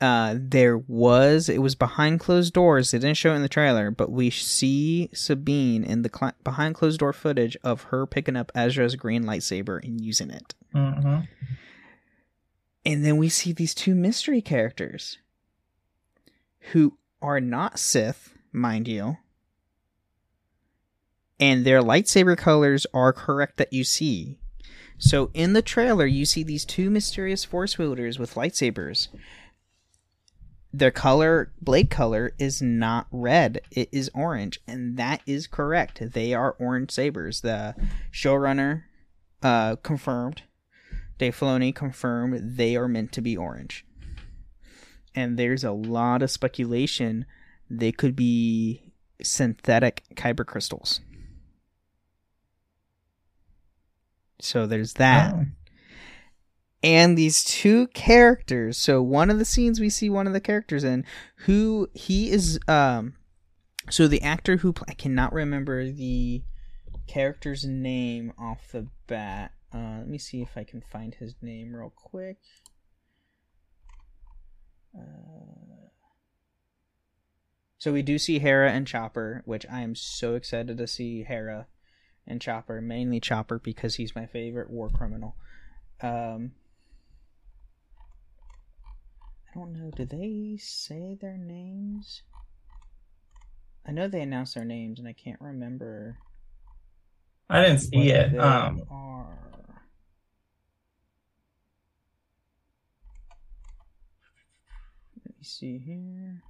uh 0.00 0.34
there 0.38 0.76
was 0.76 1.48
it 1.48 1.62
was 1.62 1.74
behind 1.74 2.20
closed 2.20 2.52
doors. 2.52 2.90
They 2.90 2.98
didn't 2.98 3.16
show 3.16 3.32
it 3.32 3.36
in 3.36 3.42
the 3.42 3.48
trailer 3.48 3.90
but 3.90 4.10
we 4.10 4.30
see 4.30 5.10
sabine 5.12 5.84
in 5.84 6.02
the 6.02 6.10
cl- 6.14 6.34
behind 6.44 6.74
closed 6.74 7.00
door 7.00 7.12
footage 7.12 7.56
of 7.64 7.84
her 7.84 8.06
picking 8.06 8.36
up 8.36 8.52
ezra's 8.54 8.94
green 8.96 9.24
lightsaber 9.24 9.82
and 9.82 10.00
using 10.00 10.30
it. 10.30 10.54
Hmm 10.72 11.20
and 12.86 13.04
then 13.04 13.16
we 13.16 13.28
see 13.28 13.52
these 13.52 13.74
two 13.74 13.96
mystery 13.96 14.40
characters 14.40 15.18
who 16.72 16.96
are 17.20 17.40
not 17.40 17.78
sith 17.78 18.32
mind 18.52 18.86
you 18.86 19.16
and 21.38 21.66
their 21.66 21.82
lightsaber 21.82 22.36
colors 22.36 22.86
are 22.94 23.12
correct 23.12 23.58
that 23.58 23.72
you 23.72 23.84
see. 23.84 24.38
So 24.98 25.30
in 25.34 25.52
the 25.52 25.60
trailer 25.60 26.06
you 26.06 26.24
see 26.24 26.42
these 26.42 26.64
two 26.64 26.88
mysterious 26.88 27.44
force 27.44 27.76
wielders 27.76 28.18
with 28.18 28.34
lightsabers 28.34 29.08
their 30.78 30.90
color 30.90 31.52
blade 31.60 31.90
color 31.90 32.32
is 32.38 32.60
not 32.60 33.06
red. 33.10 33.60
It 33.70 33.88
is 33.92 34.10
orange 34.14 34.60
and 34.66 34.96
that 34.96 35.22
is 35.26 35.46
correct. 35.46 36.12
They 36.12 36.34
are 36.34 36.56
orange 36.58 36.90
sabers. 36.90 37.40
The 37.40 37.74
showrunner 38.12 38.84
uh 39.42 39.76
confirmed 39.76 40.42
Dave 41.18 41.36
Filoni 41.36 41.74
confirmed 41.74 42.56
they 42.56 42.76
are 42.76 42.88
meant 42.88 43.12
to 43.12 43.20
be 43.20 43.36
orange. 43.36 43.84
And 45.14 45.38
there's 45.38 45.64
a 45.64 45.72
lot 45.72 46.22
of 46.22 46.30
speculation 46.30 47.24
they 47.70 47.90
could 47.90 48.14
be 48.14 48.92
synthetic 49.22 50.04
kyber 50.14 50.44
crystals. 50.44 51.00
So 54.40 54.66
there's 54.66 54.94
that. 54.94 55.34
Oh. 55.34 55.46
And 56.86 57.18
these 57.18 57.42
two 57.42 57.88
characters. 57.88 58.78
So 58.78 59.02
one 59.02 59.28
of 59.28 59.40
the 59.40 59.44
scenes 59.44 59.80
we 59.80 59.90
see 59.90 60.08
one 60.08 60.28
of 60.28 60.32
the 60.32 60.40
characters 60.40 60.84
in 60.84 61.04
who 61.38 61.90
he 61.94 62.30
is 62.30 62.60
um 62.68 63.14
so 63.90 64.06
the 64.06 64.22
actor 64.22 64.58
who 64.58 64.72
i 64.86 64.94
cannot 64.94 65.32
remember 65.32 65.90
the 65.90 66.42
character's 67.08 67.64
name 67.64 68.32
off 68.38 68.70
the 68.70 68.86
bat. 69.08 69.50
Uh 69.74 69.98
let 69.98 70.08
me 70.08 70.16
see 70.16 70.42
if 70.42 70.56
i 70.56 70.62
can 70.62 70.80
find 70.80 71.16
his 71.16 71.34
name 71.42 71.74
real 71.74 71.92
quick. 71.94 72.38
Uh, 74.96 75.90
so 77.78 77.92
we 77.92 78.00
do 78.00 78.16
see 78.16 78.38
hera 78.38 78.70
and 78.70 78.86
chopper 78.86 79.42
which 79.44 79.66
i 79.68 79.80
am 79.80 79.96
so 79.96 80.36
excited 80.36 80.78
to 80.78 80.86
see 80.86 81.24
hera 81.24 81.66
and 82.28 82.40
chopper 82.40 82.80
mainly 82.80 83.18
chopper 83.18 83.58
because 83.58 83.96
he's 83.96 84.14
my 84.14 84.24
favorite 84.24 84.70
war 84.70 84.88
criminal. 84.88 85.34
Um 86.00 86.52
don't 89.56 89.72
know. 89.72 89.90
Do 89.90 90.04
they 90.04 90.58
say 90.60 91.16
their 91.20 91.38
names? 91.38 92.22
I 93.86 93.92
know 93.92 94.06
they 94.06 94.20
announce 94.20 94.54
their 94.54 94.64
names, 94.64 94.98
and 94.98 95.08
I 95.08 95.12
can't 95.12 95.40
remember. 95.40 96.18
I 97.48 97.62
didn't 97.62 97.80
see 97.80 98.10
it. 98.10 98.38
Um, 98.38 98.82
are. 98.90 99.38
Let 105.24 105.36
me 105.38 105.42
see 105.42 105.78
here. 105.78 106.42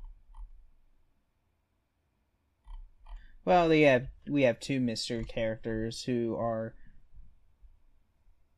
Well, 3.45 3.69
they 3.69 3.83
have 3.83 4.09
we 4.29 4.43
have 4.43 4.59
two 4.59 4.81
mystery 4.81 5.25
characters 5.25 6.03
who 6.03 6.35
are 6.35 6.75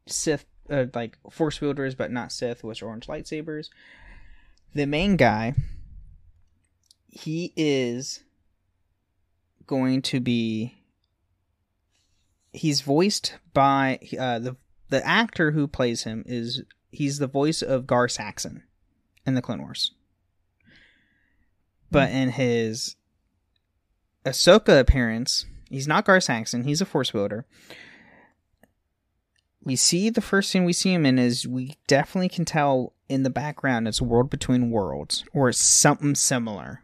Sith, 0.06 0.46
uh, 0.70 0.86
like 0.94 1.18
Force 1.30 1.60
wielders, 1.60 1.94
but 1.94 2.10
not 2.10 2.32
Sith, 2.32 2.64
with 2.64 2.82
orange 2.82 3.08
lightsabers. 3.08 3.68
The 4.74 4.86
main 4.86 5.16
guy, 5.16 5.54
he 7.06 7.52
is 7.56 8.22
going 9.66 10.02
to 10.02 10.20
be. 10.20 10.74
He's 12.52 12.80
voiced 12.80 13.36
by 13.52 13.98
uh, 14.18 14.38
the 14.38 14.56
the 14.88 15.06
actor 15.06 15.50
who 15.52 15.66
plays 15.66 16.04
him 16.04 16.24
is 16.26 16.62
he's 16.90 17.18
the 17.18 17.26
voice 17.26 17.62
of 17.62 17.86
Gar 17.86 18.08
Saxon 18.08 18.62
in 19.26 19.34
the 19.34 19.42
Clone 19.42 19.60
Wars. 19.62 19.92
But 21.90 22.10
in 22.10 22.30
his 22.30 22.96
Ahsoka 24.24 24.78
appearance, 24.80 25.46
he's 25.68 25.88
not 25.88 26.04
Gar 26.04 26.20
Saxon, 26.20 26.64
he's 26.64 26.80
a 26.80 26.86
Force 26.86 27.12
wielder. 27.12 27.46
We 29.62 29.76
see 29.76 30.08
the 30.08 30.20
first 30.20 30.52
thing 30.52 30.64
we 30.64 30.72
see 30.72 30.92
him 30.92 31.04
in 31.04 31.18
is 31.18 31.46
we 31.46 31.76
definitely 31.86 32.28
can 32.28 32.44
tell 32.44 32.94
in 33.08 33.22
the 33.22 33.30
background 33.30 33.88
it's 33.88 34.00
a 34.00 34.04
world 34.04 34.30
between 34.30 34.70
worlds 34.70 35.24
or 35.32 35.50
something 35.52 36.14
similar. 36.14 36.82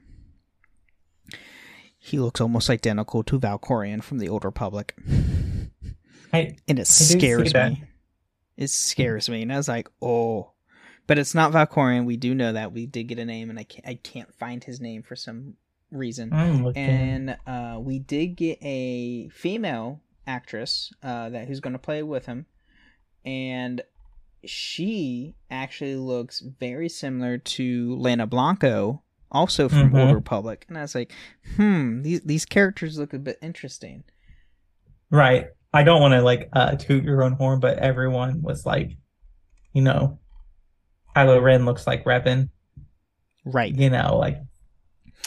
He 1.98 2.18
looks 2.18 2.40
almost 2.40 2.68
identical 2.68 3.22
to 3.24 3.40
Valkorion 3.40 4.02
from 4.02 4.18
the 4.18 4.28
Old 4.28 4.44
Republic. 4.44 4.94
I, 6.32 6.56
And 6.68 6.78
it 6.78 6.86
scares 6.86 7.54
me. 7.54 7.84
It 8.56 8.68
scares 8.68 9.28
me. 9.28 9.42
And 9.42 9.52
I 9.52 9.56
was 9.56 9.68
like, 9.68 9.88
oh. 10.02 10.50
But 11.06 11.18
it's 11.18 11.34
not 11.34 11.52
Valkorion. 11.52 12.04
We 12.04 12.16
do 12.16 12.34
know 12.34 12.52
that. 12.52 12.72
We 12.72 12.86
did 12.86 13.04
get 13.04 13.18
a 13.18 13.24
name, 13.24 13.50
and 13.50 13.58
I 13.58 13.64
can't, 13.64 13.86
I 13.86 13.94
can't 13.94 14.34
find 14.34 14.62
his 14.64 14.80
name 14.80 15.02
for 15.02 15.16
some 15.16 15.54
reason. 15.90 16.30
And 16.76 17.36
uh, 17.46 17.78
we 17.80 17.98
did 17.98 18.36
get 18.36 18.58
a 18.62 19.28
female 19.28 20.00
actress 20.26 20.92
uh, 21.02 21.28
that 21.30 21.46
who's 21.46 21.60
going 21.60 21.74
to 21.74 21.78
play 21.78 22.02
with 22.02 22.26
him, 22.26 22.46
and 23.24 23.82
she 24.48 25.34
actually 25.50 25.96
looks 25.96 26.40
very 26.40 26.88
similar 26.88 27.38
to 27.38 27.96
Lana 27.96 28.26
Beniko, 28.26 29.00
also 29.30 29.68
from 29.68 29.90
Mhm. 29.90 30.06
Old 30.06 30.14
Republic. 30.14 30.64
And 30.68 30.78
I 30.78 30.82
was 30.82 30.94
like, 30.94 31.12
hmm, 31.56 32.02
these 32.02 32.20
these 32.22 32.44
characters 32.44 32.98
look 32.98 33.12
a 33.12 33.18
bit 33.18 33.38
interesting. 33.42 34.04
Right. 35.10 35.46
I 35.72 35.82
don't 35.82 36.00
want 36.00 36.12
to 36.12 36.22
like 36.22 36.48
uh 36.52 36.76
toot 36.76 37.04
your 37.04 37.22
own 37.24 37.32
horn, 37.32 37.60
but 37.60 37.78
everyone 37.78 38.42
was 38.42 38.64
like, 38.64 38.96
you 39.72 39.82
know, 39.82 40.18
Kylo 41.16 41.42
Ren 41.42 41.64
looks 41.64 41.86
like 41.86 42.04
Revan. 42.04 42.48
Right. 43.44 43.74
You 43.74 43.90
know, 43.90 44.16
like 44.18 44.38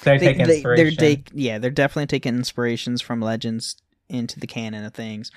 they're 0.03 0.18
They, 0.20 0.28
taking 0.28 0.47
they, 0.47 0.55
inspiration. 0.55 0.86
they're 0.86 0.95
take, 0.95 1.30
yeah, 1.34 1.57
they're 1.57 1.72
definitely 1.72 2.07
taking 2.07 2.36
inspirations 2.36 3.01
from 3.01 3.22
legends 3.22 3.76
into 4.09 4.39
the 4.39 4.47
canon 4.47 4.86
of 4.86 4.93
things. 4.93 5.32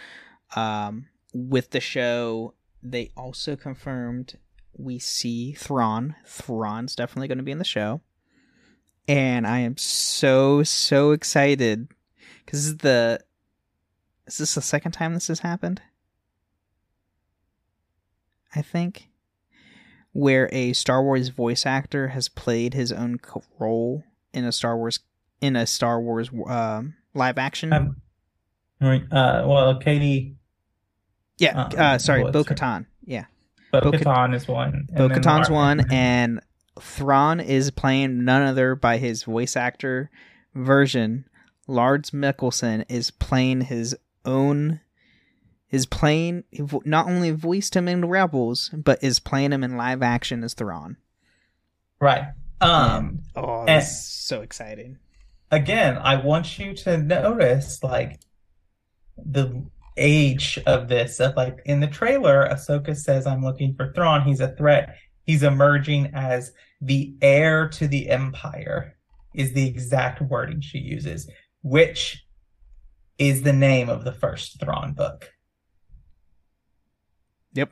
Um, 0.56 1.06
with 1.32 1.70
the 1.70 1.80
show, 1.80 2.54
they 2.82 3.10
also 3.16 3.56
confirmed 3.56 4.38
we 4.76 4.98
see 4.98 5.52
Thrawn. 5.52 6.16
Thrawn's 6.24 6.96
definitely 6.96 7.28
going 7.28 7.38
to 7.38 7.44
be 7.44 7.52
in 7.52 7.58
the 7.58 7.64
show, 7.64 8.00
and 9.06 9.46
I 9.46 9.58
am 9.60 9.76
so 9.76 10.62
so 10.62 11.12
excited 11.12 11.88
because 12.44 12.64
this 12.64 12.72
is 12.72 12.76
the 12.78 13.20
is 14.26 14.38
this 14.38 14.54
the 14.54 14.62
second 14.62 14.92
time 14.92 15.14
this 15.14 15.28
has 15.28 15.40
happened? 15.40 15.82
I 18.54 18.62
think 18.62 19.08
where 20.12 20.48
a 20.52 20.72
Star 20.72 21.02
Wars 21.02 21.28
voice 21.28 21.64
actor 21.66 22.08
has 22.08 22.28
played 22.28 22.74
his 22.74 22.92
own 22.92 23.18
role 23.58 24.04
in 24.32 24.44
a 24.44 24.52
Star 24.52 24.76
Wars 24.76 25.00
in 25.40 25.56
a 25.56 25.66
Star 25.66 26.00
Wars 26.00 26.30
um, 26.46 26.94
live 27.14 27.38
action. 27.38 27.72
Um, 27.72 27.96
right, 28.80 29.02
uh, 29.10 29.44
well, 29.46 29.78
Katie, 29.78 30.36
yeah, 31.40 31.64
um, 31.64 31.72
uh, 31.76 31.98
sorry, 31.98 32.30
Bo 32.30 32.44
Katan. 32.44 32.86
Yeah, 33.04 33.24
Bo 33.72 33.80
Katan 33.80 34.34
is 34.34 34.46
one. 34.46 34.86
and 34.88 34.96
Bo 34.96 35.08
Katan's 35.08 35.50
one, 35.50 35.84
and 35.90 36.40
Thrawn 36.80 37.40
is 37.40 37.70
playing 37.70 38.24
none 38.24 38.42
other 38.42 38.74
by 38.74 38.98
his 38.98 39.24
voice 39.24 39.56
actor 39.56 40.10
version. 40.54 41.24
Lars 41.66 42.10
Mikkelsen 42.10 42.84
is 42.88 43.10
playing 43.10 43.62
his 43.62 43.96
own. 44.24 44.80
Is 45.70 45.86
playing 45.86 46.44
not 46.84 47.06
only 47.06 47.30
voiced 47.30 47.76
him 47.76 47.86
in 47.86 48.08
Rebels, 48.08 48.70
but 48.72 49.02
is 49.04 49.20
playing 49.20 49.52
him 49.52 49.62
in 49.62 49.76
live 49.76 50.02
action 50.02 50.42
as 50.42 50.54
Thrawn. 50.54 50.96
Right. 52.00 52.24
Um. 52.60 53.20
Oh, 53.36 53.64
that's 53.66 54.04
so 54.04 54.42
exciting! 54.42 54.98
again, 55.50 55.98
I 55.98 56.16
want 56.16 56.58
you 56.58 56.74
to 56.74 56.96
notice 56.96 57.82
like 57.82 58.20
the 59.16 59.66
age 60.00 60.58
of 60.66 60.88
this. 60.88 61.20
Of 61.20 61.36
like 61.36 61.60
in 61.64 61.78
the 61.78 61.86
trailer, 61.86 62.48
Ahsoka 62.48 62.96
says, 62.96 63.26
"I'm 63.26 63.44
looking 63.44 63.74
for 63.74 63.92
Thrawn. 63.92 64.22
He's 64.22 64.40
a 64.40 64.54
threat. 64.56 64.96
He's 65.24 65.44
emerging 65.44 66.10
as 66.14 66.52
the 66.80 67.14
heir 67.22 67.68
to 67.68 67.86
the 67.86 68.10
Empire." 68.10 68.96
Is 69.32 69.52
the 69.52 69.68
exact 69.68 70.20
wording 70.20 70.60
she 70.60 70.78
uses, 70.78 71.30
which 71.62 72.26
is 73.16 73.42
the 73.42 73.52
name 73.52 73.88
of 73.88 74.02
the 74.02 74.12
first 74.12 74.58
Thrawn 74.58 74.92
book. 74.92 75.30
Yep. 77.52 77.70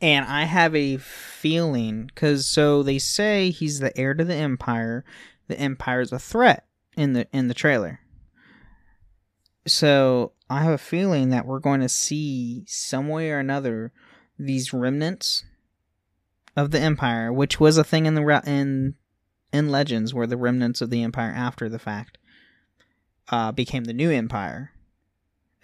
And 0.00 0.26
I 0.26 0.44
have 0.44 0.76
a 0.76 0.98
feeling 0.98 2.06
because 2.06 2.46
so 2.46 2.82
they 2.82 2.98
say 2.98 3.50
he's 3.50 3.80
the 3.80 3.96
heir 3.98 4.14
to 4.14 4.24
the 4.24 4.34
empire. 4.34 5.04
The 5.48 5.58
Empire 5.58 6.00
is 6.00 6.12
a 6.12 6.18
threat 6.18 6.66
in 6.96 7.14
the 7.14 7.26
in 7.32 7.48
the 7.48 7.54
trailer. 7.54 8.00
So 9.66 10.32
I 10.50 10.62
have 10.62 10.72
a 10.72 10.78
feeling 10.78 11.30
that 11.30 11.46
we're 11.46 11.60
going 11.60 11.80
to 11.80 11.88
see 11.88 12.64
some 12.66 13.08
way 13.08 13.30
or 13.30 13.38
another 13.38 13.92
these 14.38 14.72
remnants 14.72 15.44
of 16.56 16.70
the 16.70 16.80
empire, 16.80 17.32
which 17.32 17.60
was 17.60 17.78
a 17.78 17.84
thing 17.84 18.06
in 18.06 18.14
the 18.14 18.24
re- 18.24 18.40
in 18.46 18.94
in 19.52 19.68
Legends, 19.68 20.12
where 20.12 20.26
the 20.26 20.36
remnants 20.36 20.80
of 20.80 20.90
the 20.90 21.02
empire 21.02 21.32
after 21.34 21.68
the 21.68 21.78
fact 21.78 22.18
uh, 23.28 23.52
became 23.52 23.84
the 23.84 23.92
new 23.92 24.10
empire. 24.10 24.72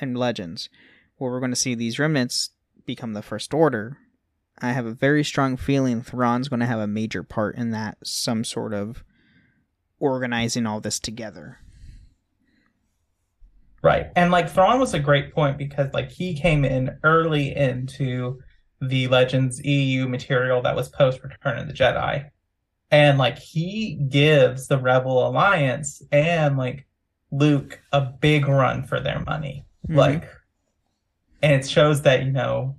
In 0.01 0.15
Legends, 0.15 0.69
where 1.17 1.33
we're 1.33 1.41
going 1.41 1.51
to 1.51 1.57
see 1.57 1.75
these 1.75 1.99
remnants 1.99 2.51
become 2.87 3.15
the 3.15 3.23
First 3.23 3.53
Order, 3.53 3.99
I 4.61 4.73
have 4.73 4.87
a 4.87 4.93
very 4.93 5.25
strong 5.25 5.57
feeling 5.57 6.03
Thrawn's 6.03 6.49
going 6.49 6.61
to 6.61 6.67
have 6.67 6.79
a 6.79 6.87
major 6.87 7.23
part 7.23 7.57
in 7.57 7.71
that, 7.71 7.99
some 8.05 8.45
sort 8.45 8.73
of 8.73 9.03
organizing 9.99 10.67
all 10.67 10.81
this 10.81 11.01
together. 11.01 11.59
Right. 13.83 14.07
And 14.17 14.31
like 14.31 14.51
Thrawn 14.51 14.81
was 14.81 14.95
a 14.95 14.99
great 14.99 15.33
point 15.35 15.57
because 15.57 15.93
like 15.93 16.11
he 16.11 16.35
came 16.35 16.65
in 16.65 16.99
early 17.05 17.55
into 17.55 18.41
the 18.81 19.09
Legends 19.09 19.65
EU 19.65 20.09
material 20.09 20.63
that 20.63 20.77
was 20.77 20.89
post 20.89 21.23
Return 21.23 21.59
of 21.59 21.67
the 21.67 21.73
Jedi. 21.73 22.29
And 22.91 23.19
like 23.19 23.39
he 23.39 23.95
gives 24.09 24.67
the 24.67 24.79
Rebel 24.79 25.29
Alliance 25.29 26.03
and 26.11 26.57
like 26.57 26.87
Luke 27.31 27.81
a 27.93 28.01
big 28.01 28.49
run 28.49 28.83
for 28.83 29.01
their 29.01 29.21
money. 29.21 29.65
Mhm. 29.89 29.97
Like 29.97 30.29
and 31.43 31.53
it 31.53 31.69
shows 31.69 32.03
that, 32.03 32.25
you 32.25 32.33
know, 32.33 32.77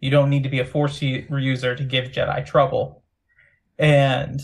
you 0.00 0.10
don't 0.10 0.30
need 0.30 0.44
to 0.44 0.48
be 0.48 0.60
a 0.60 0.64
force 0.64 1.02
user 1.02 1.74
to 1.74 1.84
give 1.84 2.12
Jedi 2.12 2.44
trouble. 2.46 3.02
And 3.78 4.40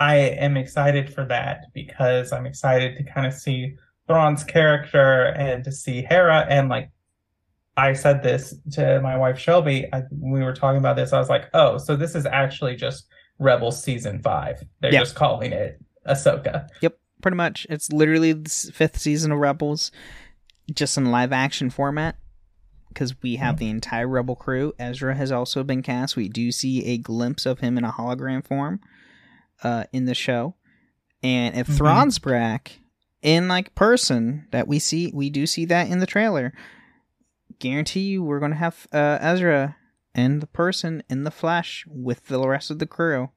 I 0.00 0.16
am 0.16 0.56
excited 0.56 1.12
for 1.12 1.24
that 1.26 1.66
because 1.74 2.32
I'm 2.32 2.46
excited 2.46 2.96
to 2.96 3.04
kind 3.04 3.26
of 3.26 3.34
see 3.34 3.76
Thrawn's 4.06 4.44
character 4.44 5.24
and 5.36 5.64
to 5.64 5.72
see 5.72 6.02
Hera. 6.02 6.46
And 6.48 6.68
like 6.68 6.90
I 7.76 7.92
said 7.92 8.22
this 8.22 8.54
to 8.72 9.00
my 9.00 9.16
wife 9.16 9.38
Shelby, 9.38 9.86
I, 9.92 10.02
we 10.10 10.42
were 10.42 10.54
talking 10.54 10.78
about 10.78 10.96
this. 10.96 11.12
I 11.12 11.18
was 11.18 11.28
like, 11.28 11.48
oh, 11.54 11.78
so 11.78 11.96
this 11.96 12.14
is 12.14 12.26
actually 12.26 12.76
just 12.76 13.06
Rebels 13.38 13.82
season 13.82 14.20
five. 14.20 14.62
They're 14.80 14.92
Yeah. 14.92 15.00
just 15.00 15.14
calling 15.14 15.52
it 15.52 15.80
Ahsoka. 16.06 16.68
Yep 16.80 16.96
pretty 17.20 17.36
much, 17.36 17.66
it's 17.70 17.92
literally 17.92 18.32
the 18.32 18.70
fifth 18.72 18.98
season 18.98 19.32
of 19.32 19.38
Rebels, 19.38 19.90
just 20.72 20.96
in 20.96 21.10
live 21.10 21.32
action 21.32 21.70
format. 21.70 22.16
Because 22.88 23.20
we 23.22 23.36
have 23.36 23.56
mm. 23.56 23.58
the 23.58 23.68
entire 23.68 24.08
Rebel 24.08 24.34
crew. 24.34 24.72
Ezra 24.78 25.14
has 25.14 25.30
also 25.30 25.62
been 25.62 25.82
cast. 25.82 26.16
We 26.16 26.28
do 26.28 26.50
see 26.50 26.84
a 26.86 26.96
glimpse 26.96 27.44
of 27.44 27.60
him 27.60 27.76
in 27.76 27.84
a 27.84 27.92
hologram 27.92 28.44
form 28.44 28.80
uh, 29.62 29.84
in 29.92 30.04
the 30.06 30.14
show. 30.14 30.54
And 31.22 31.56
if 31.56 31.66
Mhm. 31.66 31.76
Thrawn's 31.76 32.18
back 32.18 32.78
in 33.22 33.48
like 33.48 33.74
person, 33.74 34.46
that 34.52 34.68
we 34.68 34.78
see, 34.78 35.10
we 35.12 35.30
do 35.30 35.46
see 35.46 35.64
that 35.66 35.88
in 35.88 35.98
the 35.98 36.06
trailer. 36.06 36.52
Guarantee 37.58 38.02
you, 38.02 38.22
we're 38.22 38.38
going 38.38 38.52
to 38.52 38.56
have 38.58 38.86
uh, 38.92 39.18
Ezra 39.20 39.76
and 40.14 40.40
the 40.40 40.46
person 40.46 41.02
in 41.08 41.24
the 41.24 41.30
flesh 41.30 41.84
with 41.88 42.26
the 42.28 42.40
rest 42.46 42.70
of 42.70 42.78
the 42.78 42.86
crew. 42.86 43.30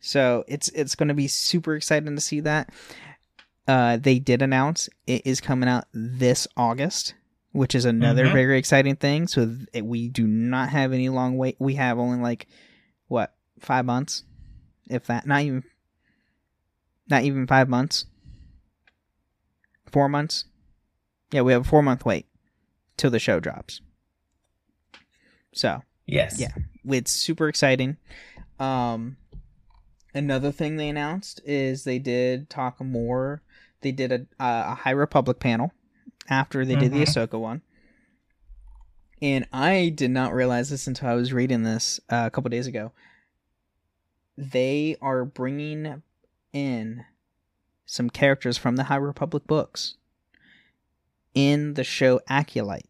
So 0.00 0.44
it's 0.48 0.68
it's 0.70 0.94
going 0.94 1.08
to 1.08 1.14
be 1.14 1.28
super 1.28 1.74
exciting 1.76 2.14
to 2.14 2.20
see 2.22 2.40
that. 2.40 2.70
Uh, 3.68 3.98
they 3.98 4.18
did 4.18 4.40
announce 4.40 4.88
it 5.06 5.22
is 5.26 5.40
coming 5.40 5.68
out 5.68 5.84
this 5.92 6.48
August, 6.56 7.14
which 7.52 7.74
is 7.74 7.84
another 7.84 8.26
Mhm. 8.28 8.32
very 8.32 8.58
exciting 8.58 8.96
thing. 8.96 9.26
So 9.28 9.54
th- 9.72 9.84
we 9.84 10.08
do 10.08 10.26
not 10.26 10.70
have 10.70 10.92
any 10.94 11.10
long 11.10 11.36
wait. 11.36 11.56
We 11.58 11.74
have 11.74 11.98
only 11.98 12.18
like 12.18 12.46
what 13.08 13.34
five 13.58 13.84
months, 13.84 14.24
if 14.90 15.06
that. 15.06 15.26
Not 15.26 15.42
even. 15.42 15.64
Not 17.08 17.24
even 17.24 17.46
five 17.46 17.68
months. 17.68 18.06
Four 19.90 20.08
months. 20.08 20.44
Yeah, 21.32 21.40
we 21.42 21.52
have 21.52 21.62
a 21.62 21.68
four 21.68 21.82
month 21.82 22.04
wait 22.04 22.26
till 22.96 23.10
the 23.10 23.18
show 23.18 23.40
drops. 23.40 23.80
So 25.52 25.82
Yes. 26.06 26.38
Yeah. 26.38 26.52
it's 26.84 27.10
super 27.10 27.48
exciting. 27.48 27.96
Um, 28.58 29.16
another 30.14 30.52
thing 30.52 30.76
they 30.76 30.88
announced 30.88 31.40
is 31.44 31.84
they 31.84 31.98
did 31.98 32.48
talk 32.50 32.80
more. 32.80 33.42
They 33.80 33.90
did 33.92 34.12
a 34.12 34.26
a 34.38 34.74
High 34.74 34.90
Republic 34.90 35.40
panel 35.40 35.72
after 36.28 36.64
they 36.64 36.76
did 36.76 36.92
the 36.92 36.98
Mhm. 36.98 37.06
Ahsoka 37.06 37.40
one, 37.40 37.62
and 39.22 39.46
I 39.52 39.88
did 39.88 40.10
not 40.10 40.32
realize 40.34 40.70
this 40.70 40.86
until 40.86 41.08
I 41.08 41.14
was 41.14 41.32
reading 41.32 41.62
this 41.62 41.98
uh, 42.08 42.24
a 42.26 42.30
couple 42.30 42.50
days 42.50 42.66
ago. 42.66 42.92
They 44.36 44.96
are 45.02 45.24
bringing 45.24 46.02
in 46.52 47.04
some 47.84 48.10
characters 48.10 48.56
from 48.56 48.76
the 48.76 48.84
High 48.84 48.96
Republic 48.96 49.46
books 49.46 49.96
in 51.34 51.74
the 51.74 51.84
show 51.84 52.20
Acolyte 52.28 52.86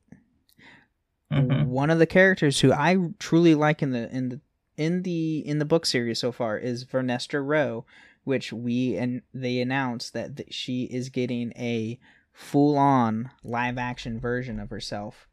Mhm. 1.31 1.67
one 1.67 1.91
of 1.91 1.99
the 2.01 2.07
characters 2.07 2.61
who 2.61 2.73
I 2.73 2.97
truly 3.19 3.55
like 3.55 3.83
in 3.83 3.91
the 3.93 4.11
in 4.15 4.29
the 4.31 4.41
in 4.77 5.03
the 5.03 5.39
in 5.47 5.59
the 5.59 5.65
book 5.65 5.87
series 5.87 6.19
so 6.19 6.33
far 6.33 6.59
is 6.59 6.85
Vernestra 6.85 7.41
Rowe, 7.45 7.85
which 8.25 8.53
we 8.53 8.97
and 8.97 9.23
they 9.33 9.61
announced 9.61 10.13
that 10.13 10.37
th- 10.37 10.53
she 10.53 10.85
is 10.85 11.09
getting 11.09 11.53
a 11.57 11.99
full 12.33 12.77
on 12.77 13.31
live 13.45 13.79
action 13.79 14.19
version 14.19 14.59
of 14.59 14.71
herself, 14.71 15.29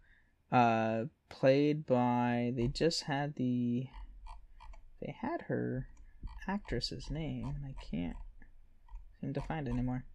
uh, 0.51 1.05
played 1.29 1.85
by 1.87 2.53
they 2.55 2.67
just 2.67 3.03
had 3.03 3.35
the 3.35 3.87
they 5.01 5.15
had 5.19 5.43
her 5.43 5.87
actress's 6.47 7.09
name 7.09 7.53
and 7.55 7.65
I 7.65 7.75
can't 7.83 8.17
seem 9.19 9.33
to 9.33 9.41
find 9.41 9.67
it 9.67 9.71
anymore. 9.71 10.05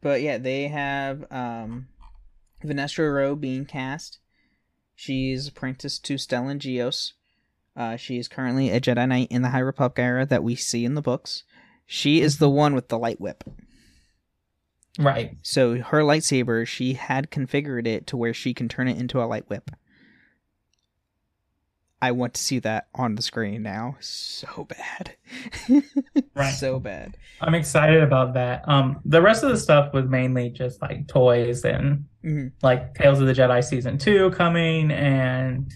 But 0.00 0.22
yeah, 0.22 0.38
they 0.38 0.68
have 0.68 1.24
um 1.30 1.88
Vernestra 2.64 3.12
Rowe 3.12 3.36
being 3.36 3.64
cast. 3.64 4.18
She's 4.94 5.48
apprenticed 5.48 6.04
to 6.06 6.14
Stellan 6.14 6.58
Gios. 6.58 7.12
Uh, 7.76 7.96
she 7.96 8.18
is 8.18 8.26
currently 8.26 8.70
a 8.70 8.80
Jedi 8.80 9.06
Knight 9.06 9.28
in 9.30 9.42
the 9.42 9.50
High 9.50 9.60
Republic 9.60 9.98
era 10.00 10.26
that 10.26 10.42
we 10.42 10.56
see 10.56 10.84
in 10.84 10.94
the 10.94 11.02
books. 11.02 11.44
She 11.86 12.20
is 12.20 12.38
the 12.38 12.50
one 12.50 12.74
with 12.74 12.88
the 12.88 12.98
light 12.98 13.20
whip. 13.20 13.44
Right. 14.98 15.36
So 15.42 15.76
her 15.76 16.00
lightsaber, 16.00 16.66
she 16.66 16.94
had 16.94 17.30
configured 17.30 17.86
it 17.86 18.08
to 18.08 18.16
where 18.16 18.34
she 18.34 18.52
can 18.52 18.68
turn 18.68 18.88
it 18.88 18.98
into 18.98 19.22
a 19.22 19.26
light 19.26 19.48
whip. 19.48 19.70
I 22.00 22.12
want 22.12 22.34
to 22.34 22.40
see 22.40 22.58
that 22.60 22.88
on 22.94 23.16
the 23.16 23.22
screen 23.22 23.62
now. 23.62 23.96
So 24.00 24.66
bad. 24.68 25.16
Right. 26.34 26.54
So 26.54 26.78
bad. 26.78 27.16
I'm 27.40 27.54
excited 27.56 28.00
about 28.00 28.34
that. 28.34 28.62
Um, 28.68 29.00
the 29.04 29.20
rest 29.20 29.42
of 29.42 29.50
the 29.50 29.56
stuff 29.56 29.92
was 29.92 30.06
mainly 30.06 30.50
just 30.50 30.80
like 30.80 31.08
toys 31.08 31.64
and 31.64 32.04
Mhm. 32.24 32.52
like 32.62 32.94
Tales 32.94 33.20
of 33.20 33.26
the 33.26 33.32
Jedi 33.32 33.62
season 33.64 33.98
two 33.98 34.30
coming 34.30 34.92
and 34.92 35.72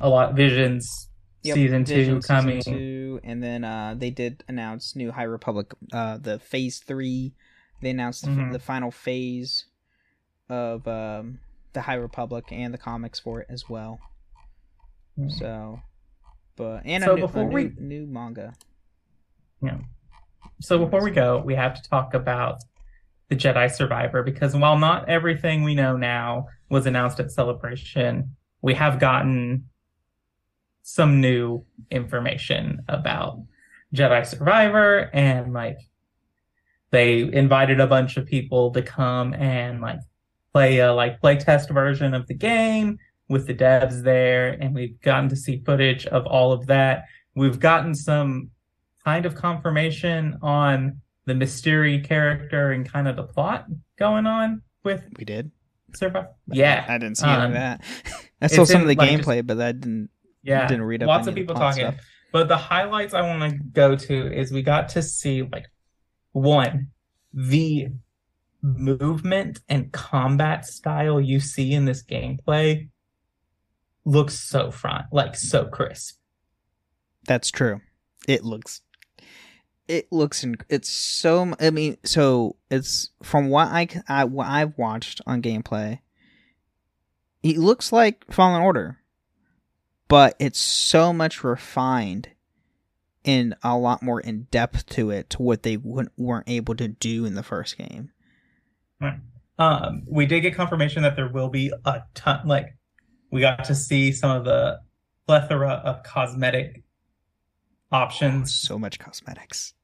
a 0.00 0.08
lot 0.08 0.34
Visions 0.34 1.10
Yep, 1.42 1.54
season 1.56 1.84
two 1.84 1.94
Vision 1.94 2.22
coming. 2.22 2.62
Season 2.62 2.78
two, 2.78 3.20
and 3.22 3.42
then 3.42 3.64
uh, 3.64 3.94
they 3.98 4.08
did 4.08 4.42
announce 4.48 4.96
new 4.96 5.12
High 5.12 5.24
Republic, 5.24 5.72
uh, 5.92 6.16
the 6.16 6.38
Phase 6.38 6.78
Three. 6.78 7.34
They 7.82 7.90
announced 7.90 8.22
the, 8.24 8.30
Mhm. 8.30 8.52
the 8.52 8.58
final 8.58 8.90
phase 8.90 9.66
of 10.48 10.88
um, 10.88 11.40
the 11.74 11.82
High 11.82 11.94
Republic 11.96 12.46
and 12.50 12.72
the 12.72 12.78
comics 12.78 13.20
for 13.20 13.40
it 13.42 13.46
as 13.50 13.68
well. 13.68 14.00
So, 15.28 15.80
but 16.56 16.82
and 16.84 17.04
So 17.04 17.12
a, 17.12 17.14
new, 17.16 17.20
before 17.22 17.42
a 17.42 17.46
we- 17.46 17.72
new, 17.78 18.06
manga. 18.06 18.54
Yeah. 19.62 19.78
So 20.60 20.78
before 20.78 21.02
we 21.02 21.10
go, 21.10 21.42
we 21.44 21.54
have 21.54 21.80
to 21.80 21.88
talk 21.88 22.14
about 22.14 22.58
the 23.28 23.36
Jedi 23.36 23.70
Survivor 23.70 24.22
because 24.22 24.54
while 24.54 24.78
not 24.78 25.08
everything 25.08 25.62
we 25.62 25.74
know 25.74 25.96
now 25.96 26.46
was 26.68 26.86
announced 26.86 27.20
at 27.20 27.30
Celebration, 27.30 28.36
we 28.60 28.74
have 28.74 28.98
gotten 28.98 29.68
some 30.82 31.20
new 31.20 31.64
information 31.90 32.82
about 32.88 33.40
Jedi 33.94 34.26
Survivor 34.26 35.10
and 35.14 35.52
like 35.52 35.78
they 36.90 37.20
invited 37.20 37.80
a 37.80 37.86
bunch 37.86 38.16
of 38.16 38.26
people 38.26 38.70
to 38.72 38.82
come 38.82 39.32
and 39.34 39.80
like 39.80 40.00
play 40.52 40.78
a 40.78 40.92
like 40.92 41.20
play 41.20 41.36
test 41.36 41.70
version 41.70 42.14
of 42.14 42.26
the 42.26 42.34
game 42.34 42.98
with 43.28 43.46
the 43.46 43.54
devs 43.54 44.02
there 44.02 44.50
and 44.60 44.74
we've 44.74 45.00
gotten 45.00 45.28
to 45.30 45.36
see 45.36 45.62
footage 45.64 46.06
of 46.06 46.26
all 46.26 46.52
of 46.52 46.66
that. 46.66 47.04
We've 47.34 47.58
gotten 47.58 47.94
some 47.94 48.50
kind 49.04 49.26
of 49.26 49.34
confirmation 49.34 50.38
on 50.42 51.00
the 51.26 51.34
mystery 51.34 52.00
character 52.00 52.72
and 52.72 52.90
kind 52.90 53.08
of 53.08 53.16
the 53.16 53.22
plot 53.24 53.66
going 53.98 54.26
on 54.26 54.62
with 54.82 55.04
We 55.18 55.24
did. 55.24 55.50
Survivor. 55.94 56.28
Yeah, 56.48 56.84
I 56.88 56.98
didn't 56.98 57.16
see 57.18 57.26
any 57.26 57.34
Um, 57.34 57.46
of 57.46 57.52
that. 57.54 57.80
I 58.42 58.46
saw 58.48 58.64
some 58.64 58.82
in, 58.82 58.82
of 58.82 58.88
the 58.88 58.94
like, 59.02 59.10
just- 59.10 59.26
gameplay, 59.28 59.46
but 59.46 59.60
I 59.60 59.72
didn't. 59.72 60.10
yeah. 60.42 60.66
didn't 60.66 60.84
read 60.84 61.02
up 61.02 61.06
Lots 61.08 61.26
of 61.26 61.32
of 61.32 61.36
people 61.36 61.54
plot 61.54 61.74
talking. 61.76 61.92
stuff. 61.92 62.04
But 62.32 62.48
the 62.48 62.56
highlights 62.56 63.14
I 63.14 63.22
want 63.22 63.48
to 63.52 63.58
go 63.72 63.94
to 63.96 64.34
is 64.38 64.52
we 64.52 64.62
got 64.62 64.88
to 64.90 65.02
see 65.02 65.42
like 65.42 65.66
one 66.32 66.88
the 67.32 67.88
movement 68.62 69.60
and 69.68 69.92
combat 69.92 70.66
style 70.66 71.20
you 71.20 71.38
see 71.40 71.72
in 71.72 71.84
this 71.84 72.02
gameplay 72.02 72.88
looks 74.04 74.38
so 74.38 74.70
front, 74.70 75.06
like 75.12 75.36
so 75.36 75.66
crisp. 75.66 76.18
That's 77.26 77.50
true. 77.50 77.80
It 78.28 78.44
looks. 78.44 78.82
It 79.88 80.10
looks. 80.10 80.44
In, 80.44 80.56
it's 80.68 80.88
so. 80.88 81.54
I 81.60 81.70
mean, 81.70 81.96
so 82.04 82.56
it's 82.70 83.10
from 83.22 83.48
what 83.48 83.68
I, 83.68 83.88
I 84.08 84.24
what 84.24 84.46
I've 84.46 84.76
watched 84.78 85.20
on 85.26 85.42
gameplay. 85.42 86.00
It 87.42 87.58
looks 87.58 87.92
like 87.92 88.24
Fallen 88.32 88.62
Order, 88.62 88.98
but 90.08 90.34
it's 90.38 90.58
so 90.58 91.12
much 91.12 91.44
refined, 91.44 92.28
and 93.24 93.54
a 93.62 93.76
lot 93.76 94.02
more 94.02 94.20
in 94.20 94.44
depth 94.50 94.86
to 94.90 95.10
it 95.10 95.28
to 95.30 95.42
what 95.42 95.62
they 95.62 95.76
weren't 95.76 96.48
able 96.48 96.74
to 96.76 96.88
do 96.88 97.26
in 97.26 97.34
the 97.34 97.42
first 97.42 97.76
game. 97.76 98.10
Right. 99.00 99.18
Um, 99.58 100.02
we 100.06 100.26
did 100.26 100.40
get 100.40 100.54
confirmation 100.54 101.02
that 101.02 101.16
there 101.16 101.28
will 101.28 101.48
be 101.48 101.72
a 101.84 102.02
ton. 102.14 102.46
Like, 102.46 102.76
we 103.34 103.40
got 103.40 103.64
to 103.64 103.74
see 103.74 104.12
some 104.12 104.30
of 104.30 104.44
the 104.44 104.78
plethora 105.26 105.82
of 105.84 106.04
cosmetic 106.04 106.84
options. 107.90 108.54
So 108.54 108.78
much 108.78 108.98
cosmetics. 108.98 109.74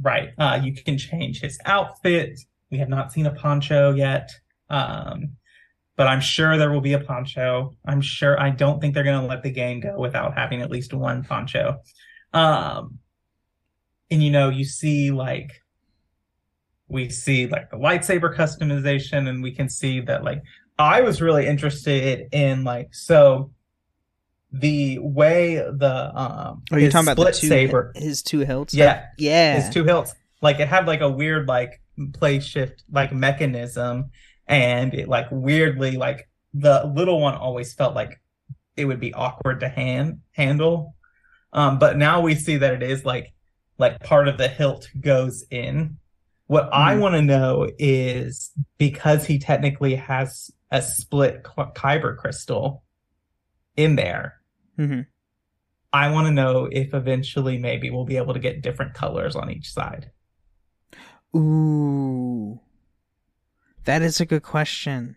Right. 0.00 0.30
Uh, 0.36 0.60
you 0.62 0.74
can 0.74 0.98
change 0.98 1.40
his 1.40 1.58
outfit. 1.64 2.38
We 2.70 2.78
have 2.78 2.88
not 2.88 3.12
seen 3.12 3.26
a 3.26 3.32
poncho 3.32 3.92
yet. 3.92 4.30
Um, 4.68 5.36
but 5.96 6.06
I'm 6.06 6.20
sure 6.20 6.56
there 6.56 6.70
will 6.70 6.80
be 6.80 6.92
a 6.92 7.00
poncho. 7.00 7.74
I'm 7.84 8.00
sure. 8.00 8.38
I 8.38 8.50
don't 8.50 8.80
think 8.80 8.94
they're 8.94 9.04
going 9.04 9.20
to 9.20 9.26
let 9.26 9.42
the 9.42 9.50
game 9.50 9.80
go 9.80 9.98
without 9.98 10.36
having 10.36 10.60
at 10.60 10.70
least 10.70 10.92
one 10.92 11.22
poncho. 11.24 11.80
Um, 12.32 12.98
and 14.10 14.22
you 14.22 14.30
know, 14.30 14.48
you 14.48 14.64
see 14.64 15.12
like 15.12 15.50
we 16.88 17.08
see 17.08 17.46
like 17.46 17.70
the 17.70 17.76
lightsaber 17.76 18.34
customization, 18.34 19.28
and 19.28 19.42
we 19.42 19.52
can 19.52 19.68
see 19.68 20.00
that 20.02 20.24
like 20.24 20.42
I 20.78 21.02
was 21.02 21.20
really 21.22 21.46
interested 21.46 22.28
in 22.32 22.64
like 22.64 22.94
so 22.94 23.52
the 24.52 24.98
way 25.00 25.56
the 25.56 26.12
um 26.14 26.62
Oh, 26.72 26.76
you're 26.76 26.90
talking 26.90 27.08
about 27.08 27.24
the 27.24 27.32
two 27.32 27.48
saber 27.48 27.92
his 27.96 28.22
two 28.22 28.40
hilts. 28.40 28.72
yeah 28.74 29.06
yeah. 29.18 29.60
his 29.60 29.72
two 29.72 29.84
hilts 29.84 30.14
like 30.42 30.60
it 30.60 30.68
had 30.68 30.86
like 30.86 31.00
a 31.00 31.08
weird 31.10 31.48
like 31.48 31.80
play 32.12 32.38
shift 32.40 32.84
like 32.90 33.12
mechanism 33.12 34.10
and 34.46 34.94
it 34.94 35.08
like 35.08 35.26
weirdly 35.30 35.92
like 35.96 36.28
the 36.52 36.90
little 36.94 37.20
one 37.20 37.34
always 37.34 37.74
felt 37.74 37.94
like 37.94 38.20
it 38.76 38.84
would 38.84 39.00
be 39.00 39.12
awkward 39.14 39.60
to 39.60 39.68
hand 39.68 40.20
handle 40.32 40.94
um 41.52 41.78
but 41.78 41.96
now 41.96 42.20
we 42.20 42.34
see 42.34 42.56
that 42.56 42.74
it 42.74 42.82
is 42.82 43.04
like 43.04 43.32
like 43.78 44.00
part 44.04 44.28
of 44.28 44.38
the 44.38 44.46
hilt 44.48 44.88
goes 45.00 45.44
in 45.50 45.98
what 46.54 46.68
i 46.72 46.94
Mhm. 46.94 47.00
want 47.00 47.14
to 47.16 47.22
know 47.22 47.68
is 47.78 48.52
because 48.78 49.26
he 49.26 49.38
technically 49.38 49.94
has 49.96 50.50
a 50.70 50.80
split 50.80 51.34
Ky- 51.44 51.72
kyber 51.74 52.16
crystal 52.16 52.84
in 53.76 53.96
there 53.96 54.34
hmm 54.76 55.00
i 55.92 56.10
want 56.10 56.26
to 56.28 56.32
know 56.32 56.68
if 56.70 56.94
eventually 56.94 57.56
maybe 57.58 57.90
we'll 57.90 58.04
be 58.14 58.16
able 58.16 58.34
to 58.34 58.40
get 58.48 58.62
different 58.62 58.94
colors 58.94 59.34
on 59.36 59.50
each 59.50 59.72
side 59.72 60.10
Ooh. 61.36 62.60
That 63.86 64.02
is 64.02 64.20
a 64.20 64.26
good 64.26 64.42
question. 64.44 65.16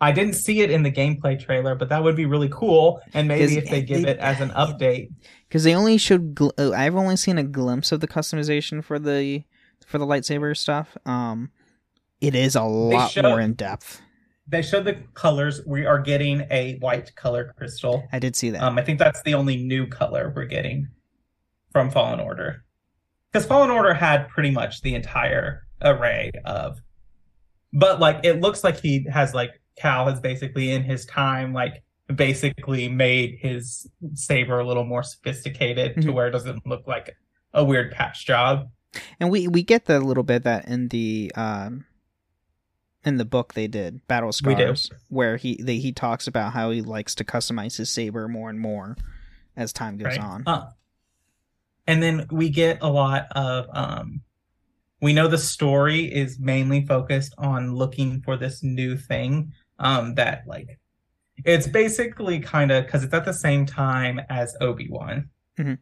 I 0.00 0.10
didn't 0.12 0.34
see 0.34 0.60
it 0.62 0.70
in 0.70 0.82
the 0.84 0.90
gameplay 0.92 1.38
trailer, 1.38 1.74
but 1.74 1.90
that 1.90 2.02
would 2.02 2.16
be 2.16 2.24
really 2.24 2.48
cool. 2.50 3.00
And 3.12 3.28
maybe 3.28 3.58
if 3.58 3.68
they 3.68 3.82
give 3.82 4.02
they- 4.04 4.10
it 4.12 4.18
as 4.18 4.40
an 4.40 4.50
update, 4.50 5.10
because 5.48 5.64
they 5.64 5.74
only 5.74 5.98
showed. 5.98 6.34
Gl- 6.34 6.52
uh, 6.58 6.72
I've 6.72 6.96
only 6.96 7.16
seen 7.16 7.36
a 7.36 7.42
glimpse 7.42 7.92
of 7.92 8.00
the 8.00 8.08
customization 8.08 8.82
for 8.82 8.98
the 8.98 9.44
for 9.88 9.98
the 9.98 10.06
lightsaber 10.06 10.56
stuff. 10.56 10.96
Um, 11.06 11.50
it 12.20 12.34
is 12.34 12.54
a 12.54 12.62
lot 12.62 13.10
showed- 13.10 13.24
more 13.24 13.40
in 13.40 13.54
depth. 13.54 14.00
they 14.46 14.62
showed 14.62 14.84
the 14.84 14.94
colors. 15.14 15.60
We 15.66 15.84
are 15.86 15.98
getting 15.98 16.46
a 16.50 16.76
white 16.80 17.14
color 17.16 17.52
crystal. 17.58 18.04
I 18.12 18.18
did 18.18 18.34
see 18.36 18.50
that. 18.50 18.62
Um, 18.62 18.78
I 18.78 18.82
think 18.82 18.98
that's 18.98 19.22
the 19.22 19.34
only 19.34 19.56
new 19.56 19.86
color 19.86 20.32
we're 20.34 20.46
getting 20.46 20.88
from 21.72 21.90
Fallen 21.90 22.18
Order, 22.18 22.64
because 23.30 23.46
Fallen 23.46 23.70
Order 23.70 23.92
had 23.92 24.28
pretty 24.28 24.50
much 24.50 24.80
the 24.82 24.94
entire 24.94 25.66
array 25.82 26.30
of, 26.46 26.78
but 27.74 28.00
like 28.00 28.20
it 28.24 28.40
looks 28.40 28.64
like 28.64 28.80
he 28.80 29.06
has 29.12 29.34
like 29.34 29.50
Cal 29.76 30.08
has 30.08 30.18
basically 30.18 30.70
in 30.70 30.82
his 30.82 31.04
time 31.06 31.52
like 31.52 31.82
basically 32.14 32.88
made 32.88 33.36
his 33.38 33.86
saber 34.14 34.58
a 34.60 34.66
little 34.66 34.84
more 34.84 35.02
sophisticated 35.02 35.94
to 36.00 36.08
Mhm. 36.08 36.14
where 36.14 36.26
it 36.28 36.30
doesn't 36.30 36.66
look 36.66 36.86
like 36.88 37.14
a 37.52 37.62
weird 37.62 37.92
patch 37.92 38.26
job. 38.26 38.70
And 39.20 39.30
we 39.30 39.48
we 39.48 39.62
get 39.62 39.86
the 39.86 40.00
little 40.00 40.22
bit 40.22 40.44
that 40.44 40.68
in 40.68 40.88
the 40.88 41.32
um 41.34 41.84
in 43.04 43.16
the 43.16 43.24
book 43.24 43.54
they 43.54 43.66
did 43.66 44.06
battle 44.08 44.32
scars 44.32 44.90
where 45.08 45.36
he 45.36 45.60
they, 45.62 45.78
he 45.78 45.92
talks 45.92 46.26
about 46.26 46.52
how 46.52 46.70
he 46.70 46.82
likes 46.82 47.14
to 47.14 47.24
customize 47.24 47.76
his 47.76 47.90
saber 47.90 48.28
more 48.28 48.50
and 48.50 48.60
more 48.60 48.96
as 49.56 49.72
time 49.72 49.96
goes 49.96 50.06
right? 50.06 50.20
on 50.20 50.42
Uh, 50.46 50.66
and 51.86 52.02
then 52.02 52.26
we 52.30 52.50
get 52.50 52.78
a 52.82 52.88
lot 52.88 53.26
of 53.32 53.66
um 53.72 54.20
we 55.00 55.12
know 55.12 55.28
the 55.28 55.38
story 55.38 56.12
is 56.12 56.38
mainly 56.40 56.84
focused 56.84 57.34
on 57.38 57.74
looking 57.74 58.20
for 58.22 58.36
this 58.36 58.62
new 58.62 58.96
thing 58.96 59.52
um 59.78 60.14
that 60.16 60.42
like 60.46 60.78
it's 61.44 61.66
basically 61.66 62.40
kind 62.40 62.70
of 62.70 62.84
because 62.84 63.04
it's 63.04 63.14
at 63.14 63.24
the 63.24 63.32
same 63.32 63.64
time 63.64 64.20
as 64.28 64.56
Obi-Wan. 64.60 65.30
Mhm. 65.58 65.78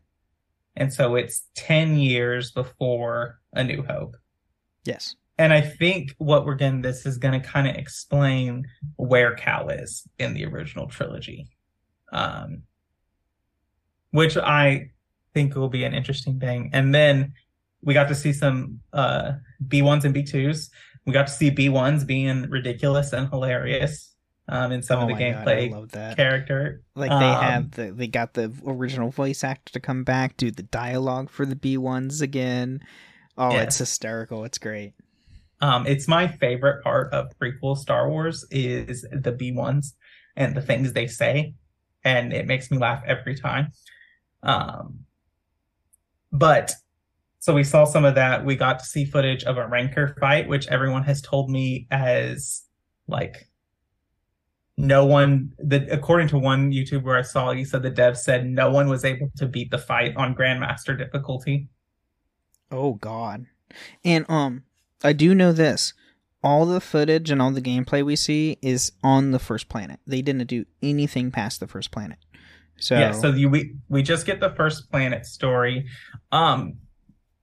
And 0.77 0.93
so 0.93 1.15
it's 1.15 1.47
10 1.57 1.99
years 1.99 2.51
before 2.51 3.41
A 3.53 3.65
New 3.65 3.83
Hope. 3.83 4.17
yes 4.85 5.17
And 5.39 5.53
I 5.53 5.61
think 5.61 6.15
what 6.19 6.45
we're 6.45 6.55
getting 6.55 6.83
this 6.83 7.07
is 7.07 7.19
going 7.19 7.41
to 7.41 7.47
kind 7.47 7.67
of 7.69 7.77
explain 7.77 8.67
where 8.97 9.35
Cal 9.35 9.69
is 9.69 10.07
in 10.19 10.35
the 10.35 10.45
original 10.45 10.87
trilogy. 10.87 11.49
Um, 12.13 12.63
which 14.11 14.37
I 14.37 14.91
think 15.35 15.55
will 15.55 15.69
be 15.69 15.85
an 15.85 15.93
interesting 15.93 16.41
thing. 16.41 16.71
And 16.73 16.95
then 16.95 17.35
we 17.83 17.93
got 17.93 18.09
to 18.09 18.15
see 18.15 18.33
some 18.33 18.81
uh, 18.93 19.33
B1s 19.69 20.05
and 20.05 20.15
B2s. 20.15 20.71
We 21.05 21.13
got 21.13 21.27
to 21.27 21.33
see 21.33 21.51
B1s 21.51 22.07
being 22.07 22.49
ridiculous 22.49 23.13
and 23.13 23.29
hilarious 23.29 24.16
um, 24.49 24.73
in 24.73 24.83
some 24.83 25.01
oh 25.01 25.03
of 25.03 25.09
the 25.09 25.15
God, 25.15 25.21
gameplay 25.47 25.71
character. 26.17 26.83
like 26.95 27.11
they 27.11 27.35
Um, 27.35 27.43
have 27.43 27.71
the 27.73 27.93
they 27.93 28.07
got 28.07 28.35
the 28.35 28.53
original 28.67 29.11
voice 29.11 29.43
actor 29.45 29.73
to 29.73 29.81
come 29.81 30.05
back 30.05 30.37
do 30.37 30.51
the 30.51 30.63
dialogue 30.63 31.31
for 31.31 31.45
the 31.47 31.57
b1s 31.57 32.23
again 32.23 32.81
oh 33.37 33.51
Yes. 33.53 33.67
it's 33.69 33.79
hysterical 33.79 34.45
it's 34.45 34.59
great 34.59 34.95
Um, 35.61 35.87
it's 35.87 36.07
my 36.09 36.29
favorite 36.29 36.83
part 36.85 37.13
of 37.13 37.33
prequel 37.39 37.77
Star 37.79 38.09
Wars 38.11 38.45
is 38.51 39.07
the 39.11 39.33
B 39.33 39.53
ones 39.53 39.95
and 40.37 40.55
the 40.55 40.61
things 40.61 40.93
they 40.93 41.07
say, 41.07 41.55
and 42.05 42.33
it 42.33 42.47
makes 42.47 42.71
me 42.71 42.77
laugh 42.79 43.03
every 43.07 43.35
time. 43.35 43.69
Um, 44.43 45.07
but 46.33 46.73
so 47.39 47.55
we 47.55 47.65
saw 47.65 47.85
some 47.85 48.05
of 48.05 48.17
that. 48.17 48.45
We 48.45 48.57
got 48.57 48.81
to 48.81 48.85
see 48.85 49.05
footage 49.05 49.45
of 49.45 49.57
a 49.57 49.67
Rancor 49.67 50.17
fight, 50.21 50.49
which 50.49 50.67
everyone 50.69 51.05
has 51.05 51.23
told 51.23 51.51
me 51.51 51.87
as 51.91 52.63
like 53.09 53.49
no 54.77 55.05
one. 55.07 55.53
The 55.59 55.87
according 55.91 56.29
to 56.29 56.39
one 56.39 56.71
YouTuber 56.73 57.19
I 57.19 57.23
saw, 57.23 57.53
he 57.53 57.65
said 57.65 57.83
the 57.83 57.91
dev 57.91 58.17
said 58.19 58.47
no 58.47 58.71
one 58.71 58.89
was 58.89 59.05
able 59.05 59.31
to 59.37 59.47
beat 59.47 59.71
the 59.71 59.79
fight 59.79 60.15
on 60.17 60.35
Grandmaster 60.35 60.97
difficulty. 60.97 61.69
oh 62.71 62.95
god 62.95 63.47
and 64.05 64.25
um 64.29 64.65
i 65.05 65.13
do 65.13 65.35
know 65.35 65.53
this 65.53 65.93
all 66.43 66.67
the 66.67 66.81
footage 66.81 67.31
and 67.31 67.41
all 67.43 67.51
the 67.53 67.61
gameplay 67.63 68.05
we 68.05 68.17
see 68.17 68.59
is 68.63 68.91
on 69.05 69.31
the 69.31 69.39
first 69.39 69.69
planet 69.69 70.01
they 70.07 70.21
didn't 70.23 70.47
do 70.47 70.65
anything 70.83 71.31
past 71.31 71.61
the 71.61 71.67
first 71.69 71.91
planet 71.93 72.19
so 72.79 72.99
yeah 72.99 73.13
so 73.13 73.29
you, 73.31 73.49
we 73.49 73.75
we 73.89 74.03
just 74.03 74.27
get 74.27 74.41
the 74.41 74.51
first 74.51 74.91
planet 74.91 75.25
story 75.27 75.87
um 76.33 76.75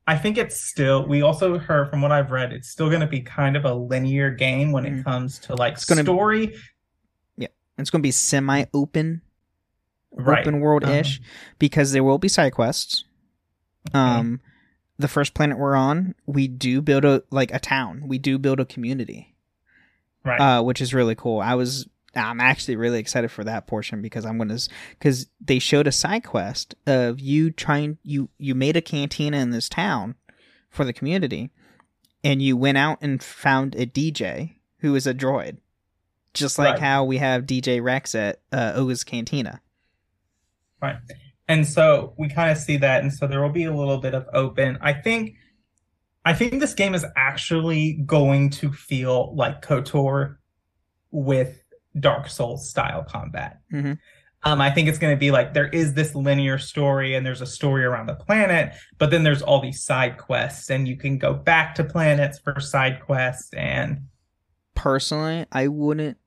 i 0.08 0.18
think 0.18 0.38
it's 0.38 0.62
still 0.62 1.08
we 1.08 1.22
also 1.22 1.58
heard 1.58 1.90
from 1.90 2.02
what 2.02 2.12
i've 2.12 2.32
read 2.32 2.52
it's 2.52 2.70
still 2.70 2.90
going 2.90 3.02
to 3.02 3.08
be 3.08 3.22
kind 3.22 3.56
of 3.56 3.64
a 3.66 3.74
linear 3.74 4.30
game 4.30 4.72
when 4.74 4.86
it 4.86 4.94
Mhm. 4.94 5.04
comes 5.06 5.40
to 5.40 5.56
like 5.56 5.78
story 5.78 6.54
it's 7.78 7.90
going 7.90 8.02
to 8.02 8.08
be 8.08 8.12
semi-open 8.12 9.22
right 10.16 10.42
open 10.42 10.60
world 10.60 10.88
ish 10.88 11.22
because 11.60 11.92
there 11.92 12.04
will 12.04 12.18
be 12.20 12.28
side 12.28 12.54
quests. 12.54 13.06
Um, 13.94 14.42
the 15.00 15.08
first 15.08 15.34
planet 15.34 15.58
we're 15.58 15.76
on, 15.76 16.16
we 16.26 16.48
do 16.48 16.82
build 16.82 17.04
a 17.04 17.24
like 17.32 17.54
a 17.54 17.60
town. 17.60 18.04
We 18.08 18.20
do 18.20 18.38
build 18.38 18.60
a 18.60 18.66
community, 18.66 19.36
right 20.24 20.40
uh, 20.40 20.64
which 20.64 20.82
is 20.82 20.94
really 20.94 21.16
cool. 21.16 21.40
I 21.40 21.56
was 21.56 21.88
I'm 22.16 22.40
actually 22.40 22.76
really 22.76 23.00
excited 23.00 23.32
for 23.32 23.44
that 23.44 23.68
portion 23.68 24.02
because 24.02 24.26
I'm 24.26 24.38
gonna 24.38 24.60
because 24.92 25.28
they 25.42 25.60
showed 25.60 25.88
a 25.88 25.92
side 25.92 26.24
quest 26.24 26.76
of 26.86 27.20
you 27.20 27.52
trying 27.52 27.98
you 28.04 28.30
you 28.38 28.56
made 28.56 28.78
a 28.78 28.82
cantina 28.82 29.38
in 29.38 29.50
this 29.50 29.68
town 29.68 30.16
for 30.70 30.86
the 30.86 30.94
community, 30.94 31.50
and 32.24 32.42
you 32.42 32.56
went 32.56 32.78
out 32.78 33.00
and 33.02 33.22
found 33.22 33.76
a 33.76 33.86
DJ 33.86 34.56
who 34.80 34.96
is 34.96 35.08
a 35.08 35.14
droid, 35.14 35.58
just 36.34 36.58
like 36.60 36.74
Right. 36.74 36.80
how 36.82 37.04
we 37.04 37.18
have 37.18 37.44
DJ 37.46 37.82
Rex 37.82 38.16
at 38.16 38.42
uh, 38.52 38.74
Oga's 38.76 39.04
Cantina. 39.04 39.62
right 40.82 40.98
and 41.48 41.68
so 41.68 42.14
we 42.18 42.30
kind 42.30 42.50
of 42.52 42.58
see 42.58 42.78
that 42.78 43.02
and 43.04 43.14
so 43.14 43.28
there 43.28 43.42
will 43.42 43.50
be 43.50 43.66
a 43.66 43.74
little 43.76 43.98
bit 44.00 44.14
of 44.14 44.26
open 44.34 44.78
i 44.82 44.92
think 44.94 45.34
i 46.26 46.34
think 46.34 46.60
this 46.60 46.74
game 46.74 46.94
is 46.96 47.06
actually 47.16 47.94
going 48.06 48.50
to 48.50 48.72
feel 48.72 49.36
like 49.36 49.62
kotor 49.62 50.38
with 51.12 51.62
dark 52.00 52.28
souls 52.30 52.70
style 52.70 53.04
combat 53.04 53.60
Mhm. 53.72 53.98
um, 54.44 54.60
i 54.62 54.70
think 54.72 54.88
it's 54.90 54.98
going 54.98 55.14
to 55.16 55.20
be 55.20 55.32
like 55.32 55.54
there 55.54 55.68
is 55.70 55.94
this 55.94 56.16
linear 56.16 56.58
story 56.58 57.14
and 57.16 57.26
there's 57.26 57.42
a 57.42 57.46
story 57.46 57.84
around 57.86 58.08
the 58.08 58.16
planet 58.16 58.74
but 58.98 59.10
then 59.12 59.24
there's 59.24 59.42
all 59.42 59.62
these 59.62 59.84
side 59.84 60.18
quests 60.18 60.70
and 60.70 60.88
you 60.88 60.98
can 60.98 61.18
go 61.18 61.34
back 61.34 61.76
to 61.76 61.84
planets 61.84 62.40
for 62.40 62.60
side 62.60 63.00
quests 63.06 63.54
and 63.54 64.00
personally 64.76 65.46
i 65.52 65.68
wouldn't 65.68 66.18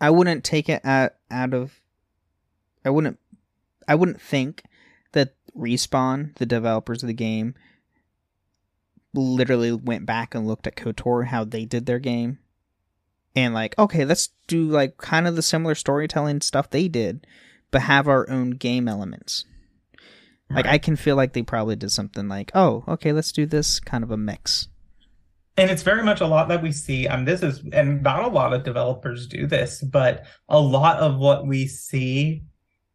i 0.00 0.10
wouldn't 0.10 0.44
take 0.44 0.68
it 0.68 0.84
out 0.84 1.12
out 1.30 1.54
of 1.54 1.80
i 2.84 2.90
wouldn't 2.90 3.18
i 3.88 3.94
wouldn't 3.94 4.20
think 4.20 4.62
that 5.12 5.34
respawn 5.56 6.36
the 6.36 6.46
developers 6.46 7.02
of 7.02 7.06
the 7.06 7.14
game 7.14 7.54
literally 9.14 9.72
went 9.72 10.06
back 10.06 10.34
and 10.34 10.46
looked 10.46 10.66
at 10.66 10.76
kotor 10.76 11.26
how 11.26 11.44
they 11.44 11.64
did 11.64 11.86
their 11.86 11.98
game. 11.98 12.38
And 13.36 13.54
like 13.54 13.76
okay 13.78 14.04
let's 14.04 14.30
do 14.46 14.64
like 14.64 14.96
kind 14.96 15.26
of 15.26 15.36
the 15.36 15.42
similar 15.42 15.74
storytelling 15.74 16.40
stuff 16.40 16.70
they 16.70 16.88
did 16.88 17.26
but 17.70 17.82
have 17.82 18.06
our 18.06 18.28
own 18.30 18.50
game 18.50 18.86
elements. 18.88 19.44
Like 20.50 20.66
i 20.66 20.78
can 20.78 20.94
feel 20.94 21.16
like 21.16 21.32
they 21.32 21.42
probably 21.42 21.74
did 21.74 21.90
something 21.90 22.28
like 22.28 22.52
oh 22.54 22.84
okay 22.86 23.12
let's 23.12 23.32
do 23.32 23.46
this 23.46 23.80
kind 23.80 24.04
of 24.04 24.10
a 24.10 24.16
mix 24.16 24.68
and 25.56 25.70
it's 25.70 25.82
very 25.82 26.02
much 26.02 26.20
a 26.20 26.26
lot 26.26 26.48
that 26.48 26.62
we 26.62 26.72
see 26.72 27.06
um 27.08 27.24
this 27.24 27.42
is 27.42 27.62
and 27.72 28.02
not 28.02 28.24
a 28.24 28.28
lot 28.28 28.52
of 28.52 28.64
developers 28.64 29.26
do 29.26 29.46
this 29.46 29.82
but 29.82 30.24
a 30.48 30.58
lot 30.60 30.98
of 30.98 31.16
what 31.16 31.46
we 31.46 31.66
see 31.66 32.42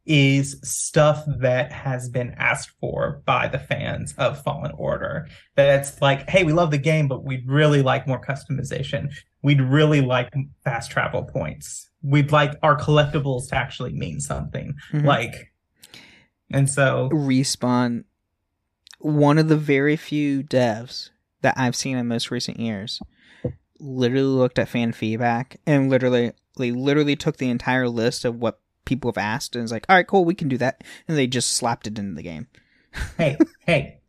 is 0.05 0.60
stuff 0.64 1.24
that 1.39 1.72
has 1.72 2.10
been 2.10 2.34
asked 2.38 2.72
for 2.80 3.22
by 3.26 3.47
the 3.47 3.60
fans 3.60 4.16
of 4.18 4.41
fallen 4.43 4.72
order. 4.76 5.28
That's 5.55 6.01
like 6.01 6.28
hey 6.30 6.43
we 6.43 6.51
love 6.53 6.72
the 6.72 6.80
game 6.80 7.07
but 7.07 7.24
we'd 7.24 7.47
really 7.47 7.84
like 7.84 8.07
more 8.07 8.20
customization. 8.20 9.14
We'd 9.43 9.62
really 9.62 10.01
like 10.01 10.34
fast 10.64 10.89
travel 10.89 11.24
points. 11.24 11.89
We'd 12.01 12.32
like 12.32 12.53
our 12.64 12.76
collectibles 12.76 13.49
to 13.49 13.55
actually 13.55 13.93
mean 13.93 14.20
something. 14.20 14.74
Mhm. 14.91 15.05
like 15.05 15.53
and 16.51 16.68
so 16.68 17.10
respawn 17.14 18.05
one 18.97 19.38
of 19.38 19.47
the 19.47 19.57
very 19.57 19.95
few 19.95 20.41
devs 20.41 21.12
that 21.42 21.58
I've 21.58 21.76
seen 21.76 21.98
in 21.98 22.08
most 22.08 22.32
recent 22.32 22.60
years 22.60 23.02
literally 23.80 24.24
looked 24.26 24.60
at 24.60 24.70
fan 24.70 24.92
feedback 24.92 25.60
and 25.66 25.90
literally 25.90 26.34
they 26.58 26.72
literally 26.72 27.16
took 27.16 27.38
the 27.38 27.50
entire 27.50 27.88
list 27.88 28.26
of 28.26 28.36
what 28.36 28.60
people 28.86 29.10
have 29.10 29.18
asked 29.18 29.56
and 29.56 29.62
was 29.64 29.72
like, 29.72 29.86
all 29.88 29.96
right, 29.96 30.08
cool, 30.08 30.26
we 30.26 30.36
can 30.36 30.50
do 30.50 30.58
that, 30.58 30.84
and 31.08 31.18
they 31.18 31.28
just 31.28 31.52
slapped 31.52 31.88
it 31.88 31.98
into 31.98 32.16
the 32.16 32.24
game. 32.24 32.48
hey 33.18 33.38
hey 33.68 34.00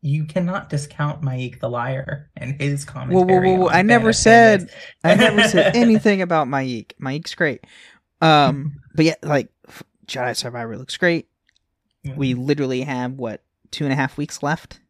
you 0.00 0.24
cannot 0.24 0.68
discount 0.68 1.22
Maik 1.22 1.60
the 1.60 1.68
liar 1.68 2.30
and 2.36 2.60
his 2.60 2.84
Whoa, 2.84 2.92
commentary. 2.92 3.50
whoa, 3.50 3.58
whoa! 3.58 3.68
on 3.68 3.74
I 3.74 3.82
never 3.82 4.12
said 4.12 4.70
I 5.04 5.14
never 5.14 5.44
said 5.44 5.76
anything 5.76 6.22
about 6.22 6.48
Maik. 6.48 6.92
Maik's 7.00 7.34
great. 7.34 7.64
Um, 8.20 8.80
but 8.94 9.04
yeah, 9.04 9.14
like 9.22 9.50
Jedi 10.06 10.36
Survivor 10.36 10.76
looks 10.76 10.96
great. 10.96 11.28
We 12.16 12.34
literally 12.34 12.80
have 12.82 13.12
what 13.12 13.44
two 13.70 13.84
and 13.84 13.92
a 13.92 13.96
half 13.96 14.16
weeks 14.16 14.42
left. 14.42 14.80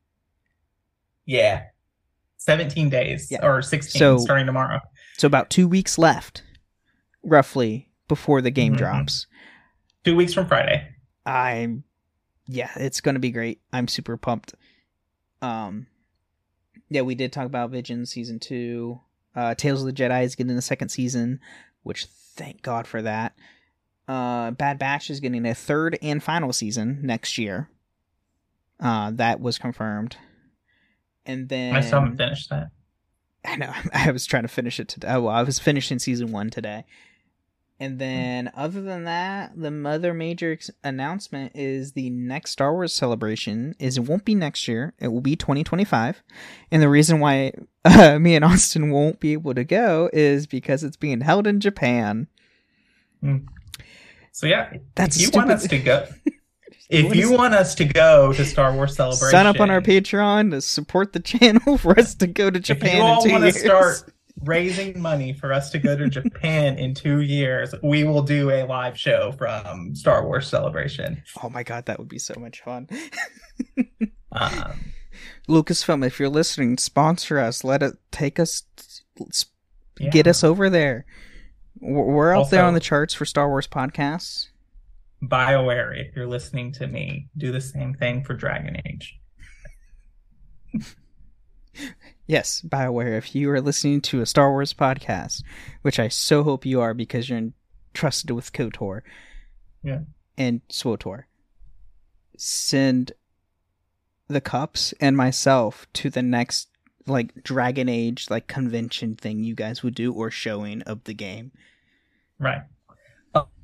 Yeah, 1.27 1.65
seventeen 2.37 2.89
days 2.91 3.29
Yeah. 3.31 3.45
or 3.47 3.63
sixteen 3.63 3.99
So- 3.99 4.19
starting 4.19 4.47
tomorrow. 4.47 4.81
So 5.19 5.27
about 5.27 5.51
two 5.51 5.69
weeks 5.69 5.99
left, 5.99 6.43
roughly, 7.23 7.91
before 8.09 8.41
the 8.43 8.51
game 8.51 8.75
Mhm. 8.75 8.79
drops. 8.79 9.27
Two 10.05 10.17
weeks 10.17 10.35
from 10.35 10.47
Friday. 10.49 10.89
I'm 11.25 11.85
yeah, 12.47 12.71
it's 12.77 13.01
gonna 13.01 13.21
be 13.21 13.31
great. 13.31 13.61
I'm 13.73 13.87
super 13.89 14.17
pumped. 14.17 14.55
Um 15.41 15.87
yeah, 16.89 17.03
we 17.03 17.15
did 17.15 17.33
talk 17.33 17.47
about 17.47 17.71
Vision 17.71 18.05
season 18.07 18.39
two. 18.41 19.01
Uh 19.35 19.55
Tales 19.55 19.81
of 19.81 19.87
the 19.87 19.93
Jedi 19.93 20.25
is 20.25 20.35
getting 20.35 20.57
a 20.57 20.63
second 20.63 20.89
season, 20.89 21.41
which 21.85 22.07
thank 22.07 22.63
God 22.63 22.87
for 22.89 23.01
that. 23.03 23.35
Uh 24.09 24.51
Bad 24.51 24.79
Batch 24.79 25.09
is 25.11 25.21
getting 25.21 25.47
a 25.47 25.55
third 25.55 25.97
and 26.03 26.21
final 26.23 26.53
season 26.53 26.99
next 27.03 27.39
year. 27.39 27.71
Uh 28.81 29.13
that 29.13 29.41
was 29.41 29.59
confirmed. 29.59 30.17
And 31.27 31.49
then 31.49 31.75
I 31.77 31.81
still 31.81 32.01
haven't 32.01 32.17
finished 32.17 32.51
that. 32.51 32.69
I 33.45 33.57
know. 33.57 33.73
I 33.95 34.11
was 34.11 34.27
trying 34.27 34.43
to 34.43 34.49
finish 34.49 34.81
it 34.81 34.89
today. 34.89 35.09
Well, 35.09 35.29
I 35.29 35.43
was 35.43 35.59
finishing 35.59 35.99
season 35.99 36.33
one 36.33 36.51
today. 36.51 36.85
And 37.81 37.99
then, 37.99 38.53
other 38.55 38.81
than 38.81 39.05
that, 39.05 39.61
the 39.61 39.73
other 39.89 40.15
major 40.15 40.53
ex- 40.53 40.71
announcement 40.85 41.51
is 41.57 41.93
the 41.93 42.11
next 42.11 42.53
Star 42.53 42.73
Wars 42.73 42.93
celebration. 42.93 43.75
Is 43.81 43.99
it 43.99 44.03
won't 44.05 44.25
be 44.25 44.37
next 44.37 44.69
year. 44.69 44.95
It 45.01 45.09
will 45.09 45.21
be 45.21 45.35
2025. 45.35 46.23
And 46.71 46.81
the 46.81 46.89
reason 46.89 47.19
why 47.19 47.53
uh, 47.85 48.21
me 48.21 48.37
and 48.37 48.45
Austin 48.45 48.93
won't 48.93 49.19
be 49.19 49.33
able 49.33 49.55
to 49.55 49.65
go 49.65 50.09
is 50.13 50.47
because 50.47 50.85
it's 50.85 50.97
being 50.97 51.23
held 51.23 51.49
in 51.49 51.59
Japan. 51.59 52.29
So 54.33 54.47
yeah, 54.47 54.73
That's 54.95 55.17
if 55.17 55.23
you 55.23 55.31
want 55.33 55.61
stupid. 55.61 55.65
us 55.65 55.69
to 55.69 55.79
go, 55.79 56.07
if 56.93 57.15
you 57.15 57.33
want 57.33 57.55
us 57.55 57.75
to 57.77 57.85
go 57.85 58.33
to 58.33 58.45
Star 58.45 58.75
Wars 58.75 58.97
Celebration, 58.97 59.31
Sign 59.31 59.47
up 59.47 59.61
on 59.61 59.71
our 59.71 59.81
Patreon 59.81 60.51
to 60.51 60.61
support 60.61 61.13
the 61.13 61.21
channel 61.21 61.79
for 61.79 61.99
us 61.99 62.15
to 62.17 62.27
go 62.27 62.51
to 62.51 62.61
Japan. 62.61 62.89
If 62.89 62.95
you 62.95 63.03
all 63.03 63.29
want 63.29 63.45
to 63.45 63.53
start 63.53 64.13
raising 64.45 65.01
money 65.01 65.33
for 65.33 65.53
us 65.53 65.71
to 65.71 65.79
go 65.79 65.97
to 65.97 66.09
Japan 66.09 66.79
in 66.79 66.95
two 66.95 67.21
years, 67.21 67.75
we 67.83 68.05
will 68.05 68.23
do 68.23 68.51
a 68.51 68.65
live 68.67 68.99
show 68.99 69.33
from 69.33 69.95
Star 69.95 70.25
Wars 70.25 70.47
Celebration. 70.47 71.23
Oh 71.43 71.49
my 71.49 71.63
god, 71.63 71.87
that 71.87 71.99
would 71.99 72.09
be 72.09 72.19
so 72.19 72.35
much 72.39 72.61
fun. 72.63 72.89
Um, 74.35 74.93
Lucasfilm, 75.47 76.07
if 76.07 76.19
you're 76.19 76.29
listening, 76.29 76.79
sponsor 76.79 77.39
us. 77.39 77.65
Let 77.65 77.83
it 77.83 77.99
take 78.11 78.41
us, 78.41 78.63
yeah. 79.99 80.11
get 80.11 80.27
us 80.27 80.43
over 80.43 80.71
there. 80.71 81.05
We're 81.81 82.05
we're 82.05 82.35
out 82.35 82.51
there 82.51 82.65
on 82.65 82.75
the 82.75 82.81
charts 82.81 83.13
for 83.13 83.25
Star 83.27 83.49
Wars 83.49 83.67
podcasts. 83.67 84.49
BioWare, 85.23 85.97
if 85.99 86.17
you're 86.17 86.27
listening 86.27 86.73
to 86.73 86.87
me, 86.87 87.29
do 87.37 87.53
the 87.53 87.61
same 87.61 87.95
thing 87.95 88.25
for 88.25 88.35
Dragon 88.35 88.81
Age. 88.87 89.19
Yes, 92.27 92.63
Bioware, 92.63 93.17
if 93.19 93.35
you 93.35 93.51
are 93.51 93.61
listening 93.61 94.01
to 94.03 94.21
a 94.21 94.27
Star 94.27 94.51
Wars 94.51 94.73
podcast, 94.73 95.43
which 95.83 95.99
I 95.99 96.09
so 96.09 96.43
hope 96.43 96.65
you 96.65 96.81
are 96.81 96.95
because 96.95 97.29
you're 97.29 97.51
entrusted 97.95 98.31
with 98.31 98.53
KOTOR 98.53 99.03
Yeah. 99.83 100.01
and 100.39 100.61
SWOTOR, 100.69 101.25
send 102.37 103.13
the 104.29 104.41
cups 104.41 104.93
and 105.01 105.17
myself 105.17 105.87
to 105.95 106.11
the 106.11 106.23
next 106.23 106.69
like 107.07 107.43
Dragon 107.43 107.89
Age 107.89 108.31
like 108.31 108.47
convention 108.47 109.17
thing 109.17 109.43
you 109.43 109.55
guys 109.55 109.83
would 109.83 109.95
do 109.95 110.13
or 110.13 110.31
showing 110.31 110.83
of 110.83 111.05
the 111.05 111.15
game. 111.15 111.53
Right. 112.39 112.63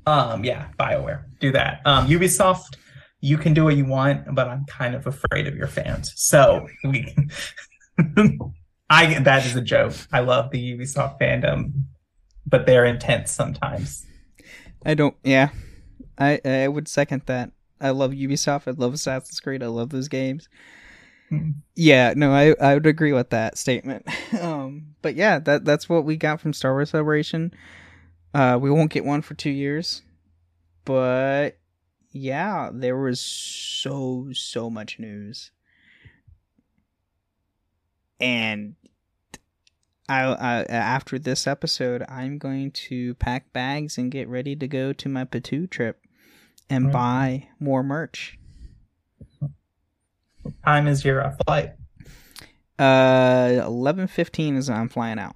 Um, 0.05 0.43
yeah, 0.43 0.69
BioWare. 0.79 1.25
Do 1.39 1.51
that. 1.51 1.81
Um, 1.85 2.07
Ubisoft, 2.07 2.77
you 3.21 3.37
can 3.37 3.53
do 3.53 3.63
what 3.63 3.75
you 3.75 3.85
want, 3.85 4.33
but 4.33 4.47
I'm 4.47 4.65
kind 4.65 4.95
of 4.95 5.05
afraid 5.05 5.47
of 5.47 5.55
your 5.55 5.67
fans. 5.67 6.13
So 6.15 6.67
we 6.83 7.15
I 8.89 9.19
that 9.19 9.45
is 9.45 9.55
a 9.55 9.61
joke. 9.61 9.93
I 10.11 10.21
love 10.21 10.51
the 10.51 10.77
Ubisoft 10.77 11.19
fandom, 11.19 11.83
but 12.47 12.65
they're 12.65 12.85
intense 12.85 13.31
sometimes. 13.31 14.05
I 14.85 14.93
don't. 14.93 15.15
Yeah, 15.23 15.49
I 16.17 16.39
I 16.43 16.67
would 16.67 16.87
second 16.87 17.23
that. 17.27 17.51
I 17.79 17.91
love 17.91 18.11
Ubisoft. 18.11 18.67
I 18.67 18.71
love 18.71 18.93
Assassin's 18.93 19.39
Creed. 19.39 19.63
I 19.63 19.67
love 19.67 19.89
those 19.89 20.07
games. 20.07 20.49
Hmm. 21.29 21.51
Yeah, 21.75 22.13
no, 22.15 22.31
I 22.31 22.55
I 22.59 22.73
would 22.73 22.87
agree 22.87 23.13
with 23.13 23.29
that 23.29 23.57
statement. 23.57 24.07
Um, 24.39 24.93
but 25.01 25.15
yeah, 25.15 25.39
that 25.39 25.65
that's 25.65 25.89
what 25.89 26.05
we 26.05 26.15
got 26.15 26.39
from 26.39 26.53
Star 26.53 26.71
Wars 26.73 26.91
Celebration. 26.91 27.51
Uh, 28.33 28.57
we 28.61 28.69
won't 28.69 28.91
get 28.91 29.05
one 29.05 29.21
for 29.21 29.33
two 29.33 29.49
years, 29.49 30.03
but 30.85 31.57
yeah, 32.11 32.69
there 32.71 32.97
was 32.97 33.19
so 33.19 34.29
so 34.33 34.69
much 34.69 34.99
news, 34.99 35.51
and 38.19 38.75
I, 40.07 40.23
I 40.23 40.61
after 40.69 41.17
this 41.19 41.47
episode, 41.47 42.03
I'm 42.07 42.37
going 42.37 42.71
to 42.71 43.15
pack 43.15 43.51
bags 43.53 43.97
and 43.97 44.11
get 44.11 44.27
ready 44.27 44.55
to 44.55 44.67
go 44.67 44.93
to 44.93 45.09
my 45.09 45.25
Batuu 45.25 45.69
trip 45.69 45.99
and 46.69 46.85
Right. 46.85 46.93
buy 46.93 47.47
more 47.59 47.83
merch. 47.83 48.37
What 50.41 50.53
time 50.63 50.87
is 50.87 51.03
your 51.03 51.35
flight? 51.45 51.73
Uh, 52.77 53.61
eleven 53.65 54.07
fifteen 54.07 54.55
is 54.55 54.69
when 54.69 54.79
I'm 54.79 54.89
flying 54.89 55.19
out. 55.19 55.35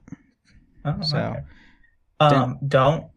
Oh, 0.85 1.01
So, 1.01 1.17
okay. 1.17 1.39
Um, 2.19 2.59
don't. 2.67 3.07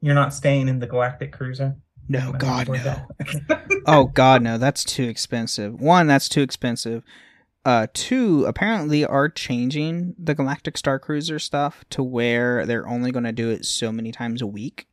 You're 0.00 0.14
not 0.14 0.32
staying 0.32 0.68
in 0.68 0.78
the 0.78 0.86
Galactic 0.86 1.32
Cruiser. 1.32 1.76
No, 2.08 2.32
God, 2.32 2.68
no. 2.68 3.06
oh 3.86 4.06
God, 4.06 4.42
no, 4.42 4.58
that's 4.58 4.82
too 4.82 5.04
expensive. 5.04 5.80
One, 5.80 6.08
that's 6.08 6.28
too 6.28 6.42
expensive. 6.42 7.04
Uh, 7.64 7.86
two, 7.92 8.44
apparently 8.46 9.04
are 9.04 9.28
changing 9.28 10.14
the 10.18 10.34
Galactic 10.34 10.76
Star 10.76 10.98
Cruiser 10.98 11.38
stuff 11.38 11.84
to 11.90 12.02
where 12.02 12.66
they're 12.66 12.88
only 12.88 13.12
going 13.12 13.24
to 13.24 13.32
do 13.32 13.50
it 13.50 13.64
so 13.64 13.92
many 13.92 14.10
times 14.10 14.42
a 14.42 14.46
week, 14.46 14.88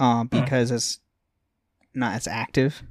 uh, 0.00 0.24
because 0.24 0.70
it's 0.70 0.98
not 1.94 2.14
as 2.14 2.26
active. 2.26 2.82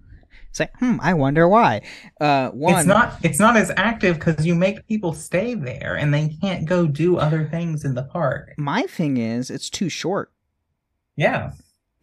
It's 0.54 0.60
like, 0.60 0.78
hmm, 0.78 0.98
I 1.02 1.16
wonder 1.16 1.48
why. 1.50 1.82
Uh, 2.22 2.50
one, 2.52 2.76
It's 2.78 2.86
not. 2.86 3.16
It's 3.24 3.40
not 3.40 3.58
as 3.58 3.72
active 3.76 4.20
because 4.20 4.46
you 4.46 4.54
make 4.54 4.88
people 4.88 5.12
stay 5.12 5.56
there 5.56 5.96
and 5.96 6.14
they 6.14 6.30
can't 6.42 6.68
go 6.68 6.86
do 6.86 7.18
other 7.18 7.50
things 7.50 7.84
in 7.84 7.96
the 7.96 8.04
park. 8.04 8.54
my 8.56 8.84
thing 8.84 9.18
is, 9.18 9.50
it's 9.50 9.68
too 9.68 9.90
short. 9.90 10.32
Yeah. 11.16 11.54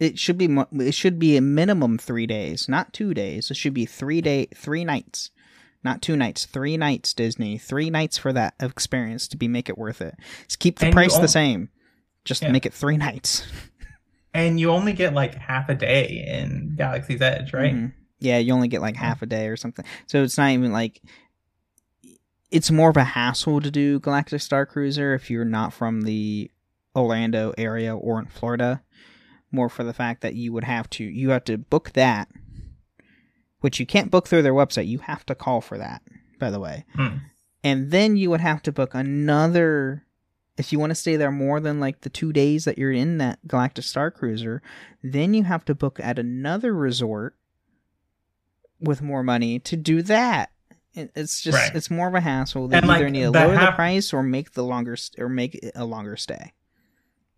It 0.00 0.18
should 0.18 0.36
be 0.36 0.48
it 0.72 0.94
should 0.94 1.20
be 1.20 1.36
a 1.36 1.40
minimum 1.40 1.96
three 1.96 2.26
days, 2.26 2.68
not 2.68 2.92
two 2.92 3.14
days. 3.14 3.52
It 3.52 3.56
should 3.56 3.72
be 3.74 3.86
three 3.86 4.20
day 4.20 4.48
three 4.52 4.84
nights, 4.84 5.30
not 5.84 6.02
two 6.02 6.16
nights. 6.16 6.44
Three 6.44 6.76
nights, 6.76 7.14
Disney. 7.14 7.56
Three 7.56 7.88
nights 7.88 8.18
for 8.18 8.32
that 8.32 8.54
experience 8.58 9.28
to 9.28 9.36
be 9.36 9.46
make 9.46 9.68
it 9.68 9.78
worth 9.78 10.00
it. 10.02 10.16
Just 10.48 10.58
keep 10.58 10.80
the 10.80 10.86
And 10.86 10.92
price 10.92 11.16
the 11.16 11.28
same. 11.28 11.68
Just 12.24 12.42
Yeah. 12.42 12.50
make 12.50 12.66
it 12.66 12.74
three 12.74 12.96
nights. 13.06 13.46
And 14.34 14.58
you 14.58 14.70
only 14.70 14.92
get 14.92 15.14
like 15.14 15.36
half 15.36 15.68
a 15.68 15.74
day 15.76 16.24
in 16.26 16.74
Galaxy's 16.76 17.20
Edge, 17.22 17.52
right? 17.52 17.74
Mhm. 17.76 17.92
Yeah, 18.20 18.38
you 18.38 18.52
only 18.52 18.68
get 18.68 18.82
like 18.82 18.96
half 18.96 19.22
a 19.22 19.26
day 19.26 19.48
or 19.48 19.56
something. 19.56 19.84
So 20.06 20.22
it's 20.22 20.38
not 20.38 20.50
even 20.50 20.72
like 20.72 21.02
it's 22.50 22.70
more 22.70 22.90
of 22.90 22.96
a 22.96 23.04
hassle 23.04 23.60
to 23.60 23.70
do 23.70 24.00
Galactic 24.00 24.40
Star 24.40 24.66
Cruiser 24.66 25.14
if 25.14 25.30
you're 25.30 25.44
not 25.44 25.72
from 25.72 26.02
the 26.02 26.50
Orlando 26.94 27.54
area 27.56 27.96
or 27.96 28.18
in 28.18 28.26
Florida. 28.26 28.82
More 29.52 29.68
for 29.68 29.82
the 29.82 29.92
fact 29.92 30.20
that 30.22 30.34
you 30.34 30.52
would 30.52 30.64
have 30.64 30.88
to 30.90 31.04
you 31.04 31.30
have 31.30 31.44
to 31.44 31.58
book 31.58 31.92
that, 31.92 32.28
which 33.60 33.80
you 33.80 33.86
can't 33.86 34.10
book 34.10 34.28
through 34.28 34.42
their 34.42 34.54
website. 34.54 34.86
You 34.86 34.98
have 34.98 35.26
to 35.26 35.34
call 35.34 35.60
for 35.60 35.78
that, 35.78 36.02
by 36.38 36.50
the 36.50 36.60
way. 36.60 36.84
Hmm. 36.94 37.16
And 37.64 37.90
then 37.90 38.16
you 38.16 38.30
would 38.30 38.40
have 38.40 38.62
to 38.62 38.72
book 38.72 38.94
another 38.94 40.04
if 40.60 40.72
you 40.72 40.78
want 40.78 40.90
to 40.90 40.94
stay 40.94 41.16
there 41.16 41.32
more 41.32 41.58
than 41.58 41.80
like 41.80 42.02
the 42.02 42.10
two 42.10 42.32
days 42.32 42.64
that 42.66 42.76
you're 42.76 42.92
in 42.92 43.18
that 43.18 43.38
Galactic 43.48 43.84
Star 43.84 44.10
Cruiser, 44.10 44.62
then 45.02 45.32
you 45.32 45.44
have 45.44 45.64
to 45.64 45.74
book 45.74 45.98
at 46.00 46.18
another 46.18 46.74
resort 46.74 47.34
with 48.80 49.02
more 49.02 49.22
money 49.22 49.58
to 49.60 49.76
do 49.76 50.02
that. 50.02 50.50
It's 50.94 51.40
just 51.40 51.56
Right. 51.56 51.74
it's 51.74 51.90
more 51.90 52.08
of 52.08 52.14
a 52.14 52.20
hassle. 52.20 52.68
They 52.68 52.78
And, 52.78 52.90
either 52.90 53.04
like, 53.04 53.12
need 53.12 53.22
to 53.22 53.30
lower 53.30 53.54
the 53.54 53.72
price 53.72 54.12
or 54.12 54.22
make 54.22 54.52
the 54.52 54.64
longer 54.64 54.96
st- 54.96 55.22
or 55.22 55.28
make 55.28 55.54
it 55.54 55.72
a 55.74 55.84
longer 55.84 56.16
stay. 56.16 56.52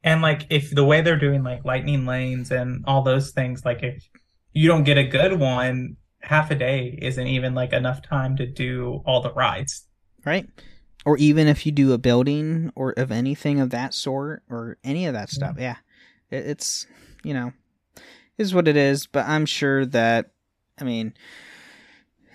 And 0.02 0.22
like 0.22 0.46
if 0.50 0.70
the 0.70 0.84
way 0.84 1.00
they're 1.00 1.18
doing 1.18 1.42
like 1.42 1.64
lightning 1.64 2.06
lanes 2.06 2.50
and 2.50 2.82
all 2.86 3.02
those 3.02 3.30
things, 3.30 3.64
like 3.64 3.82
if 3.82 4.08
you 4.52 4.68
don't 4.68 4.84
get 4.84 4.98
a 4.98 5.04
good 5.04 5.38
one, 5.38 5.96
half 6.22 6.50
a 6.50 6.54
day 6.54 6.98
isn't 7.02 7.26
even 7.26 7.54
like 7.54 7.72
enough 7.72 8.02
time 8.02 8.36
to 8.36 8.46
do 8.46 9.02
all 9.06 9.20
the 9.20 9.32
rides. 9.32 9.86
right? 10.24 10.48
Or 11.04 11.16
even 11.18 11.48
if 11.48 11.66
you 11.66 11.72
do 11.72 11.92
a 11.92 11.98
building 11.98 12.70
or 12.74 12.92
of 12.92 13.10
anything 13.12 13.60
of 13.60 13.70
that 13.70 13.92
sort 13.92 14.42
or 14.48 14.78
any 14.84 15.06
of 15.06 15.14
that 15.14 15.28
mm-hmm. 15.28 15.34
stuff, 15.34 15.56
yeah, 15.58 15.76
It, 16.30 16.46
it's 16.46 16.86
you 17.24 17.34
know, 17.34 17.52
is 18.38 18.54
what 18.54 18.66
it 18.68 18.76
is. 18.76 19.06
But 19.06 19.26
I'm 19.26 19.46
sure 19.46 19.84
that, 19.86 20.31
I 20.82 20.84
mean, 20.84 21.14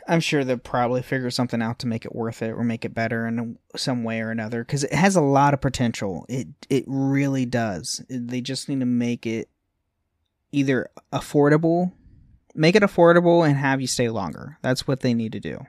I'm 0.07 0.21
sure 0.21 0.45
they'll 0.45 0.57
probably 0.57 1.01
figure 1.01 1.29
something 1.29 1.61
out 1.61 1.79
to 1.79 1.87
make 1.87 2.05
it 2.05 2.15
worth 2.15 2.41
it 2.41 2.51
or 2.51 2.63
make 2.63 2.85
it 2.85 2.93
better 2.93 3.27
in 3.27 3.57
some 3.75 4.05
way 4.05 4.21
or 4.21 4.31
another 4.31 4.63
because 4.63 4.85
it 4.85 4.93
has 4.93 5.17
a 5.17 5.21
lot 5.21 5.53
of 5.53 5.59
potential. 5.59 6.25
It 6.29 6.47
it 6.69 6.85
really 6.87 7.45
does. 7.45 8.01
They 8.09 8.39
just 8.39 8.69
need 8.69 8.79
to 8.79 8.85
make 8.85 9.25
it 9.25 9.49
either 10.53 10.89
affordable, 11.11 11.91
make 12.55 12.75
it 12.77 12.83
affordable, 12.83 13.45
and 13.45 13.57
have 13.57 13.81
you 13.81 13.87
stay 13.87 14.07
longer. 14.07 14.57
That's 14.61 14.87
what 14.87 15.01
they 15.01 15.13
need 15.13 15.33
to 15.33 15.41
do 15.41 15.65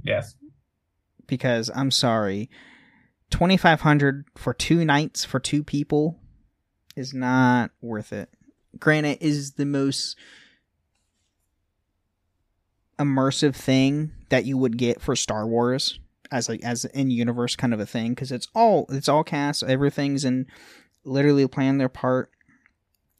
Yes. 0.00 0.36
because 1.26 1.70
I'm 1.74 1.90
sorry, 1.90 2.48
2500 3.30 4.26
for 4.36 4.54
two 4.54 4.84
nights 4.84 5.24
for 5.24 5.40
two 5.40 5.64
people 5.64 6.20
is 6.94 7.12
not 7.12 7.72
worth 7.80 8.12
it. 8.12 8.30
Granted, 8.78 9.18
is 9.20 9.52
the 9.54 9.66
most 9.66 10.16
immersive 12.98 13.54
thing 13.54 14.12
that 14.28 14.44
you 14.44 14.56
would 14.56 14.76
get 14.78 15.00
for 15.00 15.14
Star 15.14 15.46
Wars 15.46 15.98
as 16.32 16.48
like 16.48 16.62
as 16.64 16.84
in 16.86 17.10
universe 17.10 17.54
kind 17.54 17.72
of 17.72 17.78
a 17.78 17.86
thing 17.86 18.10
because 18.10 18.32
it's 18.32 18.48
all 18.54 18.86
it's 18.88 19.08
all 19.08 19.22
cast 19.22 19.62
everything's 19.62 20.24
in 20.24 20.44
literally 21.04 21.46
playing 21.46 21.78
their 21.78 21.88
part 21.88 22.30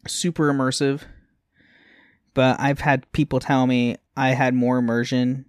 super 0.09 0.53
immersive 0.53 1.03
but 2.37 2.61
I've 2.61 2.81
had 2.81 3.11
people 3.12 3.41
tell 3.41 3.66
me 3.66 3.97
I 4.14 4.31
had 4.31 4.55
more 4.55 4.77
immersion 4.77 5.47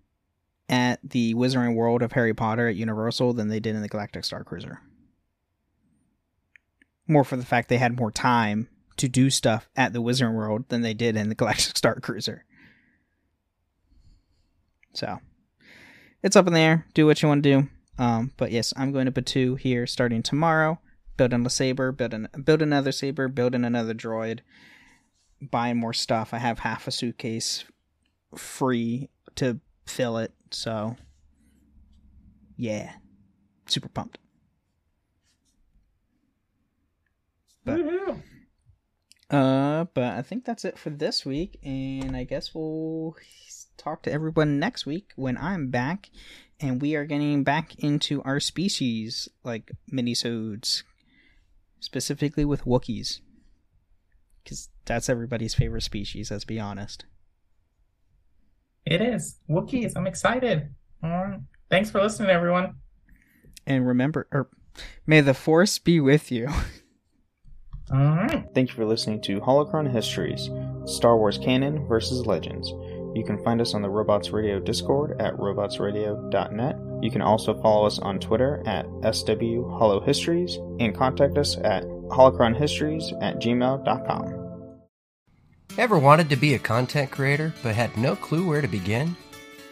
at 0.69 0.99
the 1.03 1.33
Wizarding 1.33 1.75
World 1.75 2.01
of 2.01 2.13
Harry 2.13 2.33
Potter 2.33 2.69
at 2.69 2.77
Universal 2.77 3.33
than 3.33 3.49
they 3.49 3.59
did 3.59 3.75
in 3.75 3.81
the 3.81 3.89
Galactic 3.89 4.23
Star 4.23 4.45
Cruiser. 4.45 4.79
More 7.05 7.25
for 7.25 7.35
the 7.35 7.45
fact 7.45 7.67
they 7.67 7.77
had 7.77 7.99
more 7.99 8.11
time 8.11 8.69
to 8.97 9.09
do 9.09 9.29
stuff 9.29 9.69
at 9.75 9.91
the 9.91 10.01
Wizarding 10.01 10.33
World 10.33 10.65
than 10.69 10.81
they 10.81 10.93
did 10.93 11.17
in 11.17 11.27
the 11.27 11.35
Galactic 11.35 11.75
Star 11.77 11.95
Cruiser. 11.99 12.45
So, 14.97 15.19
it's 16.23 16.35
up 16.35 16.47
in 16.47 16.53
the 16.53 16.59
air. 16.59 16.87
Do 16.95 17.05
what 17.05 17.21
you 17.21 17.27
want 17.27 17.43
to 17.43 17.61
do. 17.61 17.69
Um, 17.99 18.33
but 18.35 18.51
yes, 18.51 18.73
I'm 18.75 18.91
going 18.91 19.05
to 19.05 19.11
Batuu 19.11 19.59
here 19.59 19.85
starting 19.85 20.23
tomorrow. 20.23 20.79
Building 21.17 21.45
a 21.45 21.49
saber, 21.51 21.91
building 21.91 22.27
build 22.43 22.63
another 22.63 22.91
saber, 22.91 23.27
building 23.27 23.63
another 23.63 23.93
droid, 23.93 24.39
buying 25.39 25.77
more 25.77 25.93
stuff. 25.93 26.33
I 26.33 26.39
have 26.39 26.59
half 26.59 26.87
a 26.87 26.91
suitcase 26.91 27.63
free 28.35 29.09
to 29.35 29.59
fill 29.85 30.17
it. 30.17 30.33
So, 30.49 30.95
yeah, 32.55 32.93
super 33.67 33.89
pumped. 33.89 34.17
But, 37.65 37.81
uh, 39.29 39.85
but 39.93 40.03
I 40.03 40.23
think 40.23 40.45
that's 40.45 40.65
it 40.65 40.77
for 40.79 40.89
this 40.89 41.23
week, 41.23 41.59
and 41.63 42.15
I 42.15 42.23
guess 42.23 42.55
we'll 42.55 43.15
talk 43.77 44.03
to 44.03 44.11
everyone 44.11 44.59
next 44.59 44.85
week 44.85 45.11
when 45.15 45.37
I'm 45.37 45.69
back, 45.69 46.09
and 46.59 46.81
we 46.81 46.95
are 46.95 47.05
getting 47.05 47.43
back 47.43 47.75
into 47.79 48.21
our 48.23 48.39
species 48.39 49.29
like 49.43 49.71
minisodes, 49.91 50.83
specifically 51.79 52.45
with 52.45 52.65
Wookiees, 52.65 53.19
because 54.43 54.69
that's 54.85 55.09
everybody's 55.09 55.53
favorite 55.53 55.83
species. 55.83 56.31
Let's 56.31 56.45
be 56.45 56.59
honest. 56.59 57.05
It 58.85 59.01
is 59.01 59.37
Wookiees. 59.49 59.93
I'm 59.95 60.07
excited. 60.07 60.73
All 61.03 61.09
right. 61.09 61.39
Thanks 61.69 61.91
for 61.91 62.01
listening, 62.01 62.29
everyone. 62.29 62.75
And 63.65 63.85
remember, 63.85 64.27
or 64.31 64.49
may 65.05 65.21
the 65.21 65.33
force 65.33 65.77
be 65.77 65.99
with 65.99 66.31
you. 66.31 66.47
All 67.91 67.97
right. 67.99 68.45
Thank 68.53 68.69
you 68.69 68.75
for 68.75 68.85
listening 68.85 69.21
to 69.23 69.39
Holocron 69.39 69.91
Histories 69.91 70.49
Star 70.85 71.17
Wars 71.17 71.37
Canon 71.37 71.85
versus 71.87 72.25
Legends. 72.25 72.71
You 73.17 73.23
can 73.23 73.43
find 73.43 73.59
us 73.59 73.73
on 73.73 73.81
the 73.81 73.89
Robots 73.89 74.29
Radio 74.29 74.59
Discord 74.59 75.19
at 75.19 75.33
robotsradio.net. 75.37 76.77
You 77.01 77.09
can 77.09 77.23
also 77.23 77.59
follow 77.63 77.87
us 77.87 77.97
on 77.97 78.19
Twitter 78.19 78.61
at 78.67 78.85
SW 79.11 79.63
and 80.79 80.95
contact 80.95 81.39
us 81.39 81.57
at 81.57 81.83
holocronhistories 81.83 83.11
at 83.19 83.39
gmail.com. 83.39 84.83
Ever 85.79 85.97
wanted 85.97 86.29
to 86.29 86.35
be 86.35 86.53
a 86.53 86.59
content 86.59 87.09
creator 87.09 87.55
but 87.63 87.73
had 87.73 87.97
no 87.97 88.15
clue 88.15 88.47
where 88.47 88.61
to 88.61 88.67
begin? 88.67 89.15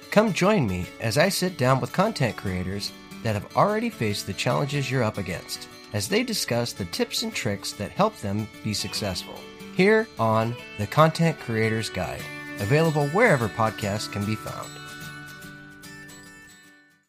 Come 0.09 0.33
join 0.33 0.65
me 0.65 0.87
as 0.99 1.19
I 1.19 1.29
sit 1.29 1.55
down 1.55 1.79
with 1.79 1.93
content 1.93 2.35
creators 2.35 2.91
that 3.21 3.35
have 3.35 3.55
already 3.55 3.91
faced 3.91 4.25
the 4.25 4.33
challenges 4.33 4.89
you're 4.89 5.03
up 5.03 5.19
against 5.19 5.67
as 5.93 6.07
they 6.07 6.23
discuss 6.23 6.73
the 6.73 6.85
tips 6.85 7.21
and 7.21 7.31
tricks 7.31 7.73
that 7.73 7.91
help 7.91 8.17
them 8.17 8.47
be 8.63 8.73
successful. 8.73 9.35
Here 9.75 10.07
on 10.17 10.55
The 10.79 10.87
Content 10.87 11.39
Creator's 11.39 11.89
Guide, 11.89 12.23
available 12.59 13.07
wherever 13.09 13.47
podcasts 13.47 14.11
can 14.11 14.25
be 14.25 14.35
found. 14.35 14.74